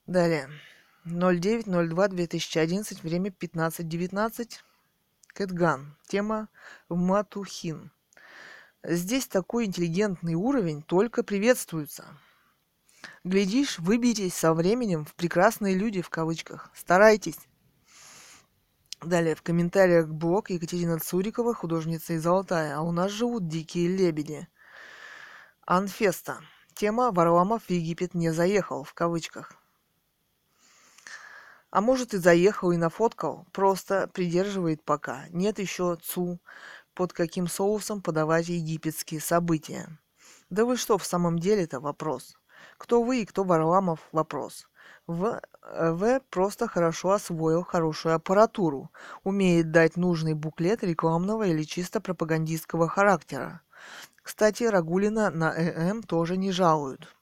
Далее. 0.05 0.47
09.02.2011, 1.05 3.01
время 3.01 3.31
15.19. 3.31 4.59
Кэтган. 5.33 5.97
Тема 6.07 6.47
Матухин. 6.87 7.91
Здесь 8.83 9.25
такой 9.25 9.65
интеллигентный 9.65 10.35
уровень 10.35 10.83
только 10.83 11.23
приветствуется. 11.23 12.05
Глядишь, 13.23 13.79
выберитесь 13.79 14.35
со 14.35 14.53
временем 14.53 15.03
в 15.03 15.15
прекрасные 15.15 15.73
люди 15.73 16.03
в 16.03 16.11
кавычках. 16.11 16.69
Старайтесь. 16.75 17.39
Далее, 19.01 19.35
в 19.35 19.43
комментариях 19.43 20.07
блог 20.07 20.49
Екатерина 20.49 20.99
Цурикова, 20.99 21.53
художница 21.53 22.13
из 22.13 22.25
Алтая. 22.25 22.77
А 22.77 22.81
у 22.81 22.91
нас 22.91 23.11
живут 23.11 23.47
дикие 23.47 23.89
лебеди. 23.89 24.47
Анфеста. 25.65 26.39
Тема 26.73 27.11
«Варламов 27.11 27.63
в 27.63 27.69
Египет 27.69 28.13
не 28.15 28.31
заехал» 28.31 28.83
в 28.83 28.93
кавычках. 28.93 29.53
А 31.69 31.81
может 31.81 32.13
и 32.13 32.17
заехал 32.17 32.71
и 32.71 32.77
нафоткал, 32.77 33.45
просто 33.51 34.07
придерживает 34.07 34.83
пока. 34.83 35.25
Нет 35.29 35.59
еще 35.59 35.97
ЦУ, 36.01 36.39
под 36.93 37.13
каким 37.13 37.47
соусом 37.47 38.01
подавать 38.01 38.47
египетские 38.47 39.19
события. 39.19 39.99
Да 40.49 40.65
вы 40.65 40.77
что 40.77 40.97
в 40.97 41.05
самом 41.05 41.37
деле 41.39 41.63
это 41.63 41.79
вопрос? 41.79 42.35
Кто 42.77 43.03
вы 43.03 43.21
и 43.21 43.25
кто 43.25 43.43
Варламов 43.43 43.99
вопрос? 44.11 44.67
В, 45.07 45.39
э, 45.63 45.91
в 45.91 46.19
просто 46.29 46.67
хорошо 46.67 47.11
освоил 47.11 47.63
хорошую 47.63 48.15
аппаратуру, 48.15 48.91
умеет 49.23 49.71
дать 49.71 49.95
нужный 49.95 50.33
буклет 50.33 50.83
рекламного 50.83 51.47
или 51.47 51.63
чисто 51.63 52.01
пропагандистского 52.01 52.89
характера. 52.89 53.61
Кстати, 54.21 54.63
Рагулина 54.63 55.29
на 55.29 55.53
ЭМ 55.55 56.03
тоже 56.03 56.35
не 56.35 56.51
жалуют. 56.51 57.15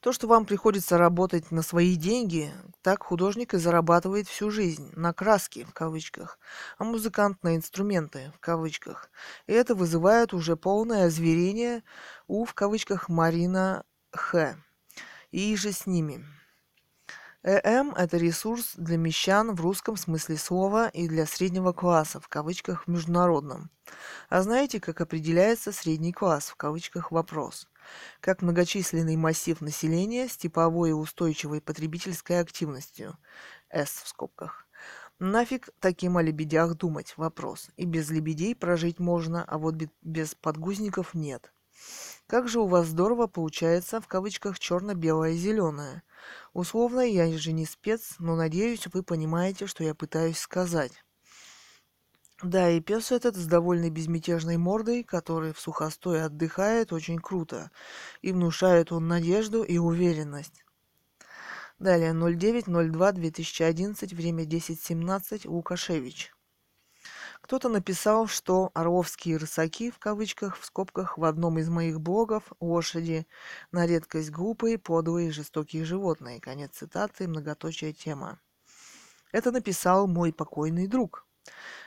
То, 0.00 0.12
что 0.12 0.26
вам 0.26 0.44
приходится 0.44 0.98
работать 0.98 1.52
на 1.52 1.62
свои 1.62 1.94
деньги, 1.94 2.52
так 2.82 3.04
художник 3.04 3.54
и 3.54 3.58
зарабатывает 3.58 4.26
всю 4.26 4.50
жизнь, 4.50 4.90
на 4.96 5.14
краски, 5.14 5.64
в 5.64 5.72
кавычках, 5.72 6.38
а 6.78 6.84
музыкант 6.84 7.42
на 7.44 7.54
инструменты, 7.54 8.32
в 8.36 8.40
кавычках. 8.40 9.08
И 9.46 9.52
это 9.52 9.76
вызывает 9.76 10.34
уже 10.34 10.56
полное 10.56 11.06
озверение 11.06 11.84
у, 12.26 12.44
в 12.44 12.54
кавычках, 12.54 13.08
Марина 13.08 13.84
Х 14.12 14.56
и 15.34 15.56
же 15.56 15.72
с 15.72 15.86
ними. 15.86 16.24
ЭМ– 17.42 17.92
это 17.96 18.16
ресурс 18.18 18.74
для 18.76 18.96
мещан 18.96 19.52
в 19.54 19.60
русском 19.60 19.96
смысле 19.96 20.36
слова 20.36 20.88
и 20.88 21.08
для 21.08 21.26
среднего 21.26 21.72
класса, 21.72 22.20
в 22.20 22.28
кавычках, 22.28 22.84
в 22.84 22.90
международном. 22.90 23.68
А 24.28 24.42
знаете, 24.42 24.78
как 24.78 25.00
определяется 25.00 25.72
средний 25.72 26.12
класс, 26.12 26.50
в 26.50 26.56
кавычках, 26.56 27.10
вопрос? 27.10 27.68
Как 28.20 28.42
многочисленный 28.42 29.16
массив 29.16 29.60
населения 29.60 30.28
с 30.28 30.36
типовой 30.36 30.90
и 30.90 30.92
устойчивой 30.92 31.60
потребительской 31.60 32.38
активностью, 32.38 33.18
С 33.68 33.90
в 33.90 34.06
скобках. 34.06 34.68
Нафиг 35.18 35.68
таким 35.80 36.16
о 36.16 36.22
лебедях 36.22 36.74
думать, 36.76 37.14
вопрос. 37.16 37.70
И 37.76 37.86
без 37.86 38.08
лебедей 38.08 38.54
прожить 38.54 39.00
можно, 39.00 39.44
а 39.44 39.58
вот 39.58 39.74
без 40.00 40.36
подгузников 40.36 41.12
нет. 41.12 41.52
Как 42.34 42.48
же 42.48 42.58
у 42.58 42.66
вас 42.66 42.88
здорово 42.88 43.28
получается, 43.28 44.00
в 44.00 44.08
кавычках, 44.08 44.58
черно-белое 44.58 45.34
зеленое. 45.34 46.02
Условно, 46.52 46.98
я 46.98 47.30
же 47.38 47.52
не 47.52 47.64
спец, 47.64 48.16
но 48.18 48.34
надеюсь, 48.34 48.88
вы 48.92 49.04
понимаете, 49.04 49.68
что 49.68 49.84
я 49.84 49.94
пытаюсь 49.94 50.38
сказать. 50.38 51.04
Да, 52.42 52.68
и 52.68 52.80
пес 52.80 53.12
этот 53.12 53.36
с 53.36 53.46
довольно 53.46 53.88
безмятежной 53.88 54.56
мордой, 54.56 55.04
который 55.04 55.52
в 55.52 55.60
сухостое 55.60 56.24
отдыхает, 56.24 56.92
очень 56.92 57.20
круто. 57.20 57.70
И 58.20 58.32
внушает 58.32 58.90
он 58.90 59.06
надежду 59.06 59.62
и 59.62 59.78
уверенность. 59.78 60.64
Далее, 61.78 62.10
09.02.2011, 62.14 64.12
время 64.12 64.42
10.17, 64.44 65.48
Лукашевич. 65.48 66.33
Кто-то 67.44 67.68
написал, 67.68 68.26
что 68.26 68.70
орловские 68.72 69.36
рысаки, 69.36 69.90
в 69.90 69.98
кавычках, 69.98 70.58
в 70.58 70.64
скобках, 70.64 71.18
в 71.18 71.24
одном 71.24 71.58
из 71.58 71.68
моих 71.68 72.00
блогов 72.00 72.44
лошади 72.58 73.26
на 73.70 73.86
редкость 73.86 74.30
глупые, 74.30 74.78
подлые, 74.78 75.30
жестокие 75.30 75.84
животные. 75.84 76.40
Конец 76.40 76.70
цитаты, 76.72 77.28
многоточая 77.28 77.92
тема. 77.92 78.40
Это 79.30 79.52
написал 79.52 80.06
мой 80.06 80.32
покойный 80.32 80.86
друг. 80.86 81.26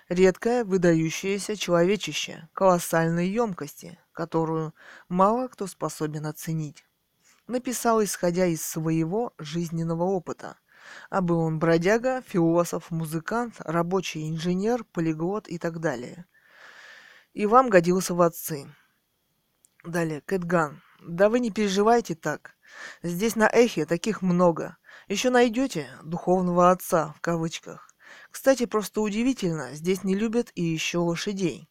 Редкое, 0.10 0.64
выдающееся 0.64 1.56
человечище, 1.56 2.50
колоссальной 2.54 3.28
емкости, 3.28 3.98
которую 4.12 4.76
мало 5.10 5.48
кто 5.48 5.66
способен 5.66 6.28
оценить. 6.28 6.86
Написал, 7.48 8.04
исходя 8.04 8.46
из 8.46 8.64
своего 8.64 9.34
жизненного 9.40 10.04
опыта– 10.04 10.60
а 11.10 11.22
был 11.22 11.40
он 11.40 11.60
бродяга, 11.60 12.22
философ, 12.22 12.92
музыкант, 12.92 13.56
рабочий 13.60 14.30
инженер, 14.30 14.84
полиглот 14.84 15.48
и 15.48 15.58
так 15.58 15.80
далее. 15.80 16.26
И 17.34 17.46
вам 17.46 17.70
годился 17.70 18.14
в 18.14 18.22
отцы. 18.22 18.74
Далее, 19.84 20.22
Кэтган. 20.22 20.82
Да 21.02 21.30
вы 21.30 21.40
не 21.40 21.52
переживайте 21.52 22.16
так. 22.16 22.56
Здесь 23.04 23.36
на 23.36 23.48
эхе 23.48 23.86
таких 23.86 24.22
много. 24.22 24.78
Еще 25.08 25.30
найдете 25.30 25.88
духовного 26.04 26.72
отца, 26.72 27.14
в 27.16 27.22
кавычках. 27.22 27.90
Кстати, 28.32 28.66
просто 28.66 29.02
удивительно, 29.02 29.74
здесь 29.74 30.04
не 30.04 30.16
любят 30.16 30.52
и 30.56 30.64
еще 30.64 30.98
лошадей. 30.98 31.70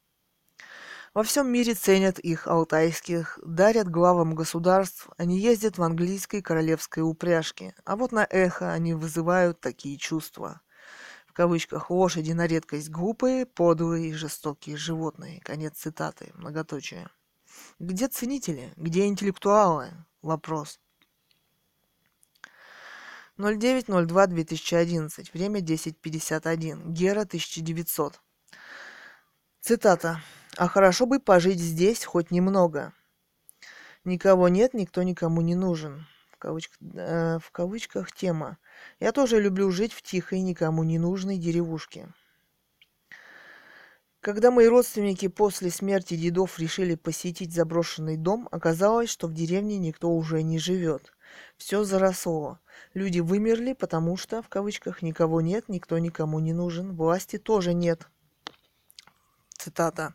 Во 1.17 1.23
всем 1.23 1.51
мире 1.51 1.73
ценят 1.73 2.19
их 2.19 2.47
алтайских, 2.47 3.39
дарят 3.43 3.89
главам 3.89 4.35
государств, 4.35 5.09
они 5.17 5.39
ездят 5.39 5.79
в 5.79 5.83
английской 5.83 6.43
королевской 6.43 7.03
упряжке, 7.03 7.75
а 7.87 7.97
вот 7.97 8.13
на 8.13 8.27
эхо 8.29 8.71
они 8.71 8.93
вызывают 8.93 9.59
такие 9.59 9.97
чувства. 9.97 10.61
В 11.27 11.33
кавычках 11.33 11.91
лошади 11.91 12.33
на 12.33 12.47
редкость 12.47 12.91
глупые, 12.91 13.47
подлые 13.47 14.11
и 14.11 14.13
жестокие 14.13 14.77
животные. 14.77 15.41
Конец 15.41 15.79
цитаты. 15.79 16.33
Многоточие. 16.35 17.09
Где 17.79 18.09
ценители? 18.09 18.75
Где 18.77 19.07
интеллектуалы? 19.07 19.89
Вопрос. 20.21 20.79
09.02.2011. 23.39 25.31
Время 25.33 25.61
10.51. 25.61 26.93
Гера 26.93 27.23
1900. 27.23 28.21
Цитата. 29.63 30.21
«А 30.57 30.69
хорошо 30.69 31.07
бы 31.07 31.21
пожить 31.21 31.61
здесь 31.61 32.05
хоть 32.05 32.31
немного. 32.31 32.93
Никого 34.05 34.49
нет, 34.49 34.75
никто 34.75 35.03
никому 35.03 35.41
не 35.41 35.55
нужен». 35.55 36.07
В 36.31 36.39
кавычках, 36.39 36.79
э, 36.95 37.39
в 37.43 37.51
кавычках 37.51 38.13
тема. 38.13 38.59
«Я 39.01 39.13
тоже 39.13 39.41
люблю 39.41 39.71
жить 39.71 39.93
в 39.93 40.03
тихой, 40.03 40.41
никому 40.41 40.85
не 40.85 40.99
нужной 40.99 41.39
деревушке». 41.39 42.13
Когда 44.27 44.51
мои 44.51 44.67
родственники 44.67 45.29
после 45.29 45.71
смерти 45.71 46.17
дедов 46.17 46.59
решили 46.59 46.97
посетить 46.97 47.55
заброшенный 47.55 48.17
дом, 48.17 48.49
оказалось, 48.51 49.09
что 49.09 49.29
в 49.29 49.33
деревне 49.33 49.79
никто 49.79 50.11
уже 50.11 50.43
не 50.43 50.59
живет. 50.59 51.13
Все 51.59 51.85
заросло. 51.85 52.59
Люди 52.93 53.21
вымерли, 53.21 53.73
потому 53.73 54.17
что, 54.17 54.43
в 54.43 54.49
кавычках, 54.49 55.01
никого 55.03 55.41
нет, 55.41 55.69
никто 55.69 55.99
никому 55.99 56.41
не 56.41 56.53
нужен, 56.53 56.97
власти 56.97 57.39
тоже 57.39 57.73
нет. 57.73 58.09
Цитата. 59.67 60.15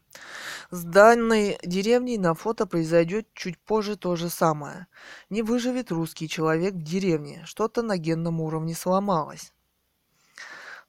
С 0.70 0.86
данной 0.86 1.58
деревней 1.62 2.18
на 2.18 2.34
фото 2.36 2.66
произойдет 2.66 3.28
чуть 3.34 3.60
позже 3.60 3.98
то 3.98 4.16
же 4.16 4.30
самое. 4.30 4.88
Не 5.30 5.42
выживет 5.42 5.92
русский 5.92 6.30
человек 6.30 6.74
в 6.74 6.82
деревне, 6.82 7.42
что-то 7.44 7.82
на 7.82 7.98
генном 7.98 8.40
уровне 8.40 8.74
сломалось. 8.74 9.52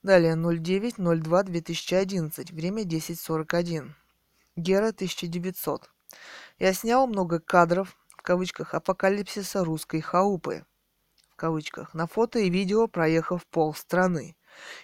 Далее 0.04 0.36
09.02.2011, 0.36 2.54
время 2.54 2.84
10.41. 2.84 3.90
Гера 4.54 4.90
1900. 4.90 5.90
Я 6.60 6.72
снял 6.72 7.08
много 7.08 7.40
кадров, 7.40 7.96
в 8.10 8.22
кавычках, 8.22 8.74
апокалипсиса 8.74 9.64
русской 9.64 10.00
хаупы, 10.00 10.64
в 11.30 11.34
кавычках, 11.34 11.94
на 11.94 12.06
фото 12.06 12.38
и 12.38 12.48
видео 12.48 12.86
проехав 12.86 13.44
пол 13.44 13.74
страны. 13.74 14.36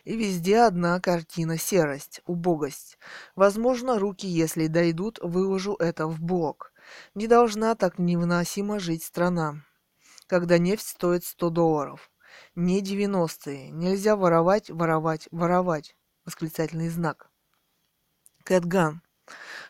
И 0.04 0.16
везде 0.16 0.60
одна 0.60 1.00
картина 1.00 1.58
серость, 1.58 2.20
убогость. 2.26 2.98
Возможно, 3.36 3.98
руки, 3.98 4.26
если 4.26 4.66
дойдут, 4.66 5.18
выложу 5.22 5.74
это 5.74 6.06
в 6.06 6.20
блог. 6.20 6.72
Не 7.14 7.26
должна 7.26 7.74
так 7.74 7.98
невыносимо 7.98 8.78
жить 8.78 9.04
страна, 9.04 9.64
когда 10.26 10.58
нефть 10.58 10.88
стоит 10.88 11.24
100 11.24 11.50
долларов 11.50 12.10
не 12.54 12.80
девяностые. 12.80 13.70
Нельзя 13.70 14.16
воровать, 14.16 14.70
воровать, 14.70 15.28
воровать. 15.30 15.96
Восклицательный 16.24 16.88
знак. 16.88 17.30
Кэтган. 18.44 19.02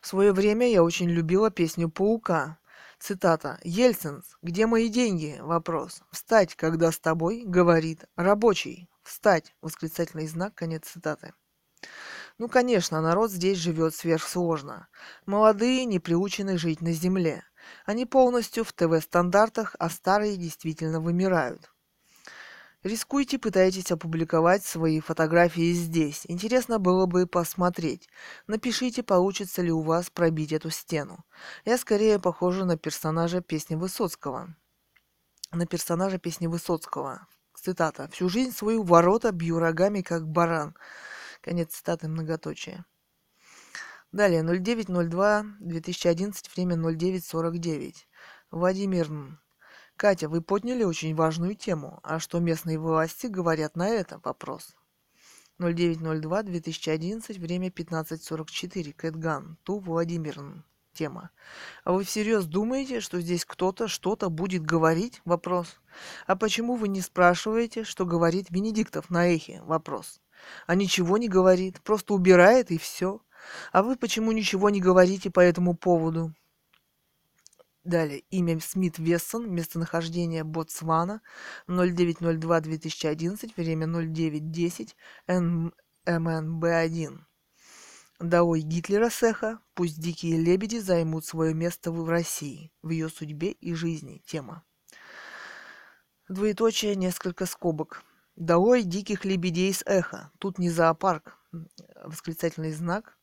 В 0.00 0.06
свое 0.06 0.32
время 0.32 0.70
я 0.70 0.82
очень 0.82 1.08
любила 1.08 1.50
песню 1.50 1.88
«Паука». 1.88 2.58
Цитата. 2.98 3.60
«Ельцинс, 3.62 4.36
где 4.42 4.66
мои 4.66 4.88
деньги?» 4.88 5.38
Вопрос. 5.40 6.02
«Встать, 6.10 6.56
когда 6.56 6.90
с 6.90 6.98
тобой?» 6.98 7.44
Говорит. 7.44 8.06
«Рабочий. 8.16 8.88
Встать!» 9.08 9.54
Восклицательный 9.62 10.26
знак. 10.26 10.54
Конец 10.54 10.86
цитаты. 10.86 11.32
Ну, 12.36 12.48
конечно, 12.48 13.00
народ 13.00 13.30
здесь 13.30 13.58
живет 13.58 13.94
сверхсложно. 13.94 14.88
Молодые 15.24 15.86
не 15.86 15.98
приучены 15.98 16.58
жить 16.58 16.82
на 16.82 16.92
земле. 16.92 17.42
Они 17.86 18.04
полностью 18.04 18.64
в 18.64 18.72
ТВ-стандартах, 18.72 19.74
а 19.78 19.88
старые 19.88 20.36
действительно 20.36 21.00
вымирают. 21.00 21.72
Рискуйте, 22.84 23.38
пытайтесь 23.38 23.90
опубликовать 23.90 24.64
свои 24.64 25.00
фотографии 25.00 25.72
здесь. 25.72 26.24
Интересно 26.28 26.78
было 26.78 27.06
бы 27.06 27.26
посмотреть. 27.26 28.08
Напишите, 28.46 29.02
получится 29.02 29.62
ли 29.62 29.72
у 29.72 29.80
вас 29.80 30.10
пробить 30.10 30.52
эту 30.52 30.70
стену. 30.70 31.24
Я 31.64 31.76
скорее 31.78 32.20
похожа 32.20 32.64
на 32.64 32.76
персонажа 32.76 33.40
песни 33.40 33.74
Высоцкого. 33.74 34.54
На 35.50 35.66
персонажа 35.66 36.18
песни 36.18 36.46
Высоцкого. 36.46 37.26
Цитата. 37.68 38.08
«Всю 38.08 38.30
жизнь 38.30 38.52
свою 38.52 38.82
ворота 38.82 39.30
бью 39.30 39.58
рогами, 39.58 40.00
как 40.00 40.26
баран». 40.26 40.74
Конец 41.42 41.74
цитаты 41.74 42.08
многоточия. 42.08 42.86
Далее, 44.10 44.40
09.02.2011, 44.42 46.32
время 46.56 46.76
09.49. 46.76 47.94
Владимир 48.50 49.10
Катя, 49.96 50.30
вы 50.30 50.40
подняли 50.40 50.82
очень 50.82 51.14
важную 51.14 51.56
тему. 51.56 52.00
А 52.02 52.18
что 52.18 52.38
местные 52.40 52.78
власти 52.78 53.26
говорят 53.26 53.76
на 53.76 53.86
это? 53.86 54.18
Вопрос. 54.24 54.74
0902-2011, 55.58 57.38
время 57.38 57.68
15.44. 57.68 58.94
Кэтган. 58.94 59.58
Ту 59.62 59.78
Владимировна. 59.78 60.64
Тема. 60.98 61.30
А 61.84 61.92
вы 61.92 62.02
всерьез 62.02 62.46
думаете, 62.46 62.98
что 62.98 63.20
здесь 63.20 63.44
кто-то 63.44 63.86
что-то 63.86 64.30
будет 64.30 64.64
говорить? 64.64 65.20
Вопрос. 65.24 65.78
А 66.26 66.34
почему 66.34 66.74
вы 66.74 66.88
не 66.88 67.02
спрашиваете, 67.02 67.84
что 67.84 68.04
говорит 68.04 68.50
Венедиктов 68.50 69.08
на 69.08 69.28
эхе? 69.28 69.62
Вопрос. 69.62 70.20
А 70.66 70.74
ничего 70.74 71.16
не 71.16 71.28
говорит, 71.28 71.80
просто 71.82 72.14
убирает 72.14 72.72
и 72.72 72.78
все. 72.78 73.20
А 73.70 73.84
вы 73.84 73.94
почему 73.94 74.32
ничего 74.32 74.70
не 74.70 74.80
говорите 74.80 75.30
по 75.30 75.38
этому 75.38 75.76
поводу? 75.76 76.34
Далее, 77.84 78.24
имя 78.30 78.58
Смит 78.58 78.98
Вессон, 78.98 79.48
местонахождение 79.48 80.42
Ботсвана, 80.42 81.20
0902-2011, 81.68 83.52
время 83.56 83.86
0910, 83.86 84.96
МНБ1. 85.28 87.27
Даой 88.20 88.62
Гитлера 88.62 89.10
Сеха, 89.10 89.60
пусть 89.74 90.00
дикие 90.00 90.38
лебеди 90.38 90.78
займут 90.78 91.24
свое 91.24 91.54
место 91.54 91.92
в 91.92 92.08
России, 92.08 92.72
в 92.82 92.90
ее 92.90 93.08
судьбе 93.08 93.52
и 93.52 93.74
жизни. 93.74 94.20
Тема. 94.26 94.64
Двоеточие, 96.28 96.96
несколько 96.96 97.46
скобок. 97.46 98.02
Даой 98.34 98.82
диких 98.82 99.24
лебедей 99.24 99.72
с 99.72 99.84
эхо. 99.86 100.32
Тут 100.40 100.58
не 100.58 100.68
зоопарк. 100.68 101.38
Восклицательный 102.04 102.72
знак. 102.72 103.16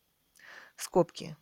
Скобки. 0.77 1.35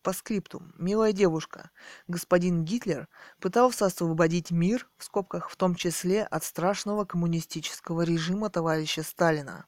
По 0.00 0.14
скрипту. 0.14 0.62
Милая 0.78 1.12
девушка, 1.12 1.70
господин 2.08 2.64
Гитлер 2.64 3.08
пытался 3.38 3.84
освободить 3.84 4.50
мир, 4.50 4.88
в 4.96 5.04
скобках, 5.04 5.50
в 5.50 5.56
том 5.56 5.74
числе 5.74 6.24
от 6.24 6.42
страшного 6.42 7.04
коммунистического 7.04 8.00
режима 8.02 8.48
товарища 8.48 9.02
Сталина, 9.02 9.66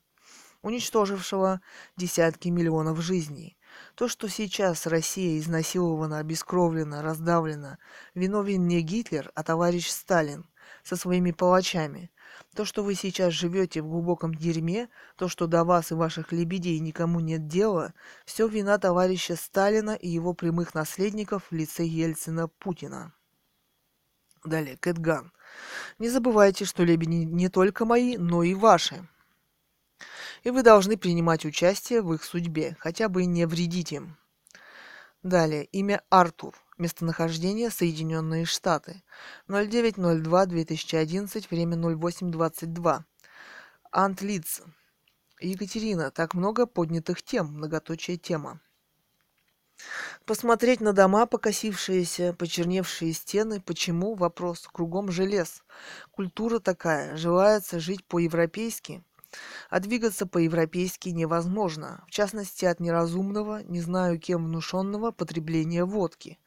уничтожившего 0.67 1.61
десятки 1.97 2.49
миллионов 2.49 3.01
жизней. 3.01 3.57
То, 3.95 4.09
что 4.09 4.29
сейчас 4.29 4.87
Россия 4.87 5.39
изнасилована, 5.39 6.19
обескровлена, 6.19 7.03
раздавлена, 7.03 7.79
виновен 8.14 8.67
не 8.67 8.83
Гитлер, 8.83 9.31
а 9.35 9.43
товарищ 9.43 9.89
Сталин 9.89 10.45
со 10.83 10.97
своими 10.97 11.31
палачами– 11.31 12.11
то, 12.55 12.64
что 12.64 12.83
вы 12.83 12.95
сейчас 12.95 13.35
живете 13.35 13.83
в 13.83 13.89
глубоком 13.89 14.35
дерьме, 14.35 14.89
то, 15.17 15.29
что 15.29 15.47
до 15.47 15.62
вас 15.64 15.91
и 15.91 15.95
ваших 15.95 16.33
лебедей 16.33 16.79
никому 16.79 17.21
нет 17.21 17.47
дела, 17.47 17.93
все 18.25 18.49
вина 18.49 18.79
товарища 18.79 19.37
Сталина 19.37 19.91
и 19.91 20.09
его 20.09 20.33
прямых 20.33 20.75
наследников 20.75 21.51
в 21.51 21.55
лице 21.55 21.85
Ельцина 21.85 22.49
Путина. 22.49 23.12
Далее, 24.45 24.77
Кэтган. 24.79 25.33
Не 25.99 26.09
забывайте, 26.09 26.64
что 26.64 26.83
лебеди 26.83 27.25
не 27.25 27.49
только 27.49 27.85
мои, 27.85 28.17
но 28.17 28.43
и 28.43 28.55
ваши. 28.55 29.07
И 30.47 30.51
вы 30.51 30.63
должны 30.63 30.97
принимать 30.97 31.45
участие 31.45 32.01
в 32.03 32.15
их 32.15 32.23
судьбе, 32.23 32.77
хотя 32.79 33.09
бы 33.09 33.25
не 33.25 33.49
вредить 33.49 33.91
им. 33.91 34.17
Далее, 35.25 35.65
имя 35.65 36.03
Артур. 36.09 36.55
Местонахождение 36.79 37.69
Соединенные 37.69 38.45
Штаты. 38.45 39.03
09.02.2011, 39.49 41.47
время 41.51 41.77
08.22. 41.77 43.03
Антлиц. 43.91 44.63
Екатерина, 45.41 46.13
так 46.13 46.35
много 46.35 46.67
поднятых 46.67 47.25
тем, 47.25 47.47
многоточие 47.49 48.17
тема. 48.17 48.61
Посмотреть 50.27 50.81
на 50.81 50.93
дома, 50.93 51.27
покосившиеся, 51.27 52.35
почерневшие 52.35 53.13
стены. 53.15 53.61
Почему? 53.61 54.15
Вопрос. 54.15 54.69
Кругом 54.73 55.11
желез. 55.11 55.65
Культура 56.13 56.61
такая. 56.61 57.17
Желается 57.17 57.81
жить 57.81 58.05
по-европейски. 58.05 59.03
А 59.70 59.80
двигаться 59.80 60.26
по-европейски 60.26 61.11
невозможно. 61.11 62.05
В 62.07 62.11
частности, 62.11 62.64
от 62.64 62.80
неразумного, 62.80 63.62
не 63.62 63.80
знаю 63.80 64.18
кем 64.18 64.45
внушенного 64.47 65.11
потребления 65.11 65.84
водки. 65.84 66.39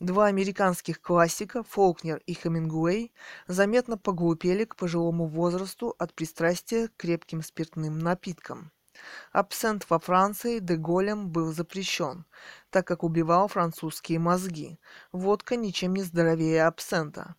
Два 0.00 0.26
американских 0.26 1.00
классика, 1.00 1.62
Фолкнер 1.62 2.22
и 2.26 2.34
Хемингуэй, 2.34 3.12
заметно 3.46 3.98
поглупели 3.98 4.64
к 4.64 4.76
пожилому 4.76 5.26
возрасту 5.26 5.94
от 5.98 6.14
пристрастия 6.14 6.88
к 6.88 6.96
крепким 6.96 7.42
спиртным 7.42 7.98
напиткам. 7.98 8.70
Абсент 9.32 9.88
во 9.90 9.98
Франции 9.98 10.58
де 10.58 10.76
Голем 10.76 11.30
был 11.30 11.52
запрещен, 11.52 12.24
так 12.70 12.86
как 12.86 13.04
убивал 13.04 13.48
французские 13.48 14.18
мозги. 14.18 14.78
Водка 15.12 15.56
ничем 15.56 15.94
не 15.94 16.02
здоровее 16.02 16.66
абсента. 16.66 17.34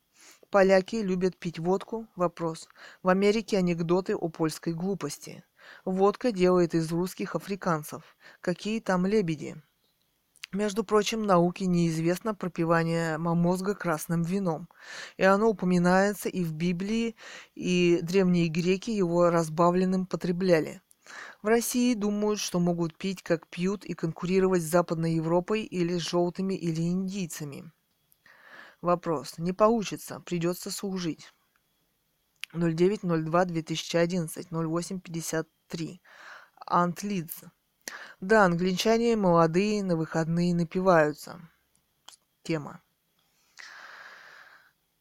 Поляки 0.51 0.95
любят 0.95 1.37
пить 1.37 1.59
водку? 1.59 2.07
Вопрос. 2.15 2.67
В 3.03 3.09
Америке 3.09 3.59
анекдоты 3.59 4.15
о 4.15 4.29
польской 4.29 4.73
глупости. 4.73 5.43
Водка 5.85 6.31
делает 6.31 6.73
из 6.73 6.91
русских 6.91 7.35
африканцев. 7.35 8.17
Какие 8.41 8.79
там 8.79 9.05
лебеди? 9.05 9.61
Между 10.51 10.83
прочим, 10.83 11.21
науке 11.21 11.67
неизвестно 11.67 12.33
пропивание 12.33 13.19
мозга 13.19 13.75
красным 13.75 14.23
вином, 14.23 14.67
и 15.17 15.23
оно 15.23 15.49
упоминается 15.49 16.29
и 16.29 16.43
в 16.43 16.53
Библии, 16.53 17.15
и 17.53 17.99
древние 18.01 18.47
греки 18.47 18.89
его 18.89 19.29
разбавленным 19.29 20.07
потребляли. 20.07 20.81
В 21.43 21.47
России 21.47 21.93
думают, 21.93 22.39
что 22.39 22.59
могут 22.59 22.97
пить, 22.97 23.21
как 23.21 23.47
пьют, 23.49 23.85
и 23.85 23.93
конкурировать 23.93 24.63
с 24.63 24.71
Западной 24.71 25.13
Европой 25.13 25.61
или 25.61 25.99
с 25.99 26.09
желтыми 26.09 26.55
или 26.55 26.81
индийцами. 26.81 27.71
Вопрос. 28.82 29.38
Не 29.38 29.53
получится, 29.53 30.19
придется 30.21 30.71
служить. 30.71 31.34
09.02.2011, 32.53 34.49
08.53. 34.49 35.99
Антлидз. 36.65 37.43
Да, 38.21 38.45
англичане 38.45 39.15
молодые 39.15 39.84
на 39.84 39.95
выходные 39.95 40.53
напиваются. 40.55 41.39
Тема. 42.43 42.82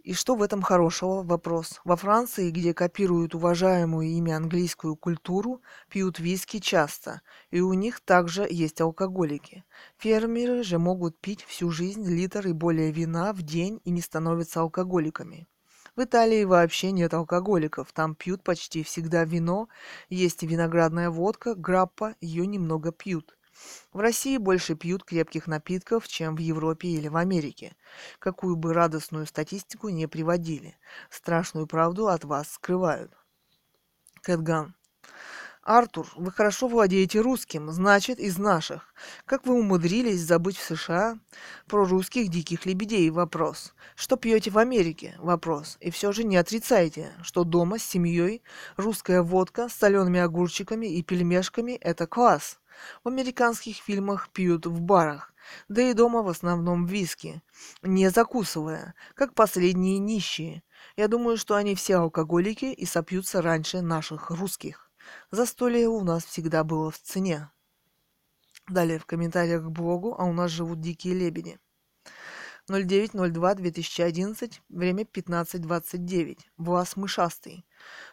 И 0.09 0.15
что 0.15 0.37
в 0.37 0.43
этом 0.43 0.63
хорошего? 0.63 1.23
Вопрос. 1.23 1.83
Во 1.85 1.95
Франции, 1.95 2.51
где 2.51 2.73
копируют 2.73 3.35
уважаемую 3.35 4.09
ими 4.09 4.33
английскую 4.33 4.97
культуру, 4.97 5.61
пьют 5.91 6.19
виски 6.19 6.61
часто, 6.61 7.21
и 7.51 7.61
у 7.61 7.75
них 7.75 8.01
также 8.01 8.47
есть 8.49 8.81
алкоголики. 8.81 9.65
Фермеры 9.99 10.63
же 10.63 10.79
могут 10.79 11.21
пить 11.21 11.45
всю 11.45 11.71
жизнь 11.71 12.09
литр 12.09 12.47
и 12.47 12.53
более 12.53 12.91
вина 12.91 13.35
в 13.35 13.43
день 13.43 13.83
и 13.85 13.91
не 13.91 14.01
становятся 14.01 14.63
алкоголиками. 14.63 15.47
В 15.95 16.03
Италии 16.05 16.45
вообще 16.45 16.91
нет 16.91 17.13
алкоголиков, 17.13 17.93
там 17.93 18.15
пьют 18.15 18.43
почти 18.43 18.83
всегда 18.85 19.25
вино, 19.25 19.69
есть 20.09 20.43
виноградная 20.43 21.11
водка, 21.11 21.55
граппа, 21.55 22.15
ее 22.23 22.47
немного 22.47 22.93
пьют. 22.93 23.38
В 23.93 24.01
России 24.01 24.37
больше 24.37 24.75
пьют 24.75 25.05
крепких 25.05 25.47
напитков, 25.47 26.07
чем 26.09 26.37
в 26.37 26.39
Европе 26.39 26.89
или 26.89 27.09
в 27.09 27.17
Америке. 27.17 27.77
Какую 28.19 28.57
бы 28.57 28.75
радостную 28.75 29.27
статистику 29.27 29.89
не 29.89 30.07
приводили. 30.07 30.77
Страшную 31.11 31.67
правду 31.67 32.09
от 32.09 32.25
вас 32.25 32.53
скрывают. 32.53 33.13
Кэтган. 34.23 34.75
Артур, 35.69 36.07
вы 36.17 36.33
хорошо 36.33 36.67
владеете 36.67 37.21
русским, 37.21 37.71
значит, 37.71 38.19
из 38.19 38.39
наших. 38.39 38.95
Как 39.27 39.45
вы 39.45 39.53
умудрились 39.53 40.23
забыть 40.23 40.57
в 40.57 40.65
США 40.65 41.19
про 41.67 41.85
русских 41.85 42.29
диких 42.29 42.65
лебедей? 42.65 43.11
Вопрос. 43.11 43.75
Что 43.95 44.17
пьете 44.17 44.51
в 44.51 44.57
Америке? 44.57 45.15
Вопрос. 45.19 45.77
И 45.81 45.91
все 45.91 46.11
же 46.13 46.25
не 46.25 46.39
отрицайте, 46.39 47.13
что 47.23 47.45
дома 47.45 47.79
с 47.79 47.83
семьей 47.83 48.43
русская 48.79 49.21
водка 49.21 49.69
с 49.69 49.75
солеными 49.75 50.21
огурчиками 50.21 50.87
и 50.87 51.03
пельмешками– 51.03 51.73
это 51.83 52.07
класс. 52.07 52.59
В 53.05 53.09
американских 53.09 53.76
фильмах 53.76 54.31
пьют 54.31 54.66
в 54.66 54.81
барах, 54.81 55.33
да 55.68 55.83
и 55.83 55.95
дома 55.95 56.22
в 56.22 56.29
основном 56.29 56.87
виски, 56.87 57.43
не 57.83 58.11
закусывая, 58.11 58.95
как 59.14 59.35
последние 59.35 59.99
нищие. 59.99 60.62
Я 60.97 61.09
думаю, 61.09 61.37
что 61.37 61.55
они 61.55 61.74
все 61.74 61.97
алкоголики 61.97 62.66
и 62.66 62.87
сопьются 62.87 63.43
раньше 63.43 63.81
наших 63.81 64.31
русских. 64.31 64.91
Застолье 65.31 65.89
у 65.89 66.03
нас 66.03 66.24
всегда 66.24 66.64
было 66.64 66.91
в 66.91 66.99
цене. 66.99 67.51
Далее 68.68 68.99
в 68.99 69.07
комментариях 69.07 69.64
к 69.64 69.70
блогу, 69.70 70.14
а 70.18 70.24
у 70.24 70.33
нас 70.33 70.51
живут 70.51 70.81
дикие 70.81 71.14
лебеди. 71.14 71.59
09.02.2011, 72.68 74.61
время 74.68 75.05
15.29. 75.05 76.39
Влас 76.59 76.97
Мышастый. 76.97 77.64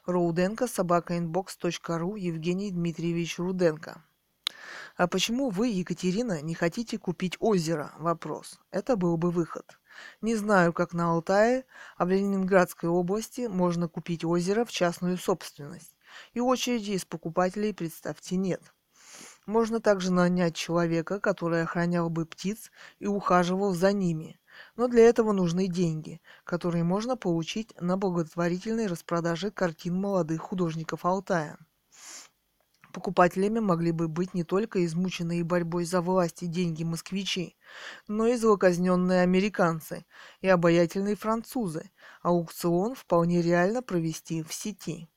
Руденко, 0.05 0.67
собакаинбокс.ру, 0.67 2.15
Евгений 2.15 2.71
Дмитриевич 2.71 3.37
Руденко. 3.37 4.01
А 4.97 5.07
почему 5.07 5.49
вы, 5.49 5.67
Екатерина, 5.67 6.41
не 6.41 6.53
хотите 6.53 6.97
купить 6.97 7.35
озеро? 7.41 7.91
Вопрос. 7.97 8.59
Это 8.71 8.95
был 8.95 9.17
бы 9.17 9.29
выход. 9.29 9.77
Не 10.21 10.35
знаю, 10.35 10.71
как 10.71 10.93
на 10.93 11.11
Алтае, 11.11 11.65
а 11.97 12.05
в 12.05 12.09
Ленинградской 12.09 12.87
области 12.87 13.47
можно 13.47 13.89
купить 13.89 14.23
озеро 14.23 14.63
в 14.63 14.71
частную 14.71 15.17
собственность. 15.17 15.97
И 16.33 16.39
очереди 16.39 16.91
из 16.91 17.03
покупателей, 17.03 17.73
представьте, 17.73 18.37
нет. 18.37 18.61
Можно 19.45 19.81
также 19.81 20.13
нанять 20.13 20.55
человека, 20.55 21.19
который 21.19 21.63
охранял 21.63 22.09
бы 22.09 22.25
птиц 22.25 22.71
и 22.99 23.05
ухаживал 23.05 23.73
за 23.73 23.91
ними. 23.91 24.39
Но 24.77 24.87
для 24.87 25.03
этого 25.03 25.33
нужны 25.33 25.67
деньги, 25.67 26.21
которые 26.45 26.85
можно 26.85 27.17
получить 27.17 27.73
на 27.81 27.97
благотворительной 27.97 28.87
распродаже 28.87 29.51
картин 29.51 29.95
молодых 29.95 30.41
художников 30.41 31.03
Алтая. 31.03 31.57
Покупателями 32.95 33.59
могли 33.59 33.91
бы 33.91 34.07
быть 34.07 34.33
не 34.33 34.45
только 34.45 34.85
измученные 34.85 35.43
борьбой 35.43 35.83
за 35.83 35.99
власть 35.99 36.43
и 36.43 36.47
деньги 36.47 36.85
москвичи, 36.85 37.57
но 38.07 38.25
и 38.25 38.37
злоказненные 38.37 39.23
американцы 39.23 40.05
и 40.39 40.47
обаятельные 40.47 41.17
французы. 41.17 41.91
Аукцион 42.21 42.95
вполне 42.95 43.41
реально 43.41 43.81
провести 43.81 44.43
в 44.43 44.53
сети. 44.53 45.09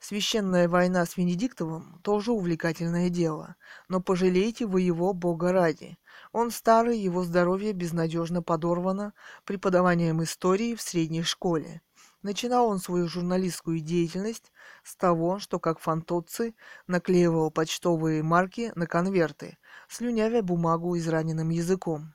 Священная 0.00 0.66
война 0.66 1.04
с 1.04 1.18
Венедиктовым 1.18 2.00
тоже 2.02 2.32
увлекательное 2.32 3.10
дело, 3.10 3.56
но 3.86 4.00
пожалейте 4.00 4.64
вы 4.64 4.80
его 4.80 5.12
бога 5.12 5.52
ради. 5.52 5.98
Он 6.32 6.50
старый, 6.50 6.98
его 6.98 7.22
здоровье 7.22 7.74
безнадежно 7.74 8.42
подорвано 8.42 9.12
преподаванием 9.44 10.22
истории 10.22 10.74
в 10.74 10.80
средней 10.80 11.22
школе. 11.22 11.82
Начинал 12.24 12.68
он 12.68 12.78
свою 12.78 13.06
журналистскую 13.06 13.80
деятельность 13.80 14.50
с 14.82 14.96
того, 14.96 15.38
что 15.38 15.60
как 15.60 15.78
фантоцци 15.78 16.54
наклеивал 16.86 17.50
почтовые 17.50 18.22
марки 18.22 18.72
на 18.76 18.86
конверты, 18.86 19.58
слюнявя 19.90 20.40
бумагу 20.40 20.96
израненным 20.96 21.50
языком. 21.50 22.14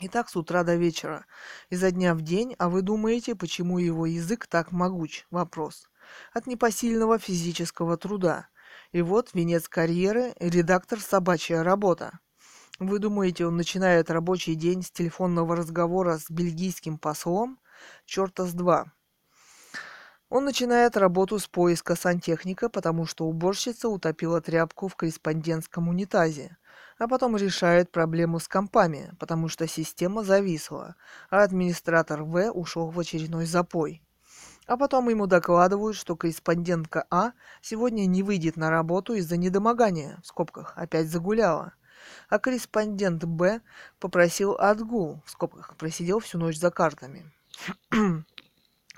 И 0.00 0.08
так 0.08 0.28
с 0.28 0.36
утра 0.36 0.62
до 0.62 0.76
вечера, 0.76 1.26
изо 1.68 1.90
дня 1.90 2.14
в 2.14 2.22
день, 2.22 2.54
а 2.60 2.68
вы 2.68 2.82
думаете, 2.82 3.34
почему 3.34 3.78
его 3.78 4.06
язык 4.06 4.46
так 4.46 4.70
могуч? 4.70 5.26
Вопрос 5.32 5.88
от 6.32 6.46
непосильного 6.46 7.18
физического 7.18 7.96
труда. 7.96 8.46
И 8.92 9.02
вот 9.02 9.34
венец 9.34 9.68
карьеры– 9.68 10.32
редактор 10.38 11.00
«Собачья 11.00 11.64
работа». 11.64 12.20
Вы 12.78 13.00
думаете, 13.00 13.46
он 13.46 13.56
начинает 13.56 14.12
рабочий 14.12 14.54
день 14.54 14.84
с 14.84 14.92
телефонного 14.92 15.56
разговора 15.56 16.18
с 16.18 16.30
бельгийским 16.30 16.98
послом? 16.98 17.58
Черта 18.06 18.44
с 18.44 18.52
два. 18.52 18.92
Он 20.30 20.44
начинает 20.44 20.96
работу 20.98 21.38
с 21.38 21.46
поиска 21.46 21.96
сантехника, 21.96 22.68
потому 22.68 23.06
что 23.06 23.26
уборщица 23.26 23.88
утопила 23.88 24.42
тряпку 24.42 24.88
в 24.88 24.94
корреспондентском 24.94 25.88
унитазе, 25.88 26.58
а 26.98 27.08
потом 27.08 27.36
решает 27.36 27.90
проблему 27.90 28.38
с 28.38 28.46
компами, 28.46 29.14
потому 29.18 29.48
что 29.48 29.66
система 29.66 30.22
зависла, 30.22 30.96
а 31.30 31.42
администратор 31.42 32.24
В 32.24 32.50
ушел 32.50 32.90
в 32.90 33.00
очередной 33.00 33.46
запой. 33.46 34.02
А 34.66 34.76
потом 34.76 35.08
ему 35.08 35.26
докладывают, 35.26 35.96
что 35.96 36.14
корреспондентка 36.14 37.06
А 37.10 37.32
сегодня 37.62 38.04
не 38.04 38.22
выйдет 38.22 38.56
на 38.56 38.68
работу 38.68 39.14
из-за 39.14 39.38
недомогания, 39.38 40.18
в 40.22 40.26
скобках, 40.26 40.74
опять 40.76 41.08
загуляла. 41.08 41.72
А 42.28 42.38
корреспондент 42.38 43.24
Б 43.24 43.62
попросил 43.98 44.52
отгул, 44.52 45.22
в 45.24 45.30
скобках, 45.30 45.74
просидел 45.76 46.20
всю 46.20 46.36
ночь 46.36 46.58
за 46.58 46.70
картами. 46.70 47.32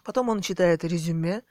Потом 0.05 0.29
он 0.29 0.41
читает 0.41 0.85
резюме, 0.85 1.43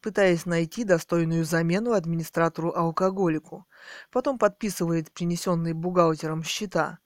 пытаясь 0.00 0.46
найти 0.46 0.84
достойную 0.84 1.44
замену 1.44 1.92
администратору-алкоголику. 1.92 3.66
Потом 4.10 4.38
подписывает 4.38 5.12
принесенные 5.12 5.74
бухгалтером 5.74 6.42
счета, 6.42 6.98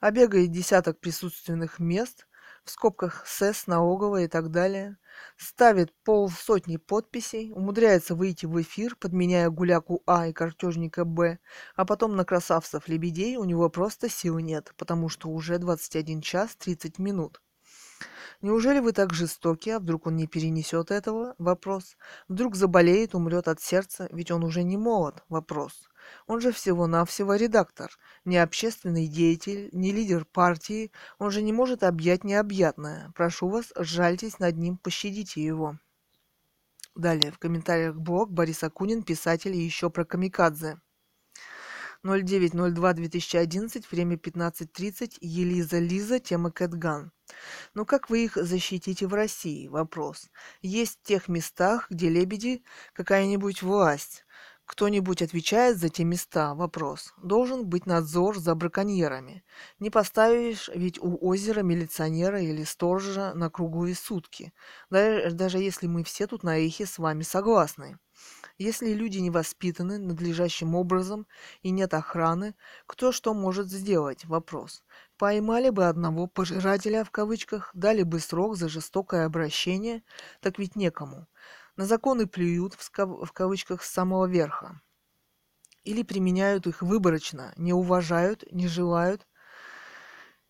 обегает 0.00 0.50
десяток 0.50 1.00
присутственных 1.00 1.78
мест, 1.78 2.26
в 2.64 2.70
скобках 2.70 3.26
СЭС, 3.26 3.66
налоговая 3.66 4.24
и 4.24 4.28
так 4.28 4.50
далее, 4.50 4.96
ставит 5.36 5.92
полсотни 6.02 6.78
подписей, 6.78 7.52
умудряется 7.52 8.14
выйти 8.14 8.46
в 8.46 8.60
эфир, 8.60 8.96
подменяя 8.96 9.50
гуляку 9.50 10.02
А 10.06 10.28
и 10.28 10.32
картежника 10.32 11.04
Б, 11.04 11.38
а 11.76 11.84
потом 11.84 12.16
на 12.16 12.24
красавцев-лебедей 12.24 13.36
у 13.36 13.44
него 13.44 13.68
просто 13.68 14.08
сил 14.08 14.38
нет, 14.38 14.72
потому 14.78 15.10
что 15.10 15.28
уже 15.28 15.58
21 15.58 16.22
час 16.22 16.56
30 16.56 16.98
минут. 16.98 17.42
Неужели 18.40 18.80
вы 18.80 18.92
так 18.92 19.14
жестоки, 19.14 19.70
а 19.70 19.78
вдруг 19.78 20.06
он 20.06 20.16
не 20.16 20.26
перенесет 20.26 20.90
этого? 20.90 21.34
Вопрос. 21.38 21.96
Вдруг 22.28 22.56
заболеет, 22.56 23.14
умрет 23.14 23.48
от 23.48 23.60
сердца, 23.60 24.08
ведь 24.10 24.30
он 24.30 24.44
уже 24.44 24.62
не 24.62 24.76
молод? 24.76 25.22
Вопрос. 25.28 25.88
Он 26.26 26.40
же 26.40 26.52
всего-навсего 26.52 27.34
редактор, 27.34 27.90
не 28.24 28.36
общественный 28.38 29.06
деятель, 29.06 29.70
не 29.72 29.92
лидер 29.92 30.24
партии, 30.24 30.92
он 31.18 31.30
же 31.30 31.42
не 31.42 31.52
может 31.52 31.82
объять 31.82 32.24
необъятное. 32.24 33.12
Прошу 33.14 33.48
вас, 33.48 33.72
сжальтесь 33.78 34.38
над 34.38 34.56
ним, 34.56 34.76
пощадите 34.76 35.42
его. 35.42 35.78
Далее, 36.94 37.32
в 37.32 37.38
комментариях 37.38 37.96
блог 37.96 38.30
Борис 38.30 38.62
Акунин, 38.62 39.02
писатель 39.02 39.56
и 39.56 39.60
еще 39.64 39.90
про 39.90 40.04
камикадзе. 40.04 40.78
09.02.2011, 42.04 43.84
время 43.90 44.16
15.30, 44.16 45.16
Елиза 45.20 45.78
Лиза, 45.78 46.20
тема 46.20 46.50
Кэтган. 46.50 47.10
Ну 47.74 47.84
как 47.86 48.10
вы 48.10 48.24
их 48.24 48.36
защитите 48.36 49.06
в 49.06 49.14
России? 49.14 49.68
Вопрос. 49.68 50.30
Есть 50.62 51.00
в 51.02 51.06
тех 51.06 51.28
местах, 51.28 51.86
где 51.90 52.08
лебеди 52.08 52.62
какая-нибудь 52.92 53.62
власть, 53.62 54.24
Кто-нибудь 54.66 55.20
отвечает 55.20 55.76
за 55.78 55.90
те 55.90 56.04
места? 56.04 56.54
Вопрос. 56.54 57.12
Должен 57.22 57.66
быть 57.66 57.84
надзор 57.86 58.38
за 58.38 58.54
браконьерами. 58.54 59.44
Не 59.78 59.90
поставишь 59.90 60.70
ведь 60.74 60.98
у 60.98 61.18
озера 61.20 61.60
милиционера 61.62 62.40
или 62.40 62.64
сторожа 62.64 63.34
на 63.34 63.50
круглые 63.50 63.94
сутки. 63.94 64.54
Даже, 64.90 65.32
даже 65.34 65.58
если 65.58 65.86
мы 65.86 66.02
все 66.02 66.26
тут 66.26 66.42
на 66.44 66.56
эхе 66.58 66.86
с 66.86 66.96
вами 66.98 67.22
согласны. 67.22 67.98
Если 68.58 68.92
люди 68.94 69.18
не 69.18 69.30
воспитаны 69.30 69.98
надлежащим 69.98 70.74
образом 70.74 71.26
и 71.62 71.70
нет 71.70 71.94
охраны, 71.94 72.54
кто 72.86 73.12
что 73.12 73.34
может 73.34 73.68
сделать? 73.68 74.24
Вопрос. 74.24 74.82
Поймали 75.16 75.70
бы 75.70 75.86
одного 75.86 76.26
пожирателя 76.26 77.04
в 77.04 77.10
кавычках, 77.10 77.70
дали 77.72 78.02
бы 78.02 78.18
срок 78.18 78.56
за 78.56 78.68
жестокое 78.68 79.26
обращение, 79.26 80.02
так 80.40 80.58
ведь 80.58 80.74
некому. 80.74 81.28
На 81.76 81.86
законы 81.86 82.26
плюют 82.26 82.74
в, 82.74 82.90
в 83.24 83.32
кавычках 83.32 83.82
с 83.82 83.90
самого 83.90 84.26
верха. 84.26 84.80
Или 85.84 86.02
применяют 86.02 86.66
их 86.66 86.82
выборочно, 86.82 87.52
не 87.56 87.72
уважают, 87.72 88.44
не 88.50 88.66
желают, 88.66 89.26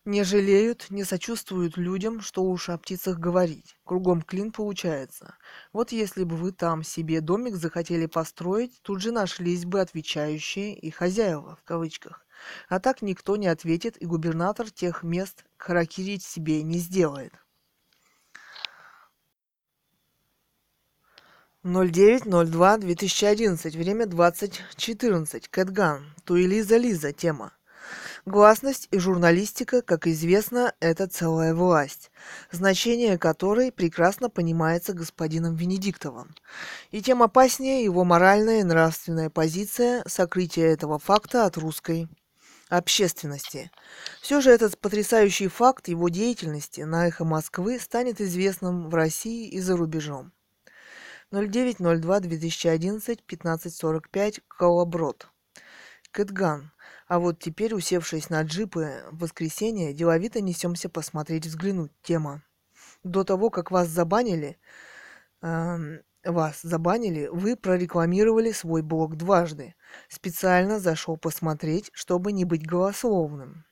не 0.03 0.23
жалеют, 0.23 0.87
не 0.89 1.03
сочувствуют 1.03 1.77
людям, 1.77 2.21
что 2.21 2.43
уж 2.43 2.69
о 2.69 2.77
птицах 2.77 3.19
говорить. 3.19 3.77
Кругом 3.83 4.21
клин 4.21 4.51
получается. 4.51 5.35
Вот 5.73 5.91
если 5.91 6.23
бы 6.23 6.37
вы 6.37 6.51
там 6.51 6.83
себе 6.83 7.21
домик 7.21 7.55
захотели 7.55 8.05
построить, 8.07 8.79
тут 8.81 9.01
же 9.01 9.11
нашлись 9.11 9.65
бы 9.65 9.81
отвечающие 9.81 10.75
и 10.75 10.89
хозяева, 10.89 11.55
в 11.55 11.63
кавычках. 11.63 12.24
А 12.69 12.79
так 12.79 13.01
никто 13.01 13.35
не 13.35 13.47
ответит, 13.47 14.01
и 14.01 14.05
губернатор 14.05 14.69
тех 14.69 15.03
мест 15.03 15.43
харакирить 15.57 16.23
себе 16.23 16.63
не 16.63 16.79
сделает. 16.79 17.33
09.02.2011. 21.63 23.77
Время 23.77 24.05
20.14. 24.05 25.49
Кэтган. 25.49 26.13
Туэлиза 26.23 26.77
Лиза. 26.77 27.11
Тема. 27.11 27.51
Гласность 28.25 28.87
и 28.91 28.99
журналистика, 28.99 29.81
как 29.83 30.07
известно, 30.07 30.73
это 30.79 31.07
целая 31.07 31.53
власть, 31.53 32.09
значение 32.51 33.19
которой 33.19 33.71
прекрасно 33.71 34.31
понимается 34.31 34.93
господином 34.93 35.55
Венедиктовым. 35.55 36.33
И 36.89 37.03
тем 37.03 37.21
опаснее 37.21 37.83
его 37.83 38.03
моральная 38.03 38.61
и 38.61 38.63
нравственная 38.63 39.29
позиция 39.29 40.03
сокрытия 40.07 40.65
этого 40.67 40.97
факта 40.97 41.45
от 41.45 41.57
русской 41.57 42.07
общественности. 42.69 43.71
Все 44.21 44.41
же 44.41 44.51
этот 44.51 44.77
потрясающий 44.79 45.47
факт 45.47 45.87
его 45.87 46.09
деятельности 46.09 46.81
на 46.81 47.07
эхо 47.07 47.25
Москвы 47.25 47.79
станет 47.79 48.21
известным 48.21 48.89
в 48.89 48.95
России 48.95 49.49
и 49.49 49.59
за 49.59 49.77
рубежом. 49.77 50.31
09.02.2011, 51.31 53.19
15.45, 53.27 54.41
Колоброд. 54.47 55.27
Кэтган. 56.11 56.71
А 57.07 57.19
вот 57.19 57.39
теперь, 57.39 57.73
усевшись 57.73 58.29
на 58.29 58.41
джипы 58.43 59.03
в 59.11 59.19
воскресенье, 59.19 59.93
деловито 59.93 60.41
несемся 60.41 60.89
посмотреть, 60.89 61.45
взглянуть. 61.45 61.91
Тема. 62.01 62.41
До 63.03 63.23
того, 63.23 63.49
как 63.49 63.69
вас 63.69 63.87
забанили, 63.89 64.57
э, 65.41 65.99
вас 66.25 66.61
забанили, 66.61 67.27
вы 67.31 67.55
прорекламировали 67.55 68.51
свой 68.51 68.81
блог 68.81 69.15
дважды. 69.15 69.75
Специально 70.09 70.79
зашел 70.79 71.17
посмотреть, 71.17 71.89
чтобы 71.93 72.31
не 72.31 72.45
быть 72.45 72.65
голословным. 72.65 73.65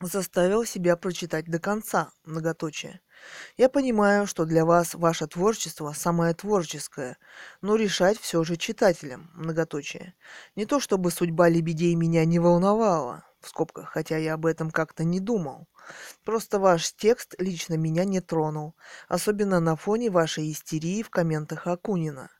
Заставил 0.00 0.64
себя 0.64 0.96
прочитать 0.96 1.46
до 1.46 1.58
конца, 1.58 2.10
многоточие. 2.24 3.00
Я 3.56 3.70
понимаю, 3.70 4.26
что 4.26 4.44
для 4.44 4.66
вас 4.66 4.94
ваше 4.94 5.26
творчество 5.26 5.92
самое 5.92 6.34
творческое, 6.34 7.16
но 7.62 7.76
решать 7.76 8.18
все 8.18 8.44
же 8.44 8.56
читателям, 8.56 9.30
многоточие. 9.34 10.14
Не 10.54 10.66
то 10.66 10.80
чтобы 10.80 11.10
судьба 11.10 11.48
лебедей 11.48 11.94
меня 11.94 12.26
не 12.26 12.38
волновала, 12.38 13.24
в 13.46 13.48
скобках, 13.48 13.90
хотя 13.90 14.16
я 14.18 14.34
об 14.34 14.44
этом 14.44 14.70
как-то 14.70 15.04
не 15.04 15.20
думал. 15.20 15.68
Просто 16.24 16.58
ваш 16.58 16.92
текст 16.92 17.34
лично 17.38 17.74
меня 17.74 18.04
не 18.04 18.20
тронул, 18.20 18.74
особенно 19.08 19.60
на 19.60 19.76
фоне 19.76 20.10
вашей 20.10 20.50
истерии 20.52 21.02
в 21.02 21.10
комментах 21.10 21.66
Акунина. 21.66 22.30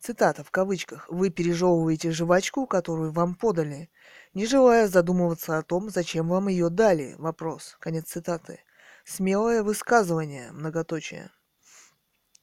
Цитата 0.00 0.42
в 0.42 0.50
кавычках. 0.50 1.08
«Вы 1.08 1.30
пережевываете 1.30 2.10
жвачку, 2.10 2.66
которую 2.66 3.12
вам 3.12 3.36
подали, 3.36 3.88
не 4.34 4.46
желая 4.46 4.88
задумываться 4.88 5.58
о 5.58 5.62
том, 5.62 5.90
зачем 5.90 6.28
вам 6.28 6.48
ее 6.48 6.70
дали». 6.70 7.14
Вопрос. 7.18 7.76
Конец 7.78 8.06
цитаты. 8.08 8.64
Смелое 9.04 9.62
высказывание, 9.62 10.50
многоточие. 10.50 11.30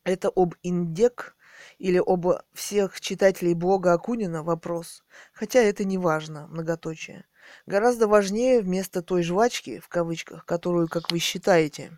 Это 0.05 0.29
об 0.29 0.55
индек 0.63 1.35
или 1.77 2.01
об 2.05 2.27
всех 2.53 2.99
читателей 3.01 3.53
блога 3.53 3.93
Акунина 3.93 4.43
вопрос. 4.43 5.03
Хотя 5.33 5.59
это 5.59 5.83
не 5.83 5.97
важно, 5.97 6.47
многоточие. 6.47 7.25
Гораздо 7.65 8.07
важнее 8.07 8.61
вместо 8.61 9.01
той 9.01 9.23
жвачки, 9.23 9.79
в 9.79 9.87
кавычках, 9.87 10.45
которую, 10.45 10.87
как 10.87 11.11
вы 11.11 11.19
считаете, 11.19 11.97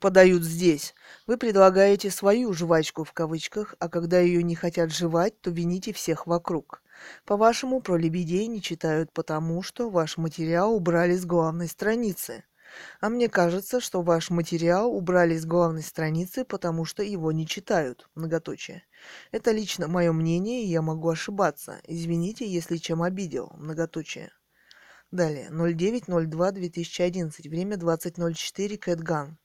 подают 0.00 0.42
здесь, 0.42 0.94
вы 1.26 1.36
предлагаете 1.36 2.10
свою 2.10 2.52
жвачку 2.52 3.04
в 3.04 3.12
кавычках, 3.12 3.74
а 3.78 3.88
когда 3.88 4.20
ее 4.20 4.42
не 4.42 4.54
хотят 4.54 4.92
жевать, 4.92 5.40
то 5.40 5.50
вините 5.50 5.92
всех 5.92 6.26
вокруг. 6.26 6.82
По-вашему, 7.24 7.80
про 7.80 7.96
лебедей 7.96 8.46
не 8.46 8.62
читают 8.62 9.12
потому, 9.12 9.62
что 9.62 9.90
ваш 9.90 10.16
материал 10.16 10.74
убрали 10.74 11.16
с 11.16 11.24
главной 11.24 11.68
страницы– 11.68 12.44
а 13.00 13.08
мне 13.08 13.28
кажется, 13.28 13.80
что 13.80 14.02
ваш 14.02 14.30
материал 14.30 14.92
убрали 14.94 15.36
с 15.36 15.44
главной 15.44 15.82
страницы, 15.82 16.44
потому 16.44 16.84
что 16.84 17.02
его 17.02 17.32
не 17.32 17.46
читают. 17.46 18.08
Многоточие. 18.14 18.84
Это 19.30 19.52
лично 19.52 19.88
мое 19.88 20.12
мнение, 20.12 20.64
и 20.64 20.68
я 20.68 20.82
могу 20.82 21.08
ошибаться. 21.08 21.80
Извините, 21.84 22.46
если 22.46 22.76
чем 22.76 23.02
обидел. 23.02 23.52
Многоточие. 23.56 24.32
Далее. 25.10 25.48
09.02.2011. 25.50 27.48
Время 27.48 27.76
20.04. 27.76 28.76
Кэтган. 28.78 29.38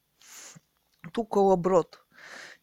Тукола 1.11 1.55
Брод. 1.55 2.05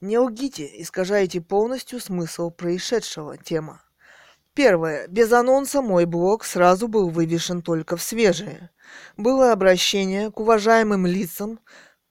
Не 0.00 0.18
лгите, 0.18 0.80
искажаете 0.80 1.40
полностью 1.40 2.00
смысл 2.00 2.50
происшедшего. 2.50 3.36
Тема. 3.36 3.82
Первое. 4.62 5.08
Без 5.08 5.32
анонса 5.32 5.80
мой 5.80 6.04
блог 6.04 6.44
сразу 6.44 6.86
был 6.86 7.08
вывешен 7.08 7.62
только 7.62 7.96
в 7.96 8.02
свежее. 8.02 8.68
Было 9.16 9.52
обращение 9.52 10.30
к 10.30 10.38
уважаемым 10.38 11.06
лицам, 11.06 11.60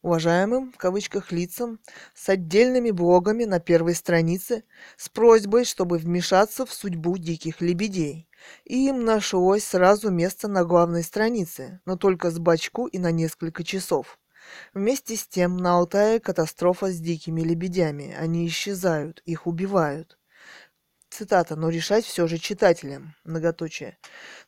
уважаемым, 0.02 0.72
в 0.72 0.78
кавычках, 0.78 1.32
лицам, 1.32 1.80
с 2.16 2.28
отдельными 2.28 2.90
блогами 2.90 3.44
на 3.44 3.60
первой 3.60 3.94
странице 3.94 4.64
с 4.98 5.10
просьбой, 5.10 5.64
чтобы 5.64 6.00
вмешаться 6.00 6.66
в 6.66 6.74
судьбу 6.74 7.20
диких 7.20 7.62
лебедей. 7.62 8.28
И 8.66 8.88
им 8.88 9.06
нашлось 9.06 9.64
сразу 9.64 10.10
место 10.10 10.48
на 10.48 10.66
главной 10.66 11.04
странице, 11.04 11.82
но 11.86 11.98
только 11.98 12.32
с 12.32 12.40
бачку 12.40 12.88
и 12.88 12.98
на 12.98 13.12
несколько 13.12 13.64
часов. 13.64 14.18
Вместе 14.74 15.16
с 15.16 15.28
тем 15.28 15.56
на 15.56 15.78
Алтае 15.78 16.20
катастрофа 16.20 16.92
с 16.92 16.98
дикими 16.98 17.42
лебедями. 17.42 18.16
Они 18.20 18.48
исчезают, 18.48 19.22
их 19.28 19.46
убивают 19.46 20.19
цитата, 21.10 21.56
но 21.56 21.70
решать 21.70 22.06
все 22.06 22.28
же 22.28 22.38
читателям, 22.38 23.16
многоточие. 23.24 23.98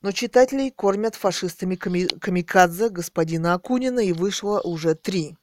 Но 0.02 0.12
читателей 0.12 0.72
кормят 0.72 1.16
фашистами 1.16 1.76
ками- 1.76 2.20
камикадзе 2.20 2.90
господина 2.90 3.54
Акунина, 3.54 4.00
и 4.00 4.14
вышло 4.14 4.62
уже 4.62 4.96
три. 4.96 5.38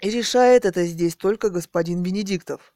И 0.00 0.10
решает 0.10 0.64
это 0.64 0.84
здесь 0.84 1.16
только 1.16 1.48
господин 1.48 2.02
Венедиктов. 2.02 2.73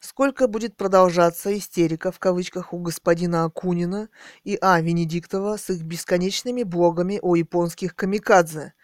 Сколько 0.00 0.46
будет 0.46 0.76
продолжаться 0.76 1.56
истерика 1.56 2.12
в 2.12 2.20
кавычках 2.20 2.72
у 2.72 2.78
господина 2.78 3.44
Акунина 3.44 4.08
и 4.44 4.56
А. 4.60 4.80
Венедиктова 4.80 5.56
с 5.56 5.70
их 5.70 5.82
бесконечными 5.82 6.62
блогами 6.62 7.18
о 7.20 7.34
японских 7.34 7.96
камикадзе? 7.96 8.74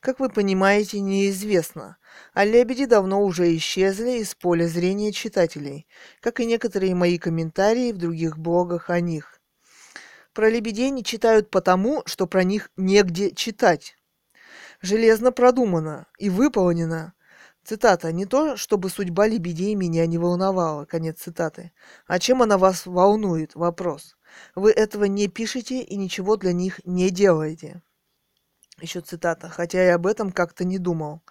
Как 0.00 0.18
вы 0.18 0.28
понимаете, 0.30 1.00
неизвестно. 1.00 1.96
А 2.32 2.44
лебеди 2.44 2.86
давно 2.86 3.22
уже 3.22 3.54
исчезли 3.56 4.18
из 4.18 4.34
поля 4.34 4.66
зрения 4.66 5.12
читателей, 5.12 5.86
как 6.20 6.40
и 6.40 6.46
некоторые 6.46 6.94
мои 6.96 7.18
комментарии 7.18 7.92
в 7.92 7.98
других 7.98 8.36
блогах 8.36 8.90
о 8.90 9.00
них. 9.00 9.40
Про 10.32 10.50
лебедей 10.50 10.90
не 10.90 11.04
читают 11.04 11.50
потому, 11.50 12.02
что 12.06 12.26
про 12.26 12.42
них 12.42 12.70
негде 12.76 13.30
читать. 13.30 13.96
Железно 14.82 15.30
продумано 15.30 16.06
и 16.18 16.30
выполнено– 16.30 17.14
Цитата. 17.64 18.12
«Не 18.12 18.26
то, 18.26 18.56
чтобы 18.56 18.90
судьба 18.90 19.26
лебедей 19.26 19.74
меня 19.74 20.06
не 20.06 20.18
волновала». 20.18 20.84
Конец 20.84 21.20
цитаты. 21.20 21.72
«А 22.06 22.18
чем 22.18 22.42
она 22.42 22.58
вас 22.58 22.84
волнует?» 22.84 23.54
Вопрос. 23.54 24.16
«Вы 24.54 24.70
этого 24.70 25.04
не 25.04 25.28
пишете 25.28 25.80
и 25.80 25.96
ничего 25.96 26.36
для 26.36 26.52
них 26.52 26.80
не 26.84 27.10
делаете». 27.10 27.82
Еще 28.80 29.00
цитата. 29.00 29.48
«Хотя 29.48 29.82
я 29.82 29.94
об 29.94 30.06
этом 30.06 30.30
как-то 30.30 30.64
не 30.64 30.78
думал». 30.78 31.22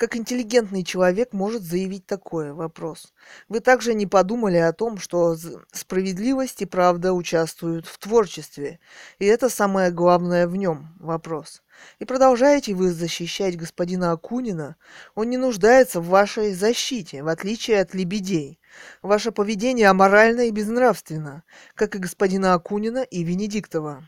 Как 0.00 0.16
интеллигентный 0.16 0.82
человек 0.82 1.34
может 1.34 1.62
заявить 1.62 2.06
такое? 2.06 2.54
Вопрос. 2.54 3.12
Вы 3.50 3.60
также 3.60 3.92
не 3.92 4.06
подумали 4.06 4.56
о 4.56 4.72
том, 4.72 4.96
что 4.96 5.36
справедливость 5.72 6.62
и 6.62 6.64
правда 6.64 7.12
участвуют 7.12 7.84
в 7.84 7.98
творчестве, 7.98 8.80
и 9.18 9.26
это 9.26 9.50
самое 9.50 9.90
главное 9.90 10.48
в 10.48 10.56
нем? 10.56 10.88
Вопрос. 10.98 11.62
И 11.98 12.06
продолжаете 12.06 12.72
вы 12.72 12.92
защищать 12.92 13.58
господина 13.58 14.12
Акунина? 14.12 14.76
Он 15.14 15.28
не 15.28 15.36
нуждается 15.36 16.00
в 16.00 16.08
вашей 16.08 16.54
защите, 16.54 17.22
в 17.22 17.28
отличие 17.28 17.82
от 17.82 17.92
лебедей. 17.92 18.58
Ваше 19.02 19.32
поведение 19.32 19.90
аморально 19.90 20.46
и 20.46 20.50
безнравственно, 20.50 21.42
как 21.74 21.94
и 21.94 21.98
господина 21.98 22.54
Акунина 22.54 23.02
и 23.02 23.22
Венедиктова. 23.22 24.02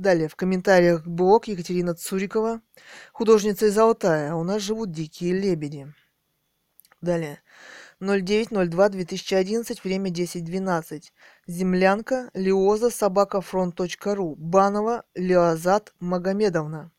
Далее, 0.00 0.28
в 0.28 0.34
комментариях 0.34 1.06
блог 1.06 1.46
Екатерина 1.46 1.94
Цурикова, 1.94 2.62
художница 3.12 3.66
из 3.66 3.76
Алтая. 3.76 4.34
У 4.34 4.42
нас 4.44 4.62
живут 4.62 4.92
дикие 4.92 5.34
лебеди. 5.34 5.92
Далее. 7.02 7.42
09.02.2011, 8.00 9.78
время 9.84 10.10
10.12. 10.10 11.02
Землянка, 11.46 12.30
Лиоза, 12.32 12.88
собака 12.88 13.42
фронт.ру. 13.42 14.36
Банова, 14.36 15.04
Леозат 15.14 15.92
Магомедовна. 16.00 16.90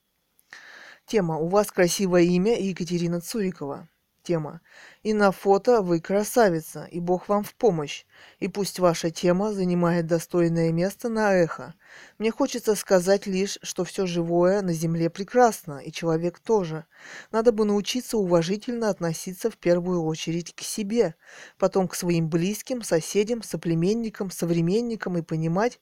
Тема 1.08 1.38
«У 1.38 1.48
вас 1.48 1.72
красивое 1.72 2.22
имя» 2.22 2.56
Екатерина 2.62 3.20
Цурикова. 3.20 3.90
Тема 4.24 4.62
«И 5.02 5.14
на 5.14 5.32
фото 5.32 5.82
вы 5.82 6.00
красавица, 6.00 6.86
и 6.92 7.00
Бог 7.00 7.28
вам 7.28 7.44
в 7.44 7.56
помощь, 7.56 8.06
и 8.40 8.48
пусть 8.48 8.78
ваша 8.78 9.10
тема 9.10 9.52
занимает 9.52 10.06
достойное 10.06 10.72
место 10.72 11.10
на 11.10 11.34
эхо. 11.34 11.74
Мне 12.20 12.30
хочется 12.30 12.76
сказать 12.76 13.26
лишь, 13.26 13.58
что 13.64 13.84
все 13.84 14.06
живое 14.06 14.62
на 14.62 14.74
земле 14.74 15.10
прекрасно, 15.10 15.80
и 15.80 15.92
человек 15.92 16.38
тоже. 16.38 16.86
Надо 17.32 17.52
бы 17.52 17.66
научиться 17.66 18.18
уважительно 18.18 18.90
относиться 18.90 19.50
в 19.50 19.58
первую 19.58 20.04
очередь 20.04 20.54
к 20.54 20.62
себе, 20.62 21.16
потом 21.58 21.88
к 21.88 21.96
своим 21.96 22.30
близким, 22.30 22.84
соседям, 22.84 23.42
соплеменникам, 23.42 24.30
современникам 24.30 25.18
и 25.18 25.24
понимать, 25.24 25.80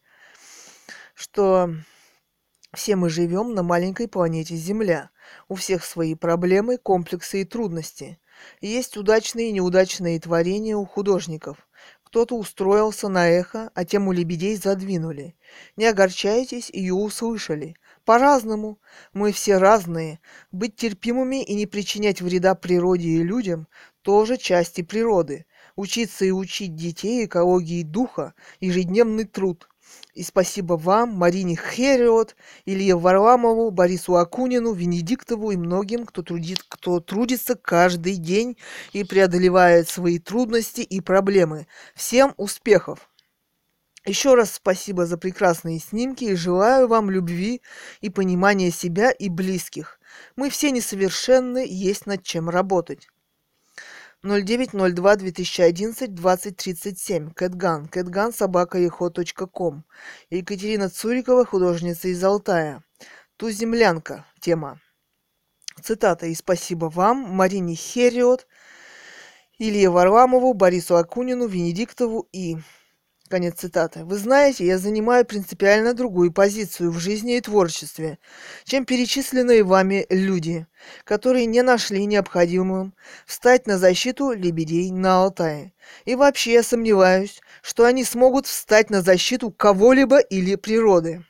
что 1.14 1.70
все 2.74 2.96
мы 2.96 3.10
живем 3.10 3.56
на 3.56 3.64
маленькой 3.64 4.08
планете 4.08 4.56
Земля. 4.56 5.10
У 5.48 5.56
всех 5.56 5.84
свои 5.84 6.14
проблемы, 6.14 6.78
комплексы 6.78 7.42
и 7.42 7.46
трудности. 7.46 8.20
Есть 8.62 8.98
удачные 8.98 9.50
и 9.50 9.52
неудачные 9.52 10.20
творения 10.20 10.76
у 10.76 10.86
художников. 10.86 11.58
Кто-то 12.04 12.36
устроился 12.36 13.08
на 13.08 13.30
эхо, 13.30 13.70
а 13.76 13.86
тему 13.86 14.12
лебедей 14.12 14.56
задвинули. 14.56 15.36
Не 15.76 15.86
огорчайтесь, 15.86 16.72
ее 16.72 16.96
услышали. 16.96 17.76
По-разному. 18.04 18.80
Мы 19.14 19.32
все 19.32 19.58
разные. 19.58 20.20
Быть 20.52 20.76
терпимыми 20.76 21.44
и 21.44 21.54
не 21.54 21.68
причинять 21.68 22.22
вреда 22.22 22.56
природе 22.56 23.10
и 23.10 23.24
людям– 23.24 23.68
тоже 24.02 24.38
части 24.38 24.82
природы. 24.82 25.46
Учиться 25.76 26.26
и 26.26 26.32
учить 26.32 26.76
детей 26.76 27.26
экологии 27.26 27.84
духа– 27.84 28.34
ежедневный 28.60 29.26
труд. 29.26 29.69
И 30.14 30.24
спасибо 30.24 30.74
вам, 30.74 31.10
Марине 31.16 31.56
Хериот, 31.56 32.36
Илье 32.66 32.98
Варламову, 32.98 33.72
Борису 33.72 34.16
Акунину, 34.16 34.74
Венедиктову 34.74 35.52
и 35.52 35.58
многим, 35.58 36.06
кто, 36.06 36.24
трудит, 36.24 36.64
кто 36.68 37.00
трудится 37.00 37.56
каждый 37.56 38.16
день 38.16 38.58
и 38.94 39.04
преодолевает 39.04 39.88
свои 39.88 40.20
трудности 40.20 40.82
и 40.82 41.00
проблемы. 41.02 41.68
Всем 41.96 42.34
успехов! 42.38 43.10
Еще 44.06 44.34
раз 44.34 44.54
спасибо 44.54 45.06
за 45.06 45.18
прекрасные 45.18 45.80
снимки 45.80 46.24
и 46.24 46.36
желаю 46.36 46.88
вам 46.88 47.10
любви 47.10 47.62
и 48.02 48.10
понимания 48.10 48.72
себя 48.72 49.12
и 49.12 49.30
близких. 49.30 50.00
Мы 50.36 50.50
все 50.50 50.72
несовершенны, 50.72 51.66
есть 51.68 52.06
над 52.06 52.24
чем 52.24 52.50
работать. 52.50 53.08
09.02.2011, 54.26 56.08
20.37. 56.14 57.34
Кэтган. 57.34 57.88
Кэтган 57.88 58.34
собака 58.34 58.78
ком. 58.90 59.86
Екатерина 60.30 60.90
Цурикова, 60.90 61.46
художница 61.46 62.10
из 62.10 62.22
Алтая. 62.22 62.84
Ту 63.38 63.50
землянка. 63.50 64.26
Тема. 64.42 64.82
Цитата. 65.82 66.26
И 66.26 66.36
спасибо 66.36 66.88
вам, 66.88 67.18
Марине 67.20 67.76
Хериот, 67.76 68.46
Илье 69.58 69.90
Варламову, 69.90 70.54
Борису 70.54 70.98
Акунину, 70.98 71.48
Венедиктову 71.48 72.28
и 72.34 72.58
Конец 73.30 73.60
цитаты. 73.60 74.06
Вы 74.06 74.18
знаете, 74.18 74.66
я 74.66 74.80
занимаю 74.80 75.24
принципиально 75.24 75.94
другую 75.94 76.32
позицию 76.34 76.90
в 76.90 76.98
жизни 76.98 77.38
и 77.38 77.42
творчестве, 77.42 78.18
чем 78.64 78.86
перечисленные 78.86 79.64
вами 79.64 80.08
люди, 80.10 80.66
которые 81.04 81.46
не 81.46 81.62
нашли 81.62 82.08
необходимым 82.08 82.96
встать 83.28 83.68
на 83.68 83.78
защиту 83.78 84.32
лебедей 84.32 84.90
на 84.90 85.22
Алтае. 85.24 85.74
И 86.06 86.16
вообще 86.16 86.54
я 86.54 86.64
сомневаюсь, 86.64 87.40
что 87.62 87.86
они 87.86 88.04
смогут 88.04 88.48
встать 88.48 88.90
на 88.90 89.04
защиту 89.04 89.52
кого-либо 89.52 90.18
или 90.18 90.56
природы. 90.56 91.24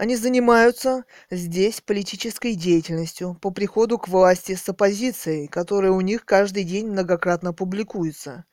Они 0.00 0.16
занимаются 0.16 1.04
здесь 1.30 1.82
политической 1.82 2.54
деятельностью 2.54 3.36
по 3.38 3.50
приходу 3.50 3.98
к 3.98 4.08
власти 4.08 4.54
с 4.54 4.66
оппозицией, 4.66 5.46
которая 5.46 5.90
у 5.90 6.00
них 6.00 6.24
каждый 6.24 6.64
день 6.64 6.86
многократно 6.86 7.52
публикуется. 7.52 8.46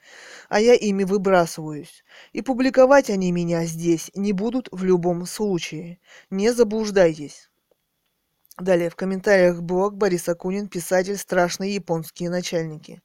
А 0.50 0.60
я 0.60 0.74
ими 0.74 1.06
выбрасываюсь. 1.06 2.04
И 2.34 2.42
публиковать 2.42 3.10
они 3.10 3.32
меня 3.32 3.64
здесь 3.64 4.12
не 4.14 4.34
будут 4.34 4.68
в 4.74 4.84
любом 4.84 5.26
случае. 5.26 6.02
Не 6.30 6.52
заблуждайтесь. 6.52 7.50
Далее 8.60 8.90
в 8.90 8.98
комментариях 8.98 9.62
блог 9.62 9.96
Борис 9.96 10.28
Акунин, 10.28 10.68
писатель 10.68 11.16
«Страшные 11.16 11.76
японские 11.76 12.30
начальники». 12.30 13.02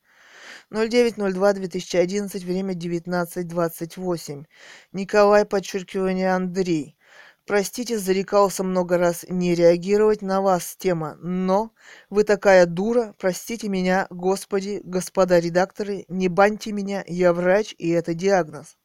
09.02.2011, 0.73 2.44
время 2.44 2.74
19.28. 2.74 4.47
Николай, 4.90 5.44
подчеркивание 5.44 6.35
Андрей. 6.35 6.97
Простите, 7.44 7.98
зарекался 7.98 8.62
много 8.62 8.98
раз 8.98 9.24
не 9.28 9.55
реагировать 9.56 10.23
на 10.23 10.40
вас, 10.40 10.77
тема, 10.77 11.16
но 11.20 11.73
вы 12.09 12.23
такая 12.23 12.66
дура, 12.66 13.14
простите 13.19 13.69
меня, 13.69 14.06
господи, 14.10 14.81
господа 14.85 15.40
редакторы, 15.40 16.05
не 16.09 16.28
баньте 16.28 16.70
меня, 16.70 17.02
я 17.09 17.32
врач, 17.32 17.74
и 17.78 17.89
это 17.90 18.14
диагноз. 18.14 18.77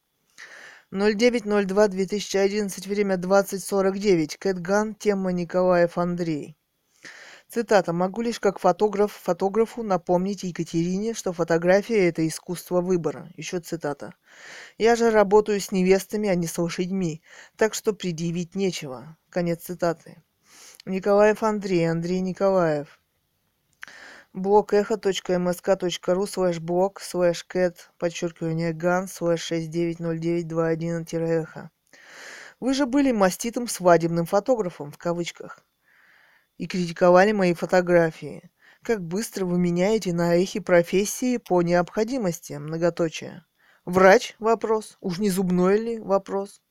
09.02.2011, 0.91 2.87
время 2.89 3.15
20.49, 3.17 4.37
Кэтган, 4.39 4.95
тема 4.95 5.31
Николаев 5.31 5.97
Андрей. 5.99 6.57
Цитата. 7.49 7.93
«Могу 7.93 8.21
лишь 8.21 8.41
как 8.41 8.59
фотограф 8.59 9.13
фотографу 9.13 9.81
напомнить 9.81 10.43
Екатерине, 10.43 11.13
что 11.13 11.31
фотография– 11.31 12.07
это 12.09 12.27
искусство 12.27 12.81
выбора». 12.81 13.31
Еще 13.37 13.61
цитата. 13.61 14.13
«Я 14.77 14.97
же 14.97 15.11
работаю 15.11 15.61
с 15.61 15.71
невестами, 15.71 16.27
а 16.27 16.35
не 16.35 16.45
с 16.45 16.57
лошадьми, 16.57 17.21
так 17.55 17.73
что 17.73 17.93
предъявить 17.93 18.55
нечего». 18.55 19.15
Конец 19.29 19.63
цитаты. 19.63 20.21
Николаев 20.85 21.41
Андрей, 21.41 21.89
Андрей 21.89 22.19
Николаев. 22.19 22.99
Блог 24.33 24.73
echo.msk.ru 24.73 26.27
слэш 26.27 26.59
блог 26.59 26.99
слэш 26.99 27.45
кэт 27.45 27.91
подчеркивание 27.97 28.73
ган 28.73 29.07
слэш 29.07 29.53
690921-эхо. 29.53 31.69
Вы 32.59 32.73
же 32.73 32.85
были 32.85 33.13
маститым 33.13 33.69
свадебным 33.69 34.25
фотографом 34.25 34.91
в 34.91 34.97
кавычках 34.97 35.63
и 36.57 36.67
критиковали 36.67 37.31
мои 37.31 37.53
фотографии. 37.53 38.49
Как 38.83 39.01
быстро 39.01 39.45
вы 39.45 39.57
меняете 39.57 40.13
на 40.13 40.35
эхе 40.35 40.61
профессии 40.61 41.37
по 41.37 41.61
необходимости, 41.61 42.53
многоточие. 42.53 43.45
Врач? 43.85 44.35
Вопрос. 44.39 44.97
Уж 45.01 45.19
не 45.19 45.29
зубной 45.29 45.77
ли? 45.77 45.99
Вопрос. 45.99 46.61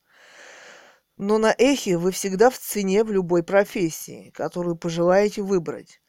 Но 1.17 1.39
на 1.39 1.53
эхе 1.57 1.97
вы 1.97 2.11
всегда 2.11 2.49
в 2.49 2.57
цене 2.57 3.03
в 3.03 3.11
любой 3.11 3.43
профессии, 3.43 4.31
которую 4.35 4.75
пожелаете 4.75 5.41
выбрать. 5.41 5.99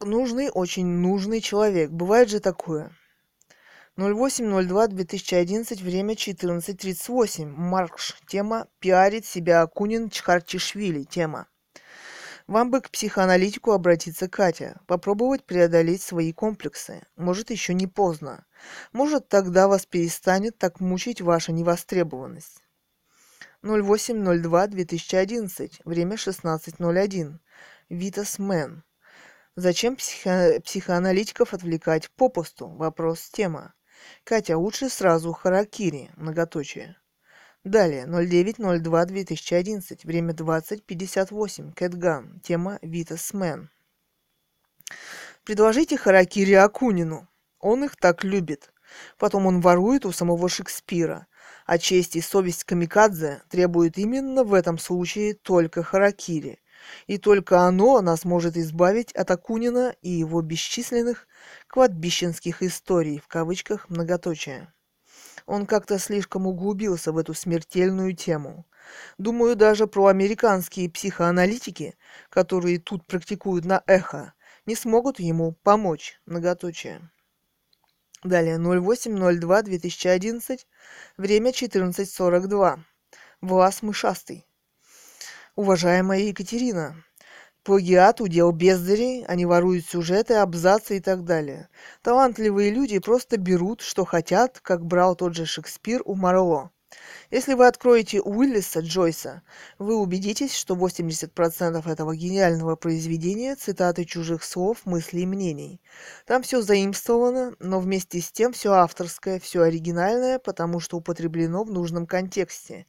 Нужный, 0.00 0.50
очень 0.50 0.86
нужный 0.86 1.40
человек. 1.40 1.90
Бывает 1.90 2.30
же 2.30 2.40
такое. 2.40 2.90
08.02.2011, 3.96 5.82
время 5.82 6.14
14.38. 6.14 7.46
Маркш. 7.46 8.16
Тема 8.26 8.68
«Пиарит 8.80 9.24
себя 9.24 9.62
Акунин 9.62 10.10
Чхарчишвили». 10.10 11.04
Тема. 11.04 11.46
Вам 12.46 12.70
бы 12.70 12.82
к 12.82 12.90
психоаналитику 12.90 13.72
обратиться, 13.72 14.28
Катя, 14.28 14.78
попробовать 14.86 15.46
преодолеть 15.46 16.02
свои 16.02 16.34
комплексы. 16.34 17.00
Может, 17.16 17.50
еще 17.50 17.72
не 17.72 17.86
поздно. 17.86 18.44
Может, 18.92 19.28
тогда 19.28 19.66
вас 19.66 19.86
перестанет 19.86 20.58
так 20.58 20.78
мучить 20.78 21.22
ваша 21.22 21.52
невостребованность. 21.52 22.62
08.02.2011, 23.62 25.80
время 25.86 26.16
16.01. 26.16 27.38
Витас 27.88 28.38
Мэн. 28.38 28.84
Зачем 29.56 29.96
психо- 29.96 30.60
психоаналитиков 30.60 31.54
отвлекать 31.54 32.10
попусту? 32.10 32.68
Вопрос 32.68 33.30
тема. 33.30 33.72
Катя, 34.22 34.58
лучше 34.58 34.90
сразу 34.90 35.32
харакири, 35.32 36.10
многоточие. 36.16 36.98
Далее, 37.64 38.04
09.02.2011, 38.04 40.00
время 40.04 40.34
20.58, 40.34 41.72
Кэтган, 41.72 42.40
тема 42.40 42.78
Витас 42.82 43.32
Мэн. 43.32 43.70
Предложите 45.44 45.96
харакири 45.96 46.52
Акунину. 46.52 47.26
Он 47.58 47.84
их 47.84 47.96
так 47.96 48.22
любит. 48.22 48.70
Потом 49.16 49.46
он 49.46 49.62
ворует 49.62 50.04
у 50.04 50.12
самого 50.12 50.50
Шекспира. 50.50 51.26
А 51.64 51.78
честь 51.78 52.16
и 52.16 52.20
совесть 52.20 52.64
камикадзе 52.64 53.40
требуют 53.48 53.96
именно 53.96 54.44
в 54.44 54.52
этом 54.52 54.76
случае 54.76 55.32
только 55.32 55.82
харакири. 55.82 56.60
И 57.06 57.16
только 57.16 57.62
оно 57.62 58.02
нас 58.02 58.26
может 58.26 58.58
избавить 58.58 59.12
от 59.12 59.30
Акунина 59.30 59.96
и 60.02 60.10
его 60.10 60.42
бесчисленных 60.42 61.26
кладбищенских 61.68 62.62
историй, 62.62 63.20
в 63.20 63.26
кавычках 63.26 63.88
многоточие. 63.88 64.73
Он 65.46 65.66
как-то 65.66 65.98
слишком 65.98 66.46
углубился 66.46 67.12
в 67.12 67.18
эту 67.18 67.34
смертельную 67.34 68.16
тему. 68.16 68.66
Думаю, 69.18 69.56
даже 69.56 69.86
про 69.86 70.06
американские 70.06 70.90
психоаналитики, 70.90 71.96
которые 72.30 72.78
тут 72.78 73.06
практикуют 73.06 73.64
на 73.64 73.82
эхо, 73.86 74.34
не 74.66 74.74
смогут 74.74 75.20
ему 75.20 75.52
помочь. 75.62 76.20
Многоточие. 76.26 77.10
Далее 78.22 78.56
08.02.2011, 78.56 80.60
время 81.18 81.50
14.42. 81.50 82.80
Влас 83.42 83.82
Мышастый. 83.82 84.46
Уважаемая 85.56 86.20
Екатерина, 86.20 87.04
плагиат, 87.64 88.20
удел 88.20 88.52
бездарей, 88.52 89.24
они 89.24 89.46
воруют 89.46 89.86
сюжеты, 89.86 90.34
абзацы 90.34 90.98
и 90.98 91.00
так 91.00 91.24
далее. 91.24 91.68
Талантливые 92.02 92.70
люди 92.70 92.98
просто 92.98 93.38
берут, 93.38 93.80
что 93.80 94.04
хотят, 94.04 94.60
как 94.60 94.84
брал 94.84 95.16
тот 95.16 95.34
же 95.34 95.46
Шекспир 95.46 96.02
у 96.04 96.14
Марло. 96.14 96.70
Если 97.30 97.54
вы 97.54 97.66
откроете 97.66 98.20
Уиллиса 98.20 98.80
Джойса, 98.80 99.42
вы 99.78 99.96
убедитесь, 99.96 100.54
что 100.54 100.76
80% 100.76 101.90
этого 101.90 102.14
гениального 102.14 102.76
произведения– 102.76 103.56
цитаты 103.60 104.04
чужих 104.04 104.44
слов, 104.44 104.82
мыслей 104.84 105.22
и 105.22 105.26
мнений. 105.26 105.80
Там 106.26 106.42
все 106.42 106.62
заимствовано, 106.62 107.54
но 107.58 107.80
вместе 107.80 108.20
с 108.20 108.30
тем 108.30 108.52
все 108.52 108.72
авторское, 108.72 109.40
все 109.40 109.62
оригинальное, 109.62 110.38
потому 110.38 110.80
что 110.80 110.98
употреблено 110.98 111.64
в 111.64 111.72
нужном 111.72 112.06
контексте. 112.06 112.86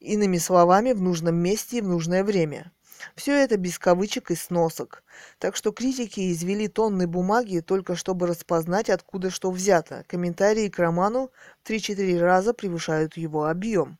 Иными 0.00 0.38
словами, 0.38 0.92
в 0.92 1.00
нужном 1.00 1.36
месте 1.36 1.78
и 1.78 1.80
в 1.80 1.88
нужное 1.88 2.24
время. 2.24 2.72
Все 3.14 3.32
это 3.32 3.56
без 3.56 3.78
кавычек 3.78 4.30
и 4.30 4.34
сносок. 4.34 5.02
Так 5.38 5.56
что 5.56 5.72
критики 5.72 6.32
извели 6.32 6.68
тонны 6.68 7.06
бумаги 7.06 7.60
только 7.60 7.96
чтобы 7.96 8.26
распознать, 8.26 8.90
откуда 8.90 9.30
что 9.30 9.50
взято. 9.50 10.04
Комментарии 10.08 10.68
к 10.68 10.78
роману 10.78 11.30
в 11.62 11.70
3-4 11.70 12.18
раза 12.18 12.54
превышают 12.54 13.16
его 13.16 13.46
объем. 13.46 13.98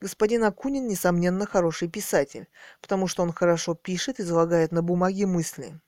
Господин 0.00 0.44
Акунин, 0.44 0.86
несомненно, 0.86 1.46
хороший 1.46 1.88
писатель, 1.88 2.48
потому 2.80 3.06
что 3.06 3.22
он 3.22 3.32
хорошо 3.32 3.74
пишет, 3.74 4.20
излагает 4.20 4.72
на 4.72 4.82
бумаге 4.82 5.26
мысли. 5.26 5.78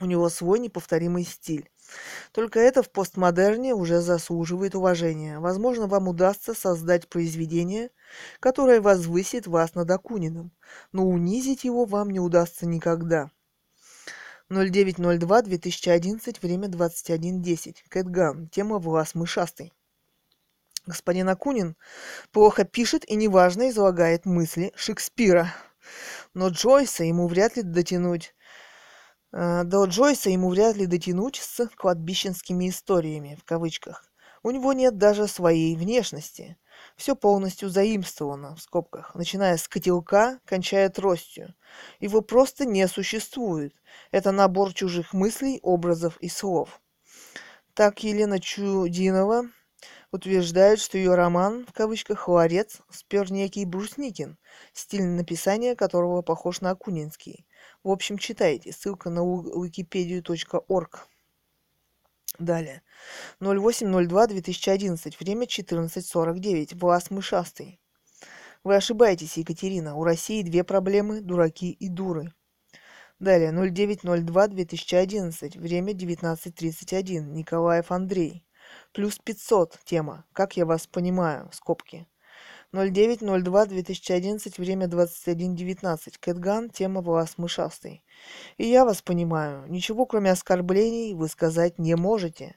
У 0.00 0.06
него 0.06 0.28
свой 0.28 0.58
неповторимый 0.58 1.24
стиль. 1.24 1.70
Только 2.32 2.60
это 2.60 2.82
в 2.82 2.90
постмодерне 2.90 3.74
уже 3.74 4.00
заслуживает 4.00 4.74
уважения. 4.74 5.38
Возможно, 5.38 5.86
вам 5.86 6.08
удастся 6.08 6.54
создать 6.54 7.08
произведение, 7.08 7.90
которое 8.40 8.80
возвысит 8.80 9.46
вас 9.46 9.74
над 9.74 9.90
Акуниным, 9.90 10.52
но 10.92 11.06
унизить 11.06 11.64
его 11.64 11.84
вам 11.84 12.10
не 12.10 12.20
удастся 12.20 12.66
никогда. 12.66 13.30
09.02.2011, 14.50 16.36
время 16.42 16.68
21.10. 16.68 17.76
Кэтган. 17.88 18.48
Тема 18.48 18.78
«Влас 18.78 19.14
мышастый». 19.14 19.72
Господин 20.86 21.28
Акунин 21.28 21.76
плохо 22.32 22.64
пишет 22.64 23.08
и 23.08 23.14
неважно 23.14 23.70
излагает 23.70 24.26
мысли 24.26 24.72
Шекспира. 24.74 25.54
Но 26.34 26.48
Джойса 26.48 27.04
ему 27.04 27.28
вряд 27.28 27.56
ли 27.56 27.62
дотянуть 27.62 28.34
до 29.32 29.84
Джойса 29.84 30.30
ему 30.30 30.50
вряд 30.50 30.76
ли 30.76 30.86
дотянуть 30.86 31.36
с 31.36 31.68
«кладбищенскими 31.76 32.68
историями», 32.68 33.38
в 33.40 33.44
кавычках. 33.44 34.04
У 34.42 34.50
него 34.50 34.72
нет 34.72 34.96
даже 34.96 35.28
своей 35.28 35.76
внешности. 35.76 36.56
Все 36.96 37.14
полностью 37.14 37.68
заимствовано, 37.68 38.56
в 38.56 38.62
скобках, 38.62 39.14
начиная 39.14 39.58
с 39.58 39.68
котелка, 39.68 40.40
кончая 40.46 40.88
тростью. 40.88 41.54
Его 42.00 42.22
просто 42.22 42.64
не 42.64 42.88
существует. 42.88 43.74
Это 44.12 44.32
набор 44.32 44.72
чужих 44.72 45.12
мыслей, 45.12 45.60
образов 45.62 46.16
и 46.20 46.28
слов. 46.28 46.80
Так 47.74 48.02
Елена 48.02 48.40
Чудинова 48.40 49.44
утверждает, 50.10 50.80
что 50.80 50.98
ее 50.98 51.14
роман, 51.14 51.66
в 51.66 51.72
кавычках, 51.72 52.26
«Ларец» 52.28 52.80
спер 52.90 53.30
некий 53.30 53.64
Брусникин, 53.64 54.38
стиль 54.72 55.04
написания 55.04 55.76
которого 55.76 56.22
похож 56.22 56.62
на 56.62 56.70
Акунинский. 56.70 57.46
В 57.82 57.90
общем, 57.90 58.18
читайте. 58.18 58.72
Ссылка 58.72 59.08
на 59.08 59.20
wikipedia.org. 59.20 61.08
Далее. 62.38 62.82
08.02.2011. 63.40 65.16
Время 65.18 65.46
14.49. 65.46 66.76
Влас 66.76 67.10
Мышастый. 67.10 67.80
Вы 68.64 68.76
ошибаетесь, 68.76 69.38
Екатерина. 69.38 69.96
У 69.96 70.04
России 70.04 70.42
две 70.42 70.62
проблемы– 70.62 71.20
дураки 71.22 71.70
и 71.70 71.88
дуры. 71.88 72.34
Далее. 73.18 73.50
09.02.2011. 73.52 75.58
Время 75.58 75.94
19.31. 75.94 77.32
Николаев 77.32 77.90
Андрей. 77.90 78.44
Плюс 78.92 79.18
500. 79.18 79.78
Тема. 79.84 80.26
Как 80.34 80.58
я 80.58 80.66
вас 80.66 80.86
понимаю. 80.86 81.48
Скобки. 81.52 82.06
09.02.2011, 82.72 84.54
время 84.58 84.86
21.19. 84.86 86.18
Кэтган, 86.20 86.70
тема 86.70 87.00
«Влас 87.00 87.36
мышастый». 87.36 88.04
И 88.58 88.66
я 88.66 88.84
вас 88.84 89.02
понимаю, 89.02 89.66
ничего 89.68 90.06
кроме 90.06 90.30
оскорблений 90.30 91.14
вы 91.14 91.26
сказать 91.28 91.80
не 91.80 91.96
можете. 91.96 92.54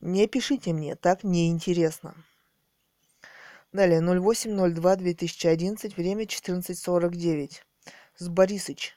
Не 0.00 0.28
пишите 0.28 0.72
мне, 0.72 0.94
так 0.94 1.24
неинтересно. 1.24 2.14
Далее, 3.72 4.00
08.02.2011, 4.00 5.96
время 5.96 6.22
14.49. 6.24 7.62
С 8.16 8.28
Борисыч. 8.28 8.94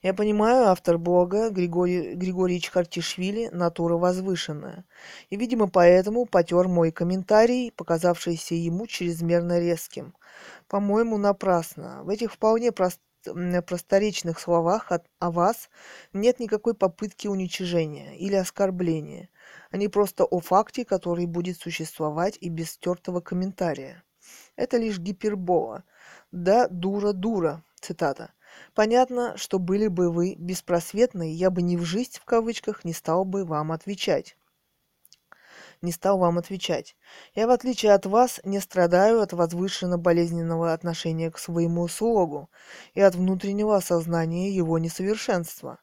Я 0.05 0.13
понимаю, 0.13 0.67
автор 0.67 0.99
блога 0.99 1.49
Григорий, 1.49 2.13
Григорий 2.13 2.61
Чхартишвили 2.61 3.49
натура 3.51 3.95
возвышенная. 3.95 4.85
И, 5.31 5.35
видимо, 5.35 5.67
поэтому 5.67 6.27
потер 6.27 6.67
мой 6.67 6.91
комментарий, 6.91 7.71
показавшийся 7.71 8.53
ему 8.53 8.85
чрезмерно 8.85 9.59
резким. 9.59 10.13
По-моему, 10.67 11.17
напрасно. 11.17 12.03
В 12.03 12.09
этих 12.09 12.33
вполне 12.33 12.71
прост, 12.71 12.99
просторечных 13.65 14.39
словах 14.39 14.91
от, 14.91 15.07
о 15.17 15.31
вас 15.31 15.71
нет 16.13 16.39
никакой 16.39 16.75
попытки 16.75 17.27
уничижения 17.27 18.15
или 18.15 18.35
оскорбления. 18.35 19.29
Они 19.71 19.87
просто 19.87 20.23
о 20.23 20.39
факте, 20.39 20.85
который 20.85 21.25
будет 21.25 21.57
существовать 21.57 22.37
и 22.39 22.49
без 22.49 22.73
стертого 22.73 23.21
комментария. 23.21 24.03
Это 24.55 24.77
лишь 24.77 24.99
гипербола. 24.99 25.83
Да, 26.31 26.67
дура, 26.67 27.11
дура. 27.11 27.63
Цитата. 27.81 28.33
Понятно, 28.73 29.37
что 29.37 29.59
были 29.59 29.87
бы 29.87 30.11
вы 30.11 30.35
беспросветны, 30.35 31.33
я 31.33 31.49
бы 31.49 31.61
ни 31.61 31.77
в 31.77 31.83
жизнь 31.83 32.13
в 32.13 32.25
кавычках 32.25 32.83
не 32.83 32.93
стал 32.93 33.25
бы 33.25 33.45
вам 33.45 33.71
отвечать. 33.71 34.37
Не 35.81 35.91
стал 35.91 36.17
вам 36.17 36.37
отвечать. 36.37 36.95
Я, 37.33 37.47
в 37.47 37.51
отличие 37.51 37.93
от 37.93 38.05
вас, 38.05 38.41
не 38.43 38.59
страдаю 38.59 39.21
от 39.21 39.33
возвышенно 39.33 39.97
болезненного 39.97 40.73
отношения 40.73 41.31
к 41.31 41.37
своему 41.37 41.87
слогу 41.87 42.49
и 42.93 43.01
от 43.01 43.15
внутреннего 43.15 43.75
осознания 43.75 44.51
его 44.51 44.77
несовершенства. 44.77 45.79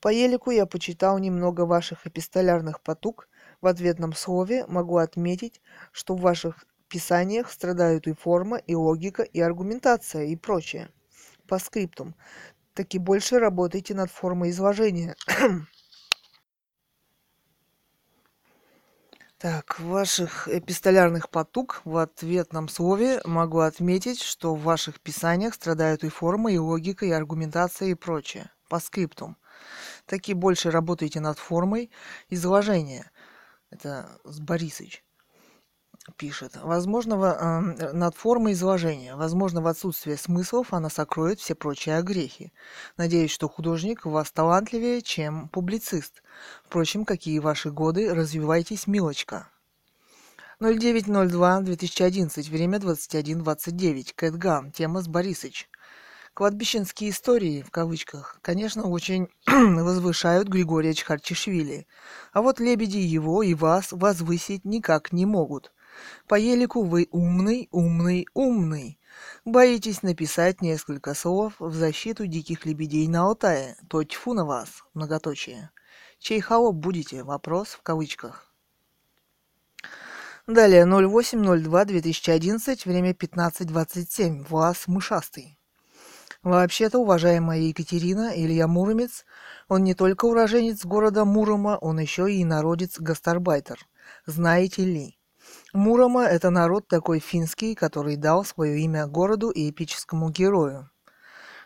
По 0.00 0.08
елику 0.08 0.50
я 0.50 0.66
почитал 0.66 1.18
немного 1.18 1.62
ваших 1.62 2.06
эпистолярных 2.06 2.80
потуг. 2.80 3.28
В 3.60 3.66
ответном 3.66 4.12
слове 4.12 4.66
могу 4.66 4.96
отметить, 4.96 5.60
что 5.92 6.14
в 6.14 6.20
ваших 6.20 6.64
писаниях 6.88 7.50
страдают 7.50 8.06
и 8.06 8.12
форма, 8.12 8.56
и 8.56 8.74
логика, 8.74 9.22
и 9.22 9.40
аргументация, 9.40 10.24
и 10.24 10.36
прочее 10.36 10.90
по 11.46 11.58
скриптум. 11.58 12.14
Таки 12.74 12.98
больше 12.98 13.38
работайте 13.38 13.94
над 13.94 14.10
формой 14.10 14.50
изложения. 14.50 15.16
Так, 19.38 19.80
в 19.80 19.86
ваших 19.86 20.46
эпистолярных 20.46 21.28
потуг 21.28 21.82
в 21.84 21.96
ответном 21.96 22.68
слове 22.68 23.20
могу 23.24 23.58
отметить, 23.58 24.22
что 24.22 24.54
в 24.54 24.62
ваших 24.62 25.00
писаниях 25.00 25.54
страдают 25.54 26.04
и 26.04 26.08
форма, 26.10 26.52
и 26.52 26.58
логика, 26.58 27.06
и 27.06 27.10
аргументация, 27.10 27.88
и 27.88 27.94
прочее. 27.94 28.52
По 28.68 28.78
скриптум. 28.78 29.36
Таки 30.06 30.32
больше 30.32 30.70
работайте 30.70 31.18
над 31.18 31.40
формой 31.40 31.90
изложения. 32.30 33.10
Это 33.68 34.20
с 34.22 34.38
Борисыч 34.38 35.02
пишет. 36.16 36.56
Возможно, 36.62 37.14
э, 37.14 37.92
над 37.92 38.14
формой 38.16 38.52
изложения. 38.52 39.14
Возможно, 39.16 39.60
в 39.60 39.66
отсутствие 39.66 40.16
смыслов 40.16 40.72
она 40.72 40.90
сокроет 40.90 41.40
все 41.40 41.54
прочие 41.54 41.96
огрехи. 41.96 42.52
Надеюсь, 42.96 43.30
что 43.30 43.48
художник 43.48 44.06
у 44.06 44.10
вас 44.10 44.32
талантливее, 44.32 45.02
чем 45.02 45.48
публицист. 45.48 46.22
Впрочем, 46.64 47.04
какие 47.04 47.38
ваши 47.38 47.70
годы, 47.70 48.12
развивайтесь, 48.14 48.86
милочка. 48.86 49.48
09.02.2011. 50.60 52.50
Время 52.50 52.78
21.29. 52.78 54.12
Кэтган. 54.14 54.72
Тема 54.72 55.02
с 55.02 55.08
Борисыч. 55.08 55.68
Кладбищенские 56.34 57.10
истории, 57.10 57.60
в 57.60 57.70
кавычках, 57.70 58.38
конечно, 58.40 58.88
очень 58.88 59.28
возвышают 59.46 60.48
Григория 60.48 60.94
Чхарчишвили. 60.94 61.86
А 62.32 62.40
вот 62.40 62.58
лебеди 62.58 62.96
его 62.96 63.42
и 63.42 63.52
вас 63.52 63.92
возвысить 63.92 64.64
никак 64.64 65.12
не 65.12 65.26
могут. 65.26 65.72
По 66.26 66.36
елику 66.36 66.84
вы 66.84 67.08
умный, 67.10 67.68
умный, 67.70 68.26
умный. 68.34 68.98
Боитесь 69.44 70.02
написать 70.02 70.62
несколько 70.62 71.14
слов 71.14 71.54
в 71.58 71.74
защиту 71.74 72.26
диких 72.26 72.64
лебедей 72.66 73.08
на 73.08 73.22
Алтае. 73.22 73.76
То 73.88 74.02
тьфу 74.04 74.34
на 74.34 74.44
вас, 74.44 74.84
многоточие. 74.94 75.70
Чей 76.18 76.40
холоп 76.40 76.76
будете? 76.76 77.22
Вопрос 77.22 77.68
в 77.68 77.82
кавычках. 77.82 78.52
Далее 80.46 80.84
08.02.2011, 80.86 82.82
время 82.84 83.12
15.27. 83.12 84.44
Влас 84.48 84.88
Мышастый. 84.88 85.58
Вообще-то, 86.42 86.98
уважаемая 86.98 87.60
Екатерина, 87.60 88.32
Илья 88.34 88.66
Муромец, 88.66 89.24
он 89.68 89.84
не 89.84 89.94
только 89.94 90.24
уроженец 90.24 90.84
города 90.84 91.24
Мурома, 91.24 91.78
он 91.80 92.00
еще 92.00 92.32
и 92.32 92.44
народец-гастарбайтер. 92.44 93.78
Знаете 94.26 94.84
ли? 94.84 95.18
Мурома– 95.72 96.24
это 96.26 96.50
народ 96.50 96.86
такой 96.86 97.18
финский, 97.18 97.74
который 97.74 98.16
дал 98.16 98.44
свое 98.44 98.78
имя 98.80 99.06
городу 99.06 99.48
и 99.48 99.70
эпическому 99.70 100.28
герою. 100.28 100.90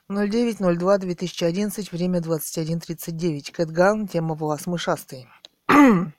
09.02.2011, 0.09 1.89
время 1.91 2.21
21.39. 2.21 3.51
Кэтган, 3.51 4.07
тема 4.07 4.37
«Влас 4.37 4.67
мышастый». 4.67 5.29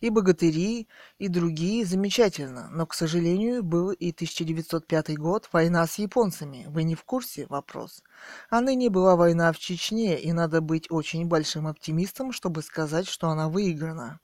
И 0.00 0.10
богатыри, 0.10 0.88
и 1.18 1.28
другие 1.28 1.84
замечательно, 1.84 2.68
но, 2.70 2.86
к 2.86 2.94
сожалению, 2.94 3.62
был 3.62 3.90
и 3.90 4.10
1905 4.10 5.18
год, 5.18 5.48
война 5.52 5.86
с 5.86 5.98
японцами. 5.98 6.66
Вы 6.68 6.82
не 6.84 6.94
в 6.94 7.04
курсе? 7.04 7.46
Вопрос. 7.48 8.02
А 8.50 8.60
ныне 8.60 8.90
была 8.90 9.16
война 9.16 9.52
в 9.52 9.58
Чечне, 9.58 10.20
и 10.20 10.32
надо 10.32 10.60
быть 10.60 10.90
очень 10.90 11.26
большим 11.26 11.66
оптимистом, 11.66 12.32
чтобы 12.32 12.62
сказать, 12.62 13.08
что 13.08 13.28
она 13.28 13.48
выиграна. 13.48 14.20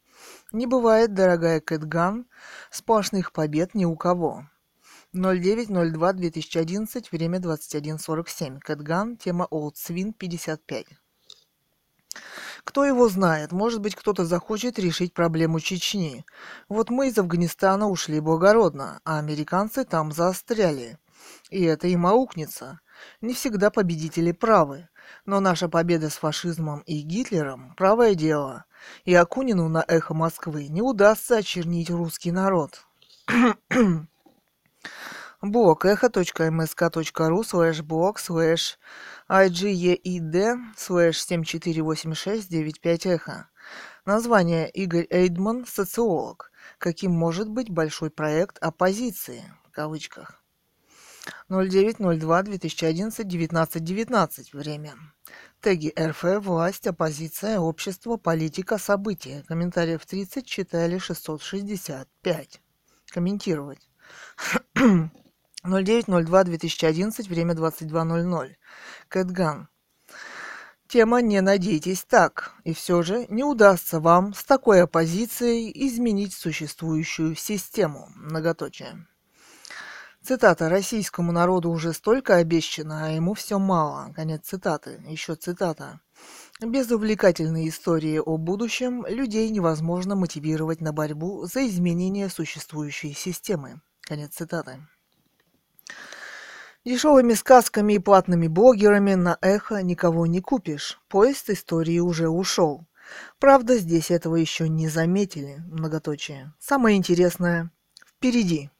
Не 0.52 0.66
бывает, 0.66 1.14
дорогая 1.14 1.60
Кэтган, 1.60 2.26
сплошных 2.70 3.32
побед 3.32 3.74
ни 3.74 3.84
у 3.84 3.96
кого. 3.96 4.44
09.02.2011, 5.14 7.06
время 7.10 7.38
21.47. 7.38 8.60
Кэтган, 8.60 9.16
тема 9.16 9.46
Old 9.50 9.74
Swin 9.74 10.12
55. 10.12 10.86
Кто 12.64 12.84
его 12.84 13.08
знает, 13.08 13.52
может 13.52 13.80
быть, 13.80 13.94
кто-то 13.94 14.24
захочет 14.24 14.78
решить 14.78 15.14
проблему 15.14 15.60
Чечни. 15.60 16.24
Вот 16.68 16.90
мы 16.90 17.08
из 17.08 17.18
Афганистана 17.18 17.88
ушли 17.88 18.20
благородно, 18.20 19.00
а 19.04 19.18
американцы 19.18 19.84
там 19.84 20.12
заостряли. 20.12 20.98
И 21.50 21.62
это 21.62 21.88
им 21.88 22.06
аукнется. 22.06 22.80
Не 23.20 23.34
всегда 23.34 23.70
победители 23.70 24.32
правы. 24.32 24.88
Но 25.24 25.40
наша 25.40 25.68
победа 25.68 26.10
с 26.10 26.14
фашизмом 26.14 26.80
и 26.80 27.00
Гитлером– 27.00 27.74
правое 27.76 28.14
дело. 28.14 28.66
И 29.04 29.14
Акунину 29.14 29.68
на 29.68 29.84
эхо 29.88 30.12
Москвы 30.14 30.68
не 30.68 30.82
удастся 30.82 31.38
очернить 31.38 31.90
русский 31.90 32.32
народ. 32.32 32.84
Блог 35.40 35.84
эхо.мск.ру 35.84 37.44
слэш 37.44 37.82
блог 37.82 38.18
слэш 38.18 38.76
IGEID 39.30 40.56
слэш 40.76 41.16
748695 41.24 43.06
эхо. 43.06 43.48
Название 44.04 44.68
Игорь 44.68 45.06
Эйдман, 45.10 45.64
социолог. 45.64 46.50
Каким 46.78 47.12
может 47.12 47.48
быть 47.48 47.70
большой 47.70 48.10
проект 48.10 48.58
оппозиции? 48.58 49.44
В 49.68 49.70
кавычках. 49.70 50.42
09.02.2011, 51.48 53.22
19.19. 53.22 54.44
Время. 54.54 54.94
Теги 55.60 55.94
РФ, 55.96 56.24
власть, 56.44 56.88
оппозиция, 56.88 57.60
общество, 57.60 58.16
политика, 58.16 58.76
события. 58.76 59.44
Комментариев 59.46 60.04
30, 60.04 60.44
читали 60.44 60.98
665. 60.98 62.60
Комментировать. 63.12 63.88
09.02.2011, 65.68 67.28
время 67.28 67.54
22.00. 67.54 68.54
Кэтган. 69.08 69.68
Тема 70.88 71.20
«Не 71.20 71.42
надейтесь 71.42 72.02
так», 72.04 72.54
и 72.64 72.72
все 72.72 73.02
же 73.02 73.26
не 73.28 73.44
удастся 73.44 74.00
вам 74.00 74.32
с 74.32 74.42
такой 74.42 74.82
оппозицией 74.82 75.70
изменить 75.86 76.32
существующую 76.32 77.36
систему. 77.36 78.08
Многоточие. 78.16 79.06
Цитата. 80.22 80.70
«Российскому 80.70 81.30
народу 81.30 81.70
уже 81.70 81.92
столько 81.92 82.36
обещано, 82.36 83.06
а 83.06 83.10
ему 83.10 83.34
все 83.34 83.58
мало». 83.58 84.14
Конец 84.14 84.46
цитаты. 84.46 85.02
Еще 85.06 85.34
цитата. 85.34 86.00
Без 86.60 86.90
увлекательной 86.90 87.68
истории 87.68 88.18
о 88.18 88.38
будущем 88.38 89.06
людей 89.06 89.50
невозможно 89.50 90.16
мотивировать 90.16 90.80
на 90.80 90.94
борьбу 90.94 91.44
за 91.44 91.66
изменение 91.66 92.30
существующей 92.30 93.12
системы. 93.12 93.82
Конец 94.00 94.34
цитаты. 94.34 94.80
Дешевыми 96.88 97.34
сказками 97.34 97.92
и 97.92 97.98
платными 97.98 98.48
блогерами 98.48 99.12
на 99.12 99.36
эхо 99.42 99.82
никого 99.82 100.24
не 100.24 100.40
купишь. 100.40 100.98
Поезд 101.08 101.50
истории 101.50 101.98
уже 101.98 102.30
ушел. 102.30 102.86
Правда, 103.38 103.76
здесь 103.76 104.10
этого 104.10 104.36
еще 104.36 104.70
не 104.70 104.88
заметили. 104.88 105.62
Многоточие. 105.66 106.54
Самое 106.58 106.96
интересное 106.96 107.70
впереди. 108.06 108.70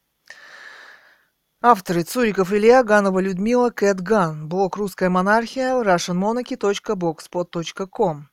Авторы 1.61 2.03
Цуриков 2.03 2.51
Илья, 2.51 2.83
Ганова 2.83 3.19
Людмила, 3.19 3.69
Кэт 3.69 4.01
Ган. 4.01 4.49
Блог 4.49 4.79
«Русская 4.79 5.11
монархия», 5.11 5.75
russianmonarchy.blogspot.com 5.75 8.31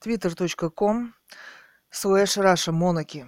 twitter.com 0.00 1.14
slash 1.90 2.36
russiamonarchy 2.36 3.26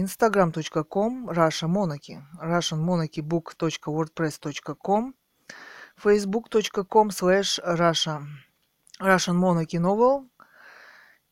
instagram.com 0.00 1.30
russiamonarchy 1.30 2.22
russianmonarchybook.wordpress.com 2.40 5.14
facebook.com 6.02 7.10
slash 7.10 7.60
russia 7.64 8.22
russian 9.00 9.36
monarchy 9.36 9.78
novel 9.78 10.30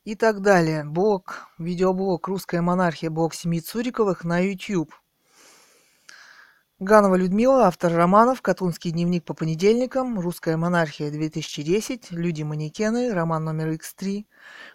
и 0.09 0.15
так 0.15 0.41
далее. 0.41 0.85
Блог, 0.85 1.49
видеоблог 1.59 2.29
«Русская 2.29 2.63
монархия», 2.63 3.11
блог 3.11 3.35
семьи 3.35 3.61
Цуриковых 3.61 4.25
на 4.25 4.39
YouTube. 4.39 4.91
Ганова 6.79 7.17
Людмила, 7.17 7.67
автор 7.67 7.93
романов 7.93 8.41
«Катунский 8.41 8.91
дневник 8.91 9.25
по 9.25 9.35
понедельникам», 9.35 10.19
«Русская 10.19 10.57
монархия 10.57 11.11
2010», 11.11 12.07
«Люди-манекены», 12.11 13.13
роман 13.13 13.45
номер 13.45 13.73
X3, 13.73 14.25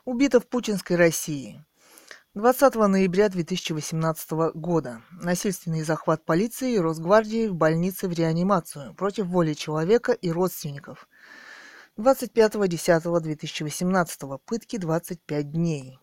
«Убита 0.06 0.40
в 0.40 0.46
путинской 0.46 0.98
России». 0.98 1.66
20 2.36 2.76
ноября 2.76 3.30
2018 3.30 4.32
года. 4.56 5.04
Насильственный 5.12 5.84
захват 5.84 6.26
полиции 6.26 6.74
и 6.74 6.80
Росгвардии 6.80 7.48
в 7.48 7.54
больнице 7.54 8.08
в 8.08 8.14
реанимацию 8.14 8.96
против 8.96 9.28
воли 9.28 9.54
человека 9.54 10.14
и 10.14 10.32
родственников. 10.32 11.08
25.10.2018. 12.00 14.40
Пытки 14.48 14.78
25 14.78 15.52
дней. 15.52 16.00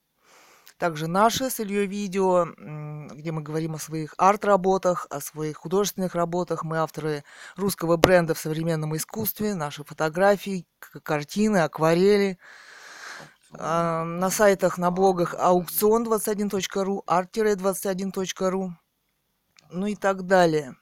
также 0.81 1.07
наши 1.07 1.49
с 1.51 1.61
Ильей 1.61 1.87
видео, 1.87 2.47
где 2.57 3.33
мы 3.33 3.43
говорим 3.43 3.75
о 3.75 3.79
своих 3.79 4.15
арт-работах, 4.17 5.07
о 5.11 5.21
своих 5.21 5.59
художественных 5.59 6.15
работах. 6.15 6.65
Мы 6.65 6.79
авторы 6.79 7.23
русского 7.55 7.99
бренда 7.99 8.33
в 8.33 8.39
современном 8.39 8.97
искусстве, 8.97 9.55
наши 9.55 9.85
фотографии, 9.85 10.67
картины, 11.03 11.59
акварели. 11.59 12.39
А, 13.53 14.05
на 14.05 14.31
сайтах, 14.31 14.79
на 14.79 14.91
блогах 14.91 15.35
аукцион21.ру, 15.35 17.03
арт-21.ру, 17.07 18.73
ну 19.71 19.87
и 19.87 19.97
так 19.97 20.23
далее. 20.23 20.77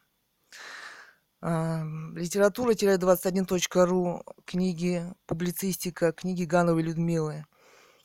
А, 1.40 1.82
литература-21.ру, 2.14 4.22
книги, 4.44 5.12
публицистика, 5.26 6.12
книги 6.12 6.44
Гановой 6.44 6.82
Людмилы– 6.82 7.46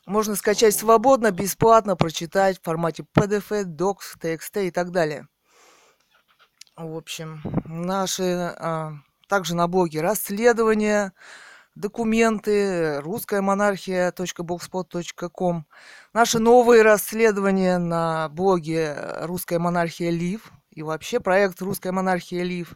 можно 0.06 0.36
скачать 0.36 0.74
свободно, 0.74 1.30
бесплатно, 1.30 1.96
прочитать 1.96 2.58
в 2.58 2.62
формате 2.62 3.06
PDF, 3.16 3.64
Docs, 3.64 4.18
TXT 4.20 4.68
и 4.68 4.70
так 4.70 4.90
далее. 4.90 5.26
В 6.76 6.94
общем, 6.96 7.40
наши 7.64 8.54
а, 8.58 8.94
также 9.28 9.54
на 9.54 9.68
блоге 9.68 10.00
расследования, 10.00 11.12
документы, 11.74 13.00
русская 13.00 13.40
монархия.blogspot.com, 13.40 15.64
наши 16.12 16.38
новые 16.38 16.82
расследования 16.82 17.78
на 17.78 18.28
блоге 18.28 18.94
Русская 19.22 19.58
монархия 19.58 20.10
Лив 20.10 20.52
и 20.70 20.82
вообще 20.82 21.18
проект 21.20 21.62
Русская 21.62 21.92
монархия 21.92 22.42
Лив. 22.42 22.74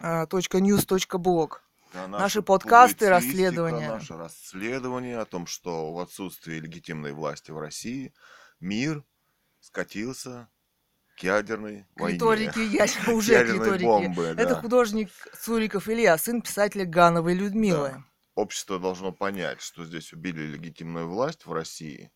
.news.blog. 0.00 1.52
Да, 1.92 2.08
наши 2.08 2.42
подкасты, 2.42 3.08
расследования. 3.08 3.88
Наше 3.88 4.16
расследование 4.16 5.18
о 5.18 5.24
том, 5.24 5.46
что 5.46 5.92
в 5.92 5.98
отсутствии 6.00 6.58
легитимной 6.58 7.12
власти 7.12 7.50
в 7.50 7.58
России 7.58 8.12
мир 8.60 9.04
скатился 9.60 10.48
к 11.16 11.22
ядерной 11.22 11.86
к 11.96 12.00
войне. 12.00 12.16
Риторике, 12.16 12.66
я 12.66 12.84
уже 13.12 13.44
к 13.44 13.52
риторике. 13.52 13.84
Бомбы, 13.84 14.34
да. 14.34 14.42
Это 14.42 14.54
художник 14.56 15.10
Цуриков 15.40 15.88
Илья, 15.88 16.16
сын 16.18 16.42
писателя 16.42 16.84
Гановой 16.84 17.34
Людмилы. 17.34 17.90
Да. 17.90 18.04
Общество 18.34 18.78
должно 18.78 19.12
понять, 19.12 19.62
что 19.62 19.84
здесь 19.84 20.12
убили 20.12 20.42
легитимную 20.42 21.08
власть 21.08 21.46
в 21.46 21.52
России, 21.52 22.12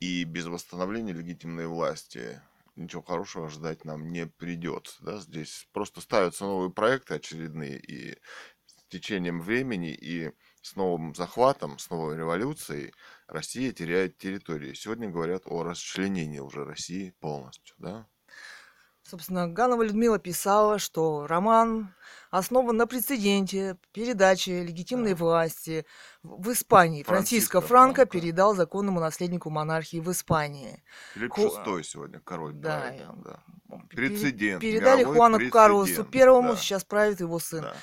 и 0.00 0.24
без 0.24 0.46
восстановления 0.46 1.12
легитимной 1.12 1.68
власти 1.68 2.42
ничего 2.74 3.02
хорошего 3.02 3.48
ждать 3.48 3.84
нам 3.84 4.10
не 4.10 4.26
придется. 4.26 5.02
Да? 5.04 5.18
Здесь 5.18 5.68
просто 5.72 6.00
ставятся 6.00 6.44
новые 6.44 6.70
проекты 6.70 7.14
очередные, 7.14 7.78
и 7.78 8.18
течением 8.88 9.40
времени 9.40 9.92
и 9.92 10.32
с 10.62 10.76
новым 10.76 11.14
захватом, 11.14 11.78
с 11.78 11.90
новой 11.90 12.16
революцией 12.16 12.92
Россия 13.28 13.72
теряет 13.72 14.18
территории. 14.18 14.74
Сегодня 14.74 15.08
говорят 15.08 15.42
о 15.46 15.62
расчленении 15.62 16.38
уже 16.38 16.64
России 16.64 17.14
полностью, 17.20 17.74
да? 17.78 18.06
Собственно, 19.08 19.46
Ганова 19.46 19.84
Людмила 19.84 20.18
писала, 20.18 20.80
что 20.80 21.28
роман 21.28 21.94
основан 22.30 22.76
на 22.76 22.88
прецеденте 22.88 23.78
передачи 23.92 24.50
легитимной 24.50 25.10
да. 25.10 25.16
власти 25.16 25.86
в 26.24 26.50
Испании. 26.50 27.04
Франциско, 27.04 27.60
Франциско 27.60 27.60
Франко, 27.60 27.94
Франко 27.94 28.06
передал 28.06 28.56
законному 28.56 28.98
наследнику 28.98 29.48
монархии 29.48 29.98
в 29.98 30.10
Испании. 30.10 30.82
Филипп 31.14 31.34
Ху... 31.34 31.46
VI 31.46 31.84
сегодня 31.84 32.18
король. 32.18 32.54
Да, 32.54 32.80
правит, 32.80 33.22
да. 33.22 33.42
Прецедент. 33.90 34.60
Передали 34.60 35.04
Хуану 35.04 35.50
Карлосу 35.50 36.02
Первому, 36.02 36.54
да. 36.54 36.56
сейчас 36.56 36.82
правит 36.82 37.20
его 37.20 37.38
сын. 37.38 37.62
Да. 37.62 37.76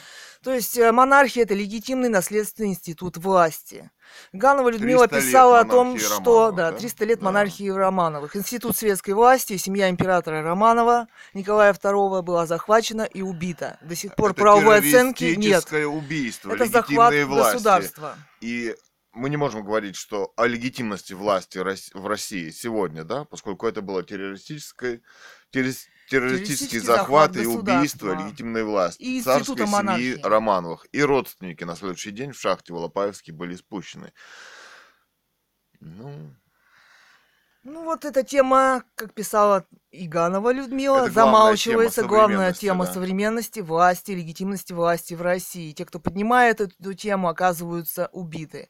То 0.44 0.54
есть 0.54 0.78
э, 0.78 0.92
монархия– 0.92 1.44
это 1.46 1.54
легитимный 1.54 2.10
наследственный 2.10 2.70
институт 2.70 3.16
власти. 3.16 3.90
Ганова 4.34 4.70
Людмила 4.70 5.08
писала 5.08 5.62
о 5.62 5.66
том, 5.66 5.98
что 5.98 6.48
Романовых, 6.48 6.56
да, 6.56 6.72
300 6.74 7.06
лет 7.06 7.20
да. 7.20 7.26
монархии 7.26 7.70
Романовых. 7.70 8.36
Институт 8.36 8.76
светской 8.76 9.12
власти, 9.12 9.56
семья 9.56 9.90
императора 9.90 10.44
Романова 10.44 11.08
Николая 11.34 11.74
II 11.74 12.22
была 12.22 12.46
захвачена 12.46 13.04
и 13.04 13.22
убита. 13.22 13.80
До 13.82 13.96
сих 13.96 14.16
пор 14.16 14.32
это 14.32 14.42
правовой 14.42 14.80
оценки 14.80 15.24
нет. 15.36 15.66
убийство, 15.72 16.52
это 16.52 16.66
захват 16.66 17.14
власти. 17.14 17.54
государства. 17.54 18.18
И 18.42 18.76
мы 19.14 19.30
не 19.30 19.38
можем 19.38 19.64
говорить, 19.64 19.96
что 19.96 20.34
о 20.36 20.46
легитимности 20.46 21.14
власти 21.14 21.58
в 21.58 22.08
России 22.08 22.50
сегодня, 22.50 23.06
да, 23.06 23.24
поскольку 23.24 23.66
это 23.66 23.82
было 23.82 24.04
террористическое, 24.04 25.02
террористическое 25.52 25.93
террористические 26.10 26.82
захваты 26.82 27.44
и 27.44 27.46
убийства 27.46 28.16
легитимной 28.16 28.64
власти 28.64 29.02
и 29.02 29.22
царской 29.22 29.68
семьи 29.68 30.20
Романовых. 30.24 30.86
И 30.92 31.02
родственники 31.02 31.64
на 31.64 31.76
следующий 31.76 32.12
день 32.12 32.32
в 32.32 32.40
шахте 32.40 32.74
Волопаевске 32.74 33.32
были 33.32 33.56
спущены. 33.56 34.14
Ну, 35.80 36.34
ну 37.64 37.86
вот 37.86 38.04
эта 38.04 38.24
тема, 38.24 38.84
как 38.96 39.14
писала 39.14 39.66
Иганова 39.92 40.52
Людмила, 40.52 41.06
Это 41.06 41.12
замалчивается. 41.12 42.02
Тема 42.02 42.10
главная 42.10 42.54
тема 42.54 42.86
да. 42.86 42.94
современности, 42.94 43.62
власти, 43.62 44.12
легитимности 44.12 44.74
власти 44.74 45.14
в 45.14 45.22
России. 45.22 45.72
Те, 45.72 45.86
кто 45.86 46.00
поднимает 46.00 46.60
эту 46.60 46.94
тему, 46.94 47.30
оказываются 47.30 48.10
убиты. 48.12 48.70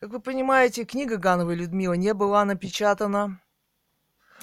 Как 0.00 0.10
вы 0.10 0.20
понимаете, 0.20 0.84
книга 0.84 1.16
Гановой 1.18 1.54
Людмилы 1.54 1.96
не 1.96 2.12
была 2.14 2.44
напечатана 2.44 3.40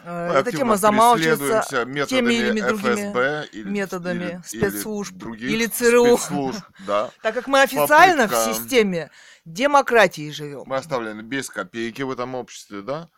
Э, 0.04 0.34
эта 0.40 0.52
тема 0.52 0.78
замалчивается 0.78 1.64
теми 2.08 2.34
или 2.34 2.62
другими 2.62 3.10
ФСБ, 3.10 3.48
или, 3.52 3.70
методами 3.70 4.24
или, 4.24 4.42
спецслужб 4.46 5.16
или, 5.28 5.52
или 5.52 5.66
ЦРУ. 5.66 6.18
Спецслужб, 6.18 6.64
да. 6.88 7.12
Так 7.22 7.36
как 7.36 7.48
мы 7.48 7.62
официально 7.62 8.28
Попытка... 8.28 8.52
в 8.52 8.56
системе 8.56 9.12
демократии 9.46 10.30
живем. 10.32 10.64
Мы 10.66 10.78
оставлены 10.78 11.22
без 11.22 11.50
копейки 11.50 12.02
в 12.02 12.12
этом 12.12 12.36
обществе, 12.36 12.82
да. 12.82 13.10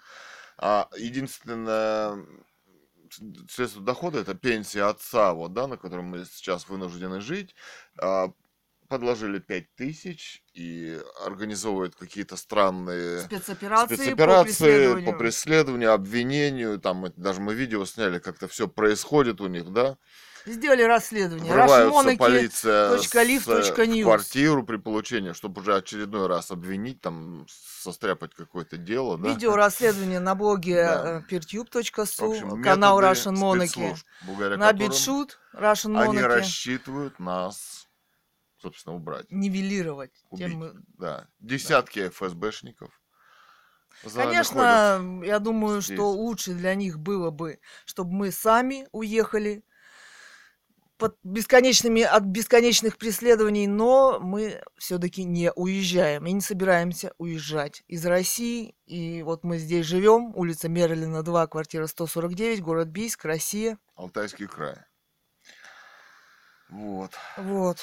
А 0.57 0.87
единственное 0.95 2.23
средство 3.49 3.81
дохода 3.81 4.19
это 4.19 4.35
пенсия 4.35 4.83
отца, 4.83 5.33
вот, 5.33 5.53
да, 5.53 5.67
на 5.67 5.77
котором 5.77 6.05
мы 6.05 6.25
сейчас 6.25 6.67
вынуждены 6.69 7.21
жить. 7.21 7.55
А, 7.99 8.31
подложили 8.87 9.39
5 9.39 9.75
тысяч 9.75 10.43
и 10.53 10.99
организовывают 11.25 11.95
какие-то 11.95 12.35
странные 12.37 13.21
спецоперации, 13.21 13.95
спецоперации 13.95 14.15
по, 14.15 14.43
преследованию. 14.43 15.11
по 15.11 15.17
преследованию, 15.17 15.91
обвинению. 15.93 16.79
Там 16.79 17.05
даже 17.15 17.41
мы 17.41 17.53
видео 17.53 17.85
сняли, 17.85 18.19
как-то 18.19 18.47
все 18.47 18.67
происходит 18.67 19.41
у 19.41 19.47
них, 19.47 19.71
да. 19.71 19.97
Сделали 20.45 20.83
расследование. 20.83 21.51
Врываются 21.51 22.17
полиция 22.17 22.91
э, 22.91 22.97
точка 22.97 23.83
в 23.83 24.03
квартиру 24.03 24.63
при 24.63 24.77
получении, 24.77 25.33
чтобы 25.33 25.61
уже 25.61 25.75
очередной 25.75 26.27
раз 26.27 26.51
обвинить, 26.51 27.01
там, 27.01 27.47
состряпать 27.49 28.35
какое-то 28.35 28.77
дело, 28.77 29.17
да? 29.17 29.29
Видео 29.29 29.55
расследование 29.55 30.19
на 30.19 30.35
блоге 30.35 30.75
Да. 30.85 31.23
э, 31.27 31.33
peertube.su, 31.33 32.27
В 32.27 32.29
общем, 32.29 32.61
канал 32.61 33.01
Russian 33.01 33.33
Monarchy. 33.33 33.95
На 34.27 34.71
которым 34.71 34.77
Битшут 34.77 35.39
Russian 35.55 35.99
Они 35.99 36.19
Monarchy. 36.19 36.27
рассчитывают 36.27 37.19
нас, 37.19 37.87
собственно, 38.65 38.95
убрать. 38.95 39.27
Нивелировать. 39.29 40.11
Убить. 40.29 40.47
Тем, 40.47 40.85
Да. 40.97 41.27
Десятки 41.39 42.09
ФСБшников. 42.09 42.99
за 44.03 44.19
нами 44.19 44.27
ходят. 44.29 44.47
Конечно, 44.49 45.25
я 45.25 45.39
думаю, 45.39 45.81
здесь. 45.81 45.95
что 45.95 46.09
лучше 46.11 46.53
для 46.53 46.73
них 46.73 46.99
было 46.99 47.29
бы, 47.29 47.59
чтобы 47.85 48.11
мы 48.11 48.31
сами 48.31 48.87
уехали 48.91 49.63
под 50.97 51.17
бесконечными, 51.23 52.01
от 52.01 52.23
бесконечных 52.23 52.97
преследований, 52.97 53.67
но 53.67 54.19
мы 54.19 54.63
все-таки 54.77 55.23
не 55.25 55.51
уезжаем 55.51 56.25
и 56.25 56.31
не 56.31 56.41
собираемся 56.41 57.13
уезжать 57.17 57.83
из 57.87 58.05
России. 58.05 58.75
И 58.85 59.21
вот 59.21 59.43
мы 59.43 59.57
здесь 59.57 59.85
живем, 59.85 60.35
улица 60.35 60.69
Мерлина 60.69 61.21
2, 61.21 61.47
квартира 61.47 61.85
149, 61.85 62.61
город 62.61 62.87
Бийск, 62.87 63.25
Россия. 63.25 63.77
Алтайский 63.95 64.47
край. 64.47 64.77
Вот. 66.69 67.11
Вот. 67.37 67.79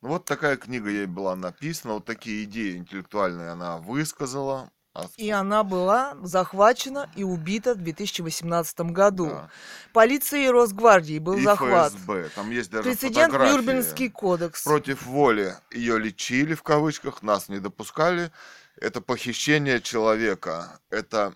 Ну, 0.00 0.08
вот 0.10 0.24
такая 0.24 0.56
книга 0.56 0.90
ей 0.90 1.06
была 1.06 1.34
написана, 1.34 1.94
вот 1.94 2.04
такие 2.04 2.44
идеи 2.44 2.76
интеллектуальные 2.76 3.50
она 3.50 3.78
высказала. 3.78 4.70
А 4.94 5.06
И 5.16 5.30
она 5.30 5.64
была 5.64 6.16
захвачена 6.22 7.10
и 7.14 7.22
убита 7.22 7.74
в 7.74 7.78
2018 7.78 8.80
году. 8.92 9.26
да. 9.26 9.50
Полицией 9.92 10.46
и 10.46 10.50
Росгвардией 10.50 11.18
был 11.18 11.34
И 11.34 11.42
захват. 11.42 11.92
ФСБ. 11.92 12.30
Там 12.34 12.50
есть 12.50 12.70
даже 12.70 12.84
Прецедент. 12.84 13.32
Нюрнбергский 13.32 14.08
кодекс. 14.08 14.64
Против 14.64 15.04
воли 15.06 15.54
ее 15.72 15.98
лечили, 15.98 16.54
в 16.54 16.62
кавычках, 16.62 17.22
нас 17.22 17.48
не 17.48 17.60
допускали. 17.60 18.32
Это 18.80 19.00
похищение 19.00 19.80
человека. 19.80 20.80
Это 20.90 21.34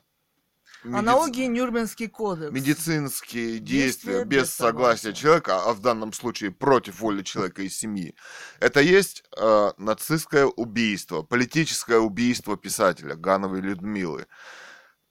медиц- 0.85 0.99
Аналогии 0.99 1.47
Нюрнбергский 1.47 2.09
кодекс. 2.09 2.53
медицинские 2.53 3.59
Действия 3.59 4.25
действия 4.25 4.25
без 4.25 4.53
согласия 4.53 5.13
человека, 5.13 5.63
а 5.65 5.73
в 5.73 5.81
данном 5.81 6.13
случае 6.13 6.51
против 6.51 7.01
воли 7.01 7.23
человека 7.23 7.63
и 7.63 7.69
семьи, 7.69 8.15
это 8.61 8.81
есть 8.81 9.25
э, 9.37 9.73
нацистское 9.79 10.47
убийство, 10.47 11.23
политическое 11.23 11.99
убийство 11.99 12.57
писателя 12.57 13.15
Гановой 13.15 13.61
Людмилы. 13.61 14.27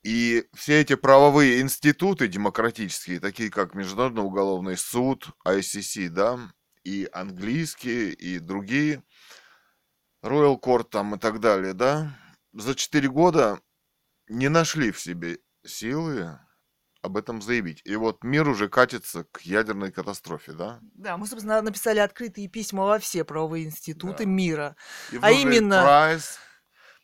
И 0.03 0.45
все 0.53 0.81
эти 0.81 0.95
правовые 0.95 1.61
институты 1.61 2.27
демократические, 2.27 3.19
такие 3.19 3.52
как 3.52 3.76
Международный 3.76 4.23
уголовный 4.23 4.77
суд, 4.77 5.30
ICC, 5.45 6.10
да, 6.10 6.39
и 6.84 7.07
английские, 7.14 8.11
и 8.14 8.39
другие, 8.39 9.03
Royal 10.23 10.60
Court 10.60 10.85
там 10.89 11.15
и 11.15 11.19
так 11.19 11.39
далее, 11.39 11.73
да, 11.73 12.18
за 12.53 12.76
4 12.76 13.07
года 13.10 13.60
не 14.27 14.49
нашли 14.49 14.91
в 14.91 14.99
себе 14.99 15.39
силы 15.66 16.40
об 17.02 17.18
этом 17.18 17.42
заявить. 17.42 17.82
И 17.84 17.96
вот 17.96 18.24
мир 18.24 18.48
уже 18.48 18.70
катится 18.70 19.24
к 19.32 19.42
ядерной 19.42 19.92
катастрофе, 19.92 20.54
да? 20.54 20.80
Да, 20.94 21.18
мы, 21.18 21.26
собственно, 21.26 21.62
написали 21.62 21.98
открытые 22.00 22.48
письма 22.48 22.86
во 22.86 23.00
все 23.00 23.24
правовые 23.24 23.66
институты 23.66 24.24
Да. 24.26 24.30
мира. 24.30 24.76
И 25.12 25.18
А 25.22 25.32
именно- 25.32 25.82
Прайс, 25.82 26.38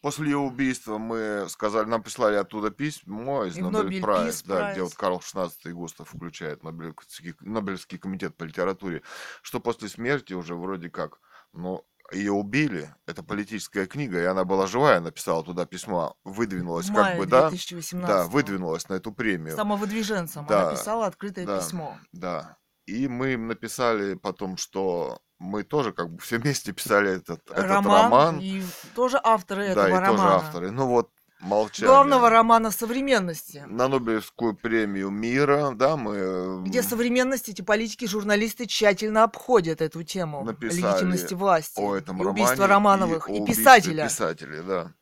после 0.04 0.26
ее 0.30 0.38
убийства 0.38 1.00
мы 1.00 1.48
сказали, 1.50 1.86
нам 1.88 2.04
прислали 2.04 2.36
оттуда 2.36 2.70
письмо 2.70 3.46
из 3.46 3.58
Nobel 3.57 4.02
Prize, 4.02 4.44
да, 4.44 4.72
где 4.72 4.82
Прайс. 4.82 4.90
вот 4.92 4.94
Карл 4.96 5.20
XVI 5.20 5.52
и 5.66 5.72
Густав 5.72 6.10
включает 6.10 6.64
Нобелевский, 6.64 7.34
Нобелевский 7.40 7.98
комитет 7.98 8.38
по 8.38 8.44
литературе, 8.44 9.02
что 9.42 9.60
после 9.60 9.90
смерти 9.90 10.34
уже 10.34 10.54
вроде 10.54 10.92
как, 10.92 11.18
ну, 11.54 11.84
ее 12.12 12.32
убили, 12.32 12.94
это 13.06 13.24
политическая 13.24 13.86
книга, 13.86 14.22
и 14.22 14.26
она 14.26 14.46
была 14.46 14.68
живая, 14.68 15.00
написала 15.00 15.44
туда 15.44 15.66
письмо, 15.66 16.16
выдвинулась 16.24 16.88
как 16.88 17.18
бы, 17.18 17.26
да, 17.26 17.50
2018 17.50 18.08
да, 18.08 18.26
выдвинулась 18.28 18.88
на 18.90 18.96
эту 18.96 19.12
премию. 19.12 19.56
Самовыдвиженцем 19.56 20.46
Да, 20.46 20.64
она 20.64 20.72
писала 20.72 21.06
открытое 21.08 21.46
да. 21.46 21.60
письмо. 21.60 21.98
Да. 22.12 22.58
И 22.86 23.08
мы 23.08 23.34
им 23.34 23.48
написали 23.48 24.14
потом, 24.16 24.56
что 24.56 25.20
мы 25.40 25.64
тоже 25.64 25.92
как 25.92 26.10
бы 26.10 26.20
все 26.20 26.38
вместе 26.38 26.72
писали 26.72 27.18
этот, 27.18 27.42
этот 27.52 27.66
роман, 27.66 28.04
роман. 28.04 28.40
и 28.40 28.64
тоже 28.96 29.20
авторы 29.24 29.66
да, 29.66 29.72
этого 29.72 29.88
и 29.88 29.92
романа. 29.92 30.18
тоже 30.18 30.28
авторы. 30.28 30.72
Ну 30.72 30.88
вот, 30.88 31.12
молчание. 31.39 31.88
Главного 31.88 32.30
романа 32.30 32.72
современности. 32.72 33.64
На 33.68 33.88
Нобелевскую 33.88 34.55
премию 34.55 35.09
мира, 35.09 35.72
да, 35.73 35.97
мы... 35.97 36.15
э, 36.15 36.64
Где 36.65 36.84
современность 36.84 37.49
эти 37.49 37.61
политики, 37.61 38.05
журналисты 38.05 38.65
тщательно 38.65 39.23
обходят 39.23 39.81
эту 39.81 40.03
тему 40.03 40.43
Написали 40.43 40.81
легитимности 40.81 41.34
власти 41.34 41.80
о 41.80 41.95
этом 41.95 42.18
и 42.18 42.26
романе. 42.26 42.43
убийства 42.43 42.68
Романовых, 42.68 43.30
и, 43.30 43.34
убийстве 43.34 43.55
писателя. 43.55 44.03
писателя, 44.05 44.64
да. 44.64 44.93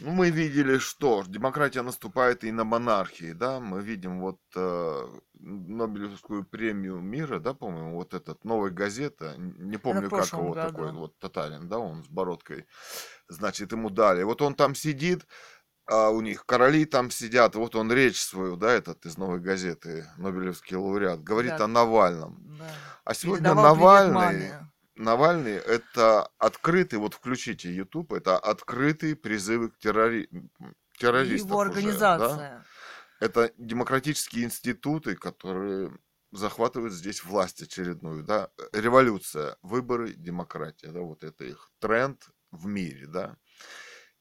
Ну, 0.00 0.10
мы 0.12 0.30
видели, 0.30 0.78
что 0.78 1.22
демократия 1.26 1.82
наступает 1.82 2.42
и 2.42 2.50
на 2.50 2.64
монархии, 2.64 3.32
да, 3.32 3.60
мы 3.60 3.82
видим 3.82 4.20
вот 4.20 4.38
э, 4.56 5.08
Нобелевскую 5.34 6.44
премию 6.44 6.98
мира, 7.00 7.38
да, 7.38 7.54
по-моему, 7.54 7.94
вот 7.94 8.12
этот, 8.14 8.44
новая 8.44 8.70
газета, 8.70 9.34
не 9.38 9.76
помню, 9.76 10.10
как 10.10 10.32
его 10.32 10.52
году. 10.54 10.68
такой, 10.72 10.92
вот 10.92 11.18
татарин, 11.18 11.68
да, 11.68 11.78
он 11.78 12.02
с 12.02 12.08
бородкой, 12.08 12.66
значит, 13.28 13.70
ему 13.72 13.90
дали. 13.90 14.24
Вот 14.24 14.42
он 14.42 14.54
там 14.54 14.74
сидит, 14.74 15.26
а 15.86 16.10
у 16.10 16.20
них 16.20 16.46
короли 16.46 16.84
там 16.84 17.10
сидят, 17.10 17.54
вот 17.54 17.74
он 17.74 17.92
речь 17.92 18.20
свою, 18.22 18.56
да, 18.56 18.72
этот 18.72 19.04
из 19.06 19.16
новой 19.16 19.40
газеты, 19.40 20.06
Нобелевский 20.16 20.76
лауреат, 20.76 21.22
говорит 21.22 21.56
Да. 21.58 21.64
о 21.64 21.68
Навальном. 21.68 22.56
Да. 22.58 22.70
А 23.04 23.14
сегодня 23.14 23.50
Передавал 23.50 23.76
Навальный. 23.76 24.52
Навальный 24.94 25.54
это 25.54 26.28
открытый, 26.38 26.98
вот 26.98 27.14
включите 27.14 27.74
YouTube, 27.74 28.12
это 28.12 28.38
открытые 28.38 29.16
призывы 29.16 29.70
к 29.70 29.78
террори... 29.78 30.28
террористов. 30.98 31.50
Его 31.50 31.58
уже, 31.60 31.70
да? 31.70 31.76
организация. 31.76 32.64
Это 33.20 33.52
демократические 33.56 34.44
институты, 34.44 35.16
которые 35.16 35.96
захватывают 36.32 36.92
здесь 36.92 37.24
власть 37.24 37.62
очередную, 37.62 38.24
да, 38.24 38.50
революция, 38.72 39.56
выборы, 39.62 40.12
демократия, 40.12 40.88
да, 40.88 41.00
вот 41.00 41.24
это 41.24 41.44
их 41.44 41.70
тренд 41.78 42.30
в 42.50 42.66
мире, 42.66 43.06
да. 43.06 43.36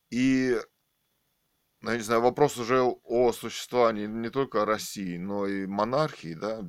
И, 0.10 0.60
я 1.90 1.98
не 1.98 2.04
знаю, 2.04 2.22
вопрос 2.22 2.58
уже 2.58 2.82
о 2.84 3.32
существовании 3.34 4.06
не 4.06 4.30
только 4.30 4.66
России, 4.66 5.18
но 5.18 5.48
и 5.48 5.66
монархии, 5.66 6.36
да, 6.36 6.62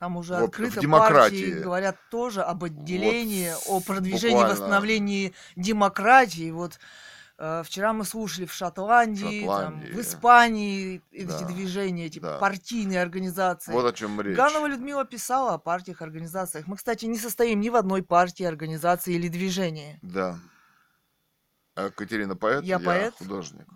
Там 0.00 0.16
уже 0.16 0.34
Вот 0.34 0.50
открыто 0.50 0.78
в 0.78 0.82
демократии. 0.82 1.44
партии 1.50 1.62
говорят 1.62 1.96
тоже 2.10 2.42
об 2.42 2.64
отделении, 2.64 3.50
с- 3.52 3.66
о 3.68 3.80
продвижении, 3.80 4.34
буквально. 4.36 4.54
восстановлении 4.54 5.34
демократии. 5.56 6.50
Вот 6.52 6.78
э, 7.40 7.62
вчера 7.64 7.92
мы 7.92 8.04
слушали 8.04 8.46
в 8.46 8.52
Шотландии, 8.52 9.44
там, 9.46 9.60
Шотландии. 9.74 9.92
в 9.92 10.00
Испании 10.00 11.02
эти 11.12 11.24
Да, 11.26 11.44
движения, 11.46 12.06
эти 12.06 12.18
да. 12.18 12.38
партийные 12.38 13.00
организации. 13.00 13.72
вот 13.72 13.84
о 13.86 13.92
чем 13.92 14.20
речь. 14.20 14.36
Ганова 14.36 14.66
Людмила 14.66 15.04
писала 15.04 15.54
о 15.54 15.58
партиях, 15.58 16.02
организациях. 16.02 16.66
Мы, 16.66 16.76
кстати, 16.76 17.04
не 17.06 17.16
состоим 17.18 17.60
ни 17.60 17.68
в 17.68 17.76
одной 17.76 18.02
партии, 18.02 18.42
организации 18.44 19.14
или 19.14 19.28
движении. 19.28 19.98
Да. 20.02 20.36
А 21.76 21.90
Катерина 21.90 22.34
поэт, 22.36 22.64
Я 22.64 22.78
поэт. 22.80 23.14
художник. 23.14 23.66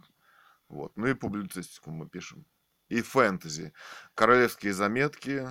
Вот. 0.72 0.96
Ну 0.96 1.06
и 1.06 1.14
публицистику 1.14 1.90
мы 1.90 2.08
пишем. 2.08 2.46
И 2.88 3.02
фэнтези. 3.02 3.72
Королевские 4.14 4.72
заметки 4.72 5.46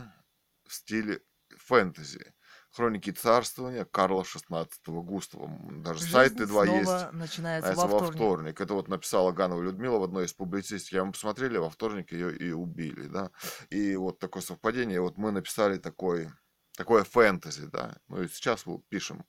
в 0.68 0.74
стиле 0.74 1.22
фэнтези. 1.58 2.34
Хроники 2.72 3.12
царствования 3.12 3.86
Карла 3.86 4.24
XVI 4.24 4.68
Густава. 4.86 5.50
Даже 5.84 6.00
Жизнь 6.00 6.12
сайты 6.12 6.46
два 6.48 6.66
есть. 6.66 7.12
начинается 7.12 7.70
Называется 7.70 8.06
во 8.06 8.12
вторник. 8.12 8.60
Это 8.62 8.74
вот 8.74 8.88
написала 8.88 9.32
Ганова 9.32 9.62
Людмила 9.62 10.00
в 10.00 10.04
одной 10.04 10.26
из 10.26 10.34
публицистик. 10.34 10.94
Я 10.94 11.06
мы 11.06 11.12
посмотрели, 11.12 11.58
во 11.58 11.70
вторник 11.70 12.12
ее 12.14 12.36
и 12.36 12.52
убили, 12.52 13.08
да. 13.08 13.30
И 13.70 13.96
вот 13.96 14.20
такое 14.20 14.42
совпадение. 14.42 15.02
Вот 15.02 15.18
мы 15.18 15.32
написали 15.32 15.78
такой, 15.78 16.32
такое 16.76 17.04
фэнтези, 17.04 17.68
да. 17.68 17.98
Ну 18.08 18.24
и 18.24 18.28
сейчас 18.28 18.66
вот 18.66 18.88
пишем 18.88 19.26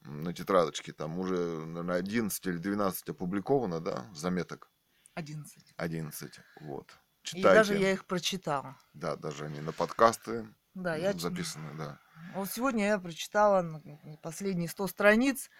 на 0.00 0.32
тетрадочке. 0.32 0.92
Там 0.92 1.18
уже, 1.18 1.36
наверное, 1.36 1.98
11 1.98 2.46
или 2.46 2.56
12 2.56 3.10
опубликовано, 3.10 3.80
да, 3.80 4.10
заметок. 4.14 4.70
11. 5.14 5.74
11. 5.76 6.40
Вот. 6.60 6.90
И 7.22 7.26
Читайте. 7.26 7.48
даже 7.48 7.76
я 7.76 7.92
их 7.92 8.04
прочитала. 8.04 8.76
Да, 8.92 9.16
даже 9.16 9.46
они 9.46 9.60
на 9.60 9.72
подкасты 9.72 10.46
Да, 10.74 10.96
я 10.96 11.12
записаны, 11.12 11.74
да. 11.78 11.98
Вот 12.34 12.50
сегодня 12.50 12.86
я 12.86 12.98
прочитала 12.98 13.82
последние 14.22 14.68
100 14.68 14.86
страниц 14.88 15.50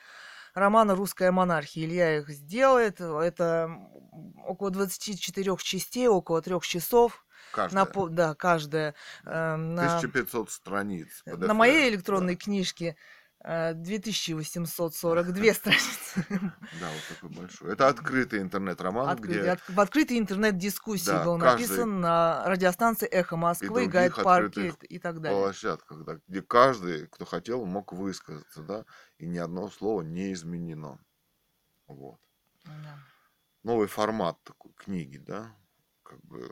романа 0.55 0.95
«Русская 0.95 1.31
монархия». 1.31 1.85
Илья 1.85 2.19
их 2.19 2.29
сделает. 2.29 3.01
Это 3.01 3.71
около 4.45 4.71
24 4.71 5.57
частей, 5.59 6.09
около 6.09 6.43
трех 6.43 6.67
часов. 6.67 7.25
Каждая. 7.53 7.85
На, 7.85 8.09
да, 8.09 8.35
каждая. 8.35 8.95
э, 9.25 9.57
на, 9.57 9.97
1500 9.99 10.51
страниц. 10.51 11.23
на 11.27 11.55
моей 11.55 11.91
да. 11.91 11.97
электронной 11.97 12.37
книжке 12.37 12.91
Э, 12.91 12.97
2842 13.45 15.55
страницы. 15.55 16.27
Да, 16.81 16.89
вот 16.91 17.03
такой 17.11 17.29
большой. 17.31 17.73
Это 17.75 17.89
открытый 17.89 18.41
интернет-роман, 18.41 19.09
Открытый- 19.11 19.41
где 19.41 19.51
от- 19.51 19.69
В 19.69 19.79
открытой 19.81 20.19
интернет-дискуссии 20.19 21.07
Да, 21.07 21.25
был 21.25 21.39
каждый- 21.39 21.63
написан 21.69 22.01
на 22.01 22.43
радиостанции 22.47 23.07
«Эхо 23.07 23.37
Москвы», 23.37 23.69
других 23.69 23.91
«Гайд-парке» 23.93 24.75
и 24.89 24.99
так 24.99 25.21
далее. 25.21 25.39
площадка, 25.39 25.95
когда, 25.95 26.19
где 26.27 26.41
каждый, 26.43 27.07
кто 27.09 27.25
хотел, 27.27 27.65
мог 27.67 27.93
высказаться, 27.93 28.63
да, 28.63 28.85
и 29.19 29.27
ни 29.27 29.37
одно 29.39 29.69
слово 29.69 30.01
не 30.03 30.33
изменено. 30.33 30.99
Вот. 31.87 32.19
Да. 32.65 32.99
Новый 33.63 33.89
формат 33.89 34.43
такой 34.43 34.73
книги, 34.73 35.19
да, 35.19 35.55
как 36.03 36.19
бы, 36.23 36.51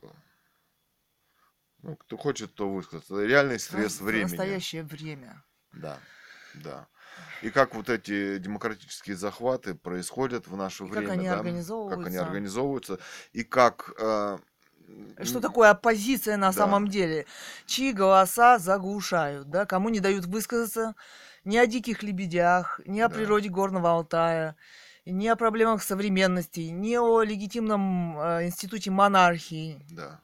ну, 1.82 1.96
кто 1.96 2.16
хочет, 2.18 2.54
то 2.54 2.68
высказаться. 2.70 3.24
Реальный 3.24 3.58
срез 3.58 3.98
времени. 4.00 4.36
Настоящее 4.36 4.82
время. 4.82 5.42
Да, 5.72 5.98
да. 6.54 6.86
И 7.42 7.50
как 7.50 7.74
вот 7.74 7.88
эти 7.88 8.38
демократические 8.38 9.16
захваты 9.16 9.74
происходят 9.74 10.46
в 10.46 10.56
наше 10.56 10.84
И 10.84 10.88
как 10.88 10.96
время, 10.98 11.12
они 11.12 11.24
да, 11.28 11.30
как 11.36 11.40
они 11.40 11.48
организовываются. 11.48 12.22
организовываются, 12.26 12.98
и 13.32 13.44
как... 13.44 13.92
э, 13.98 14.38
Что 15.22 15.40
такое 15.40 15.70
оппозиция 15.70 16.36
на 16.36 16.48
да. 16.48 16.52
самом 16.52 16.88
деле? 16.88 17.26
Чьи 17.66 17.92
голоса 17.92 18.58
заглушают, 18.58 19.50
да? 19.50 19.66
Кому 19.66 19.88
не 19.88 20.00
дают 20.00 20.26
высказаться 20.26 20.94
ни 21.44 21.56
о 21.56 21.66
диких 21.66 22.02
лебедях, 22.02 22.80
ни 22.86 23.00
о 23.00 23.08
Да. 23.08 23.14
природе 23.14 23.48
Горного 23.48 23.90
Алтая, 23.90 24.56
ни 25.04 25.26
о 25.26 25.36
проблемах 25.36 25.82
современности, 25.82 26.60
ни 26.60 26.96
о 26.96 27.22
легитимном 27.22 28.18
э, 28.18 28.46
институте 28.46 28.90
монархии. 28.90 29.84
Да, 29.90 30.20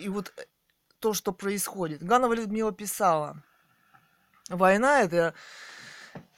И 0.00 0.08
вот 0.08 0.32
э, 0.36 0.42
то, 1.00 1.14
что 1.14 1.32
происходит. 1.32 2.02
Ганова 2.02 2.32
Людмила 2.34 2.72
писала, 2.72 3.42
война– 4.48 5.00
это 5.02 5.34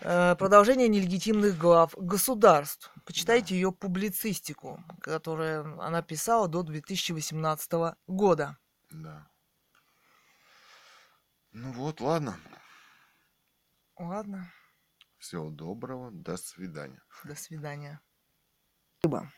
э, 0.00 0.36
продолжение 0.36 0.88
нелегитимных 0.88 1.56
глав 1.58 1.94
государств. 1.96 2.92
Почитайте 3.04 3.54
ее 3.54 3.72
публицистику, 3.72 4.82
которую 5.00 5.80
она 5.80 6.02
писала 6.02 6.48
до 6.48 6.62
2018 6.62 7.72
года. 8.06 8.56
да. 8.90 9.26
Ну 11.52 11.70
вот, 11.72 12.00
ладно. 12.00 12.36
Ладно, 13.96 14.50
Всего 15.18 15.50
доброго, 15.50 16.10
до 16.10 16.36
свидания. 16.36 17.00
до 17.22 17.36
свидания. 17.36 18.00
Спасибо. 18.98 19.30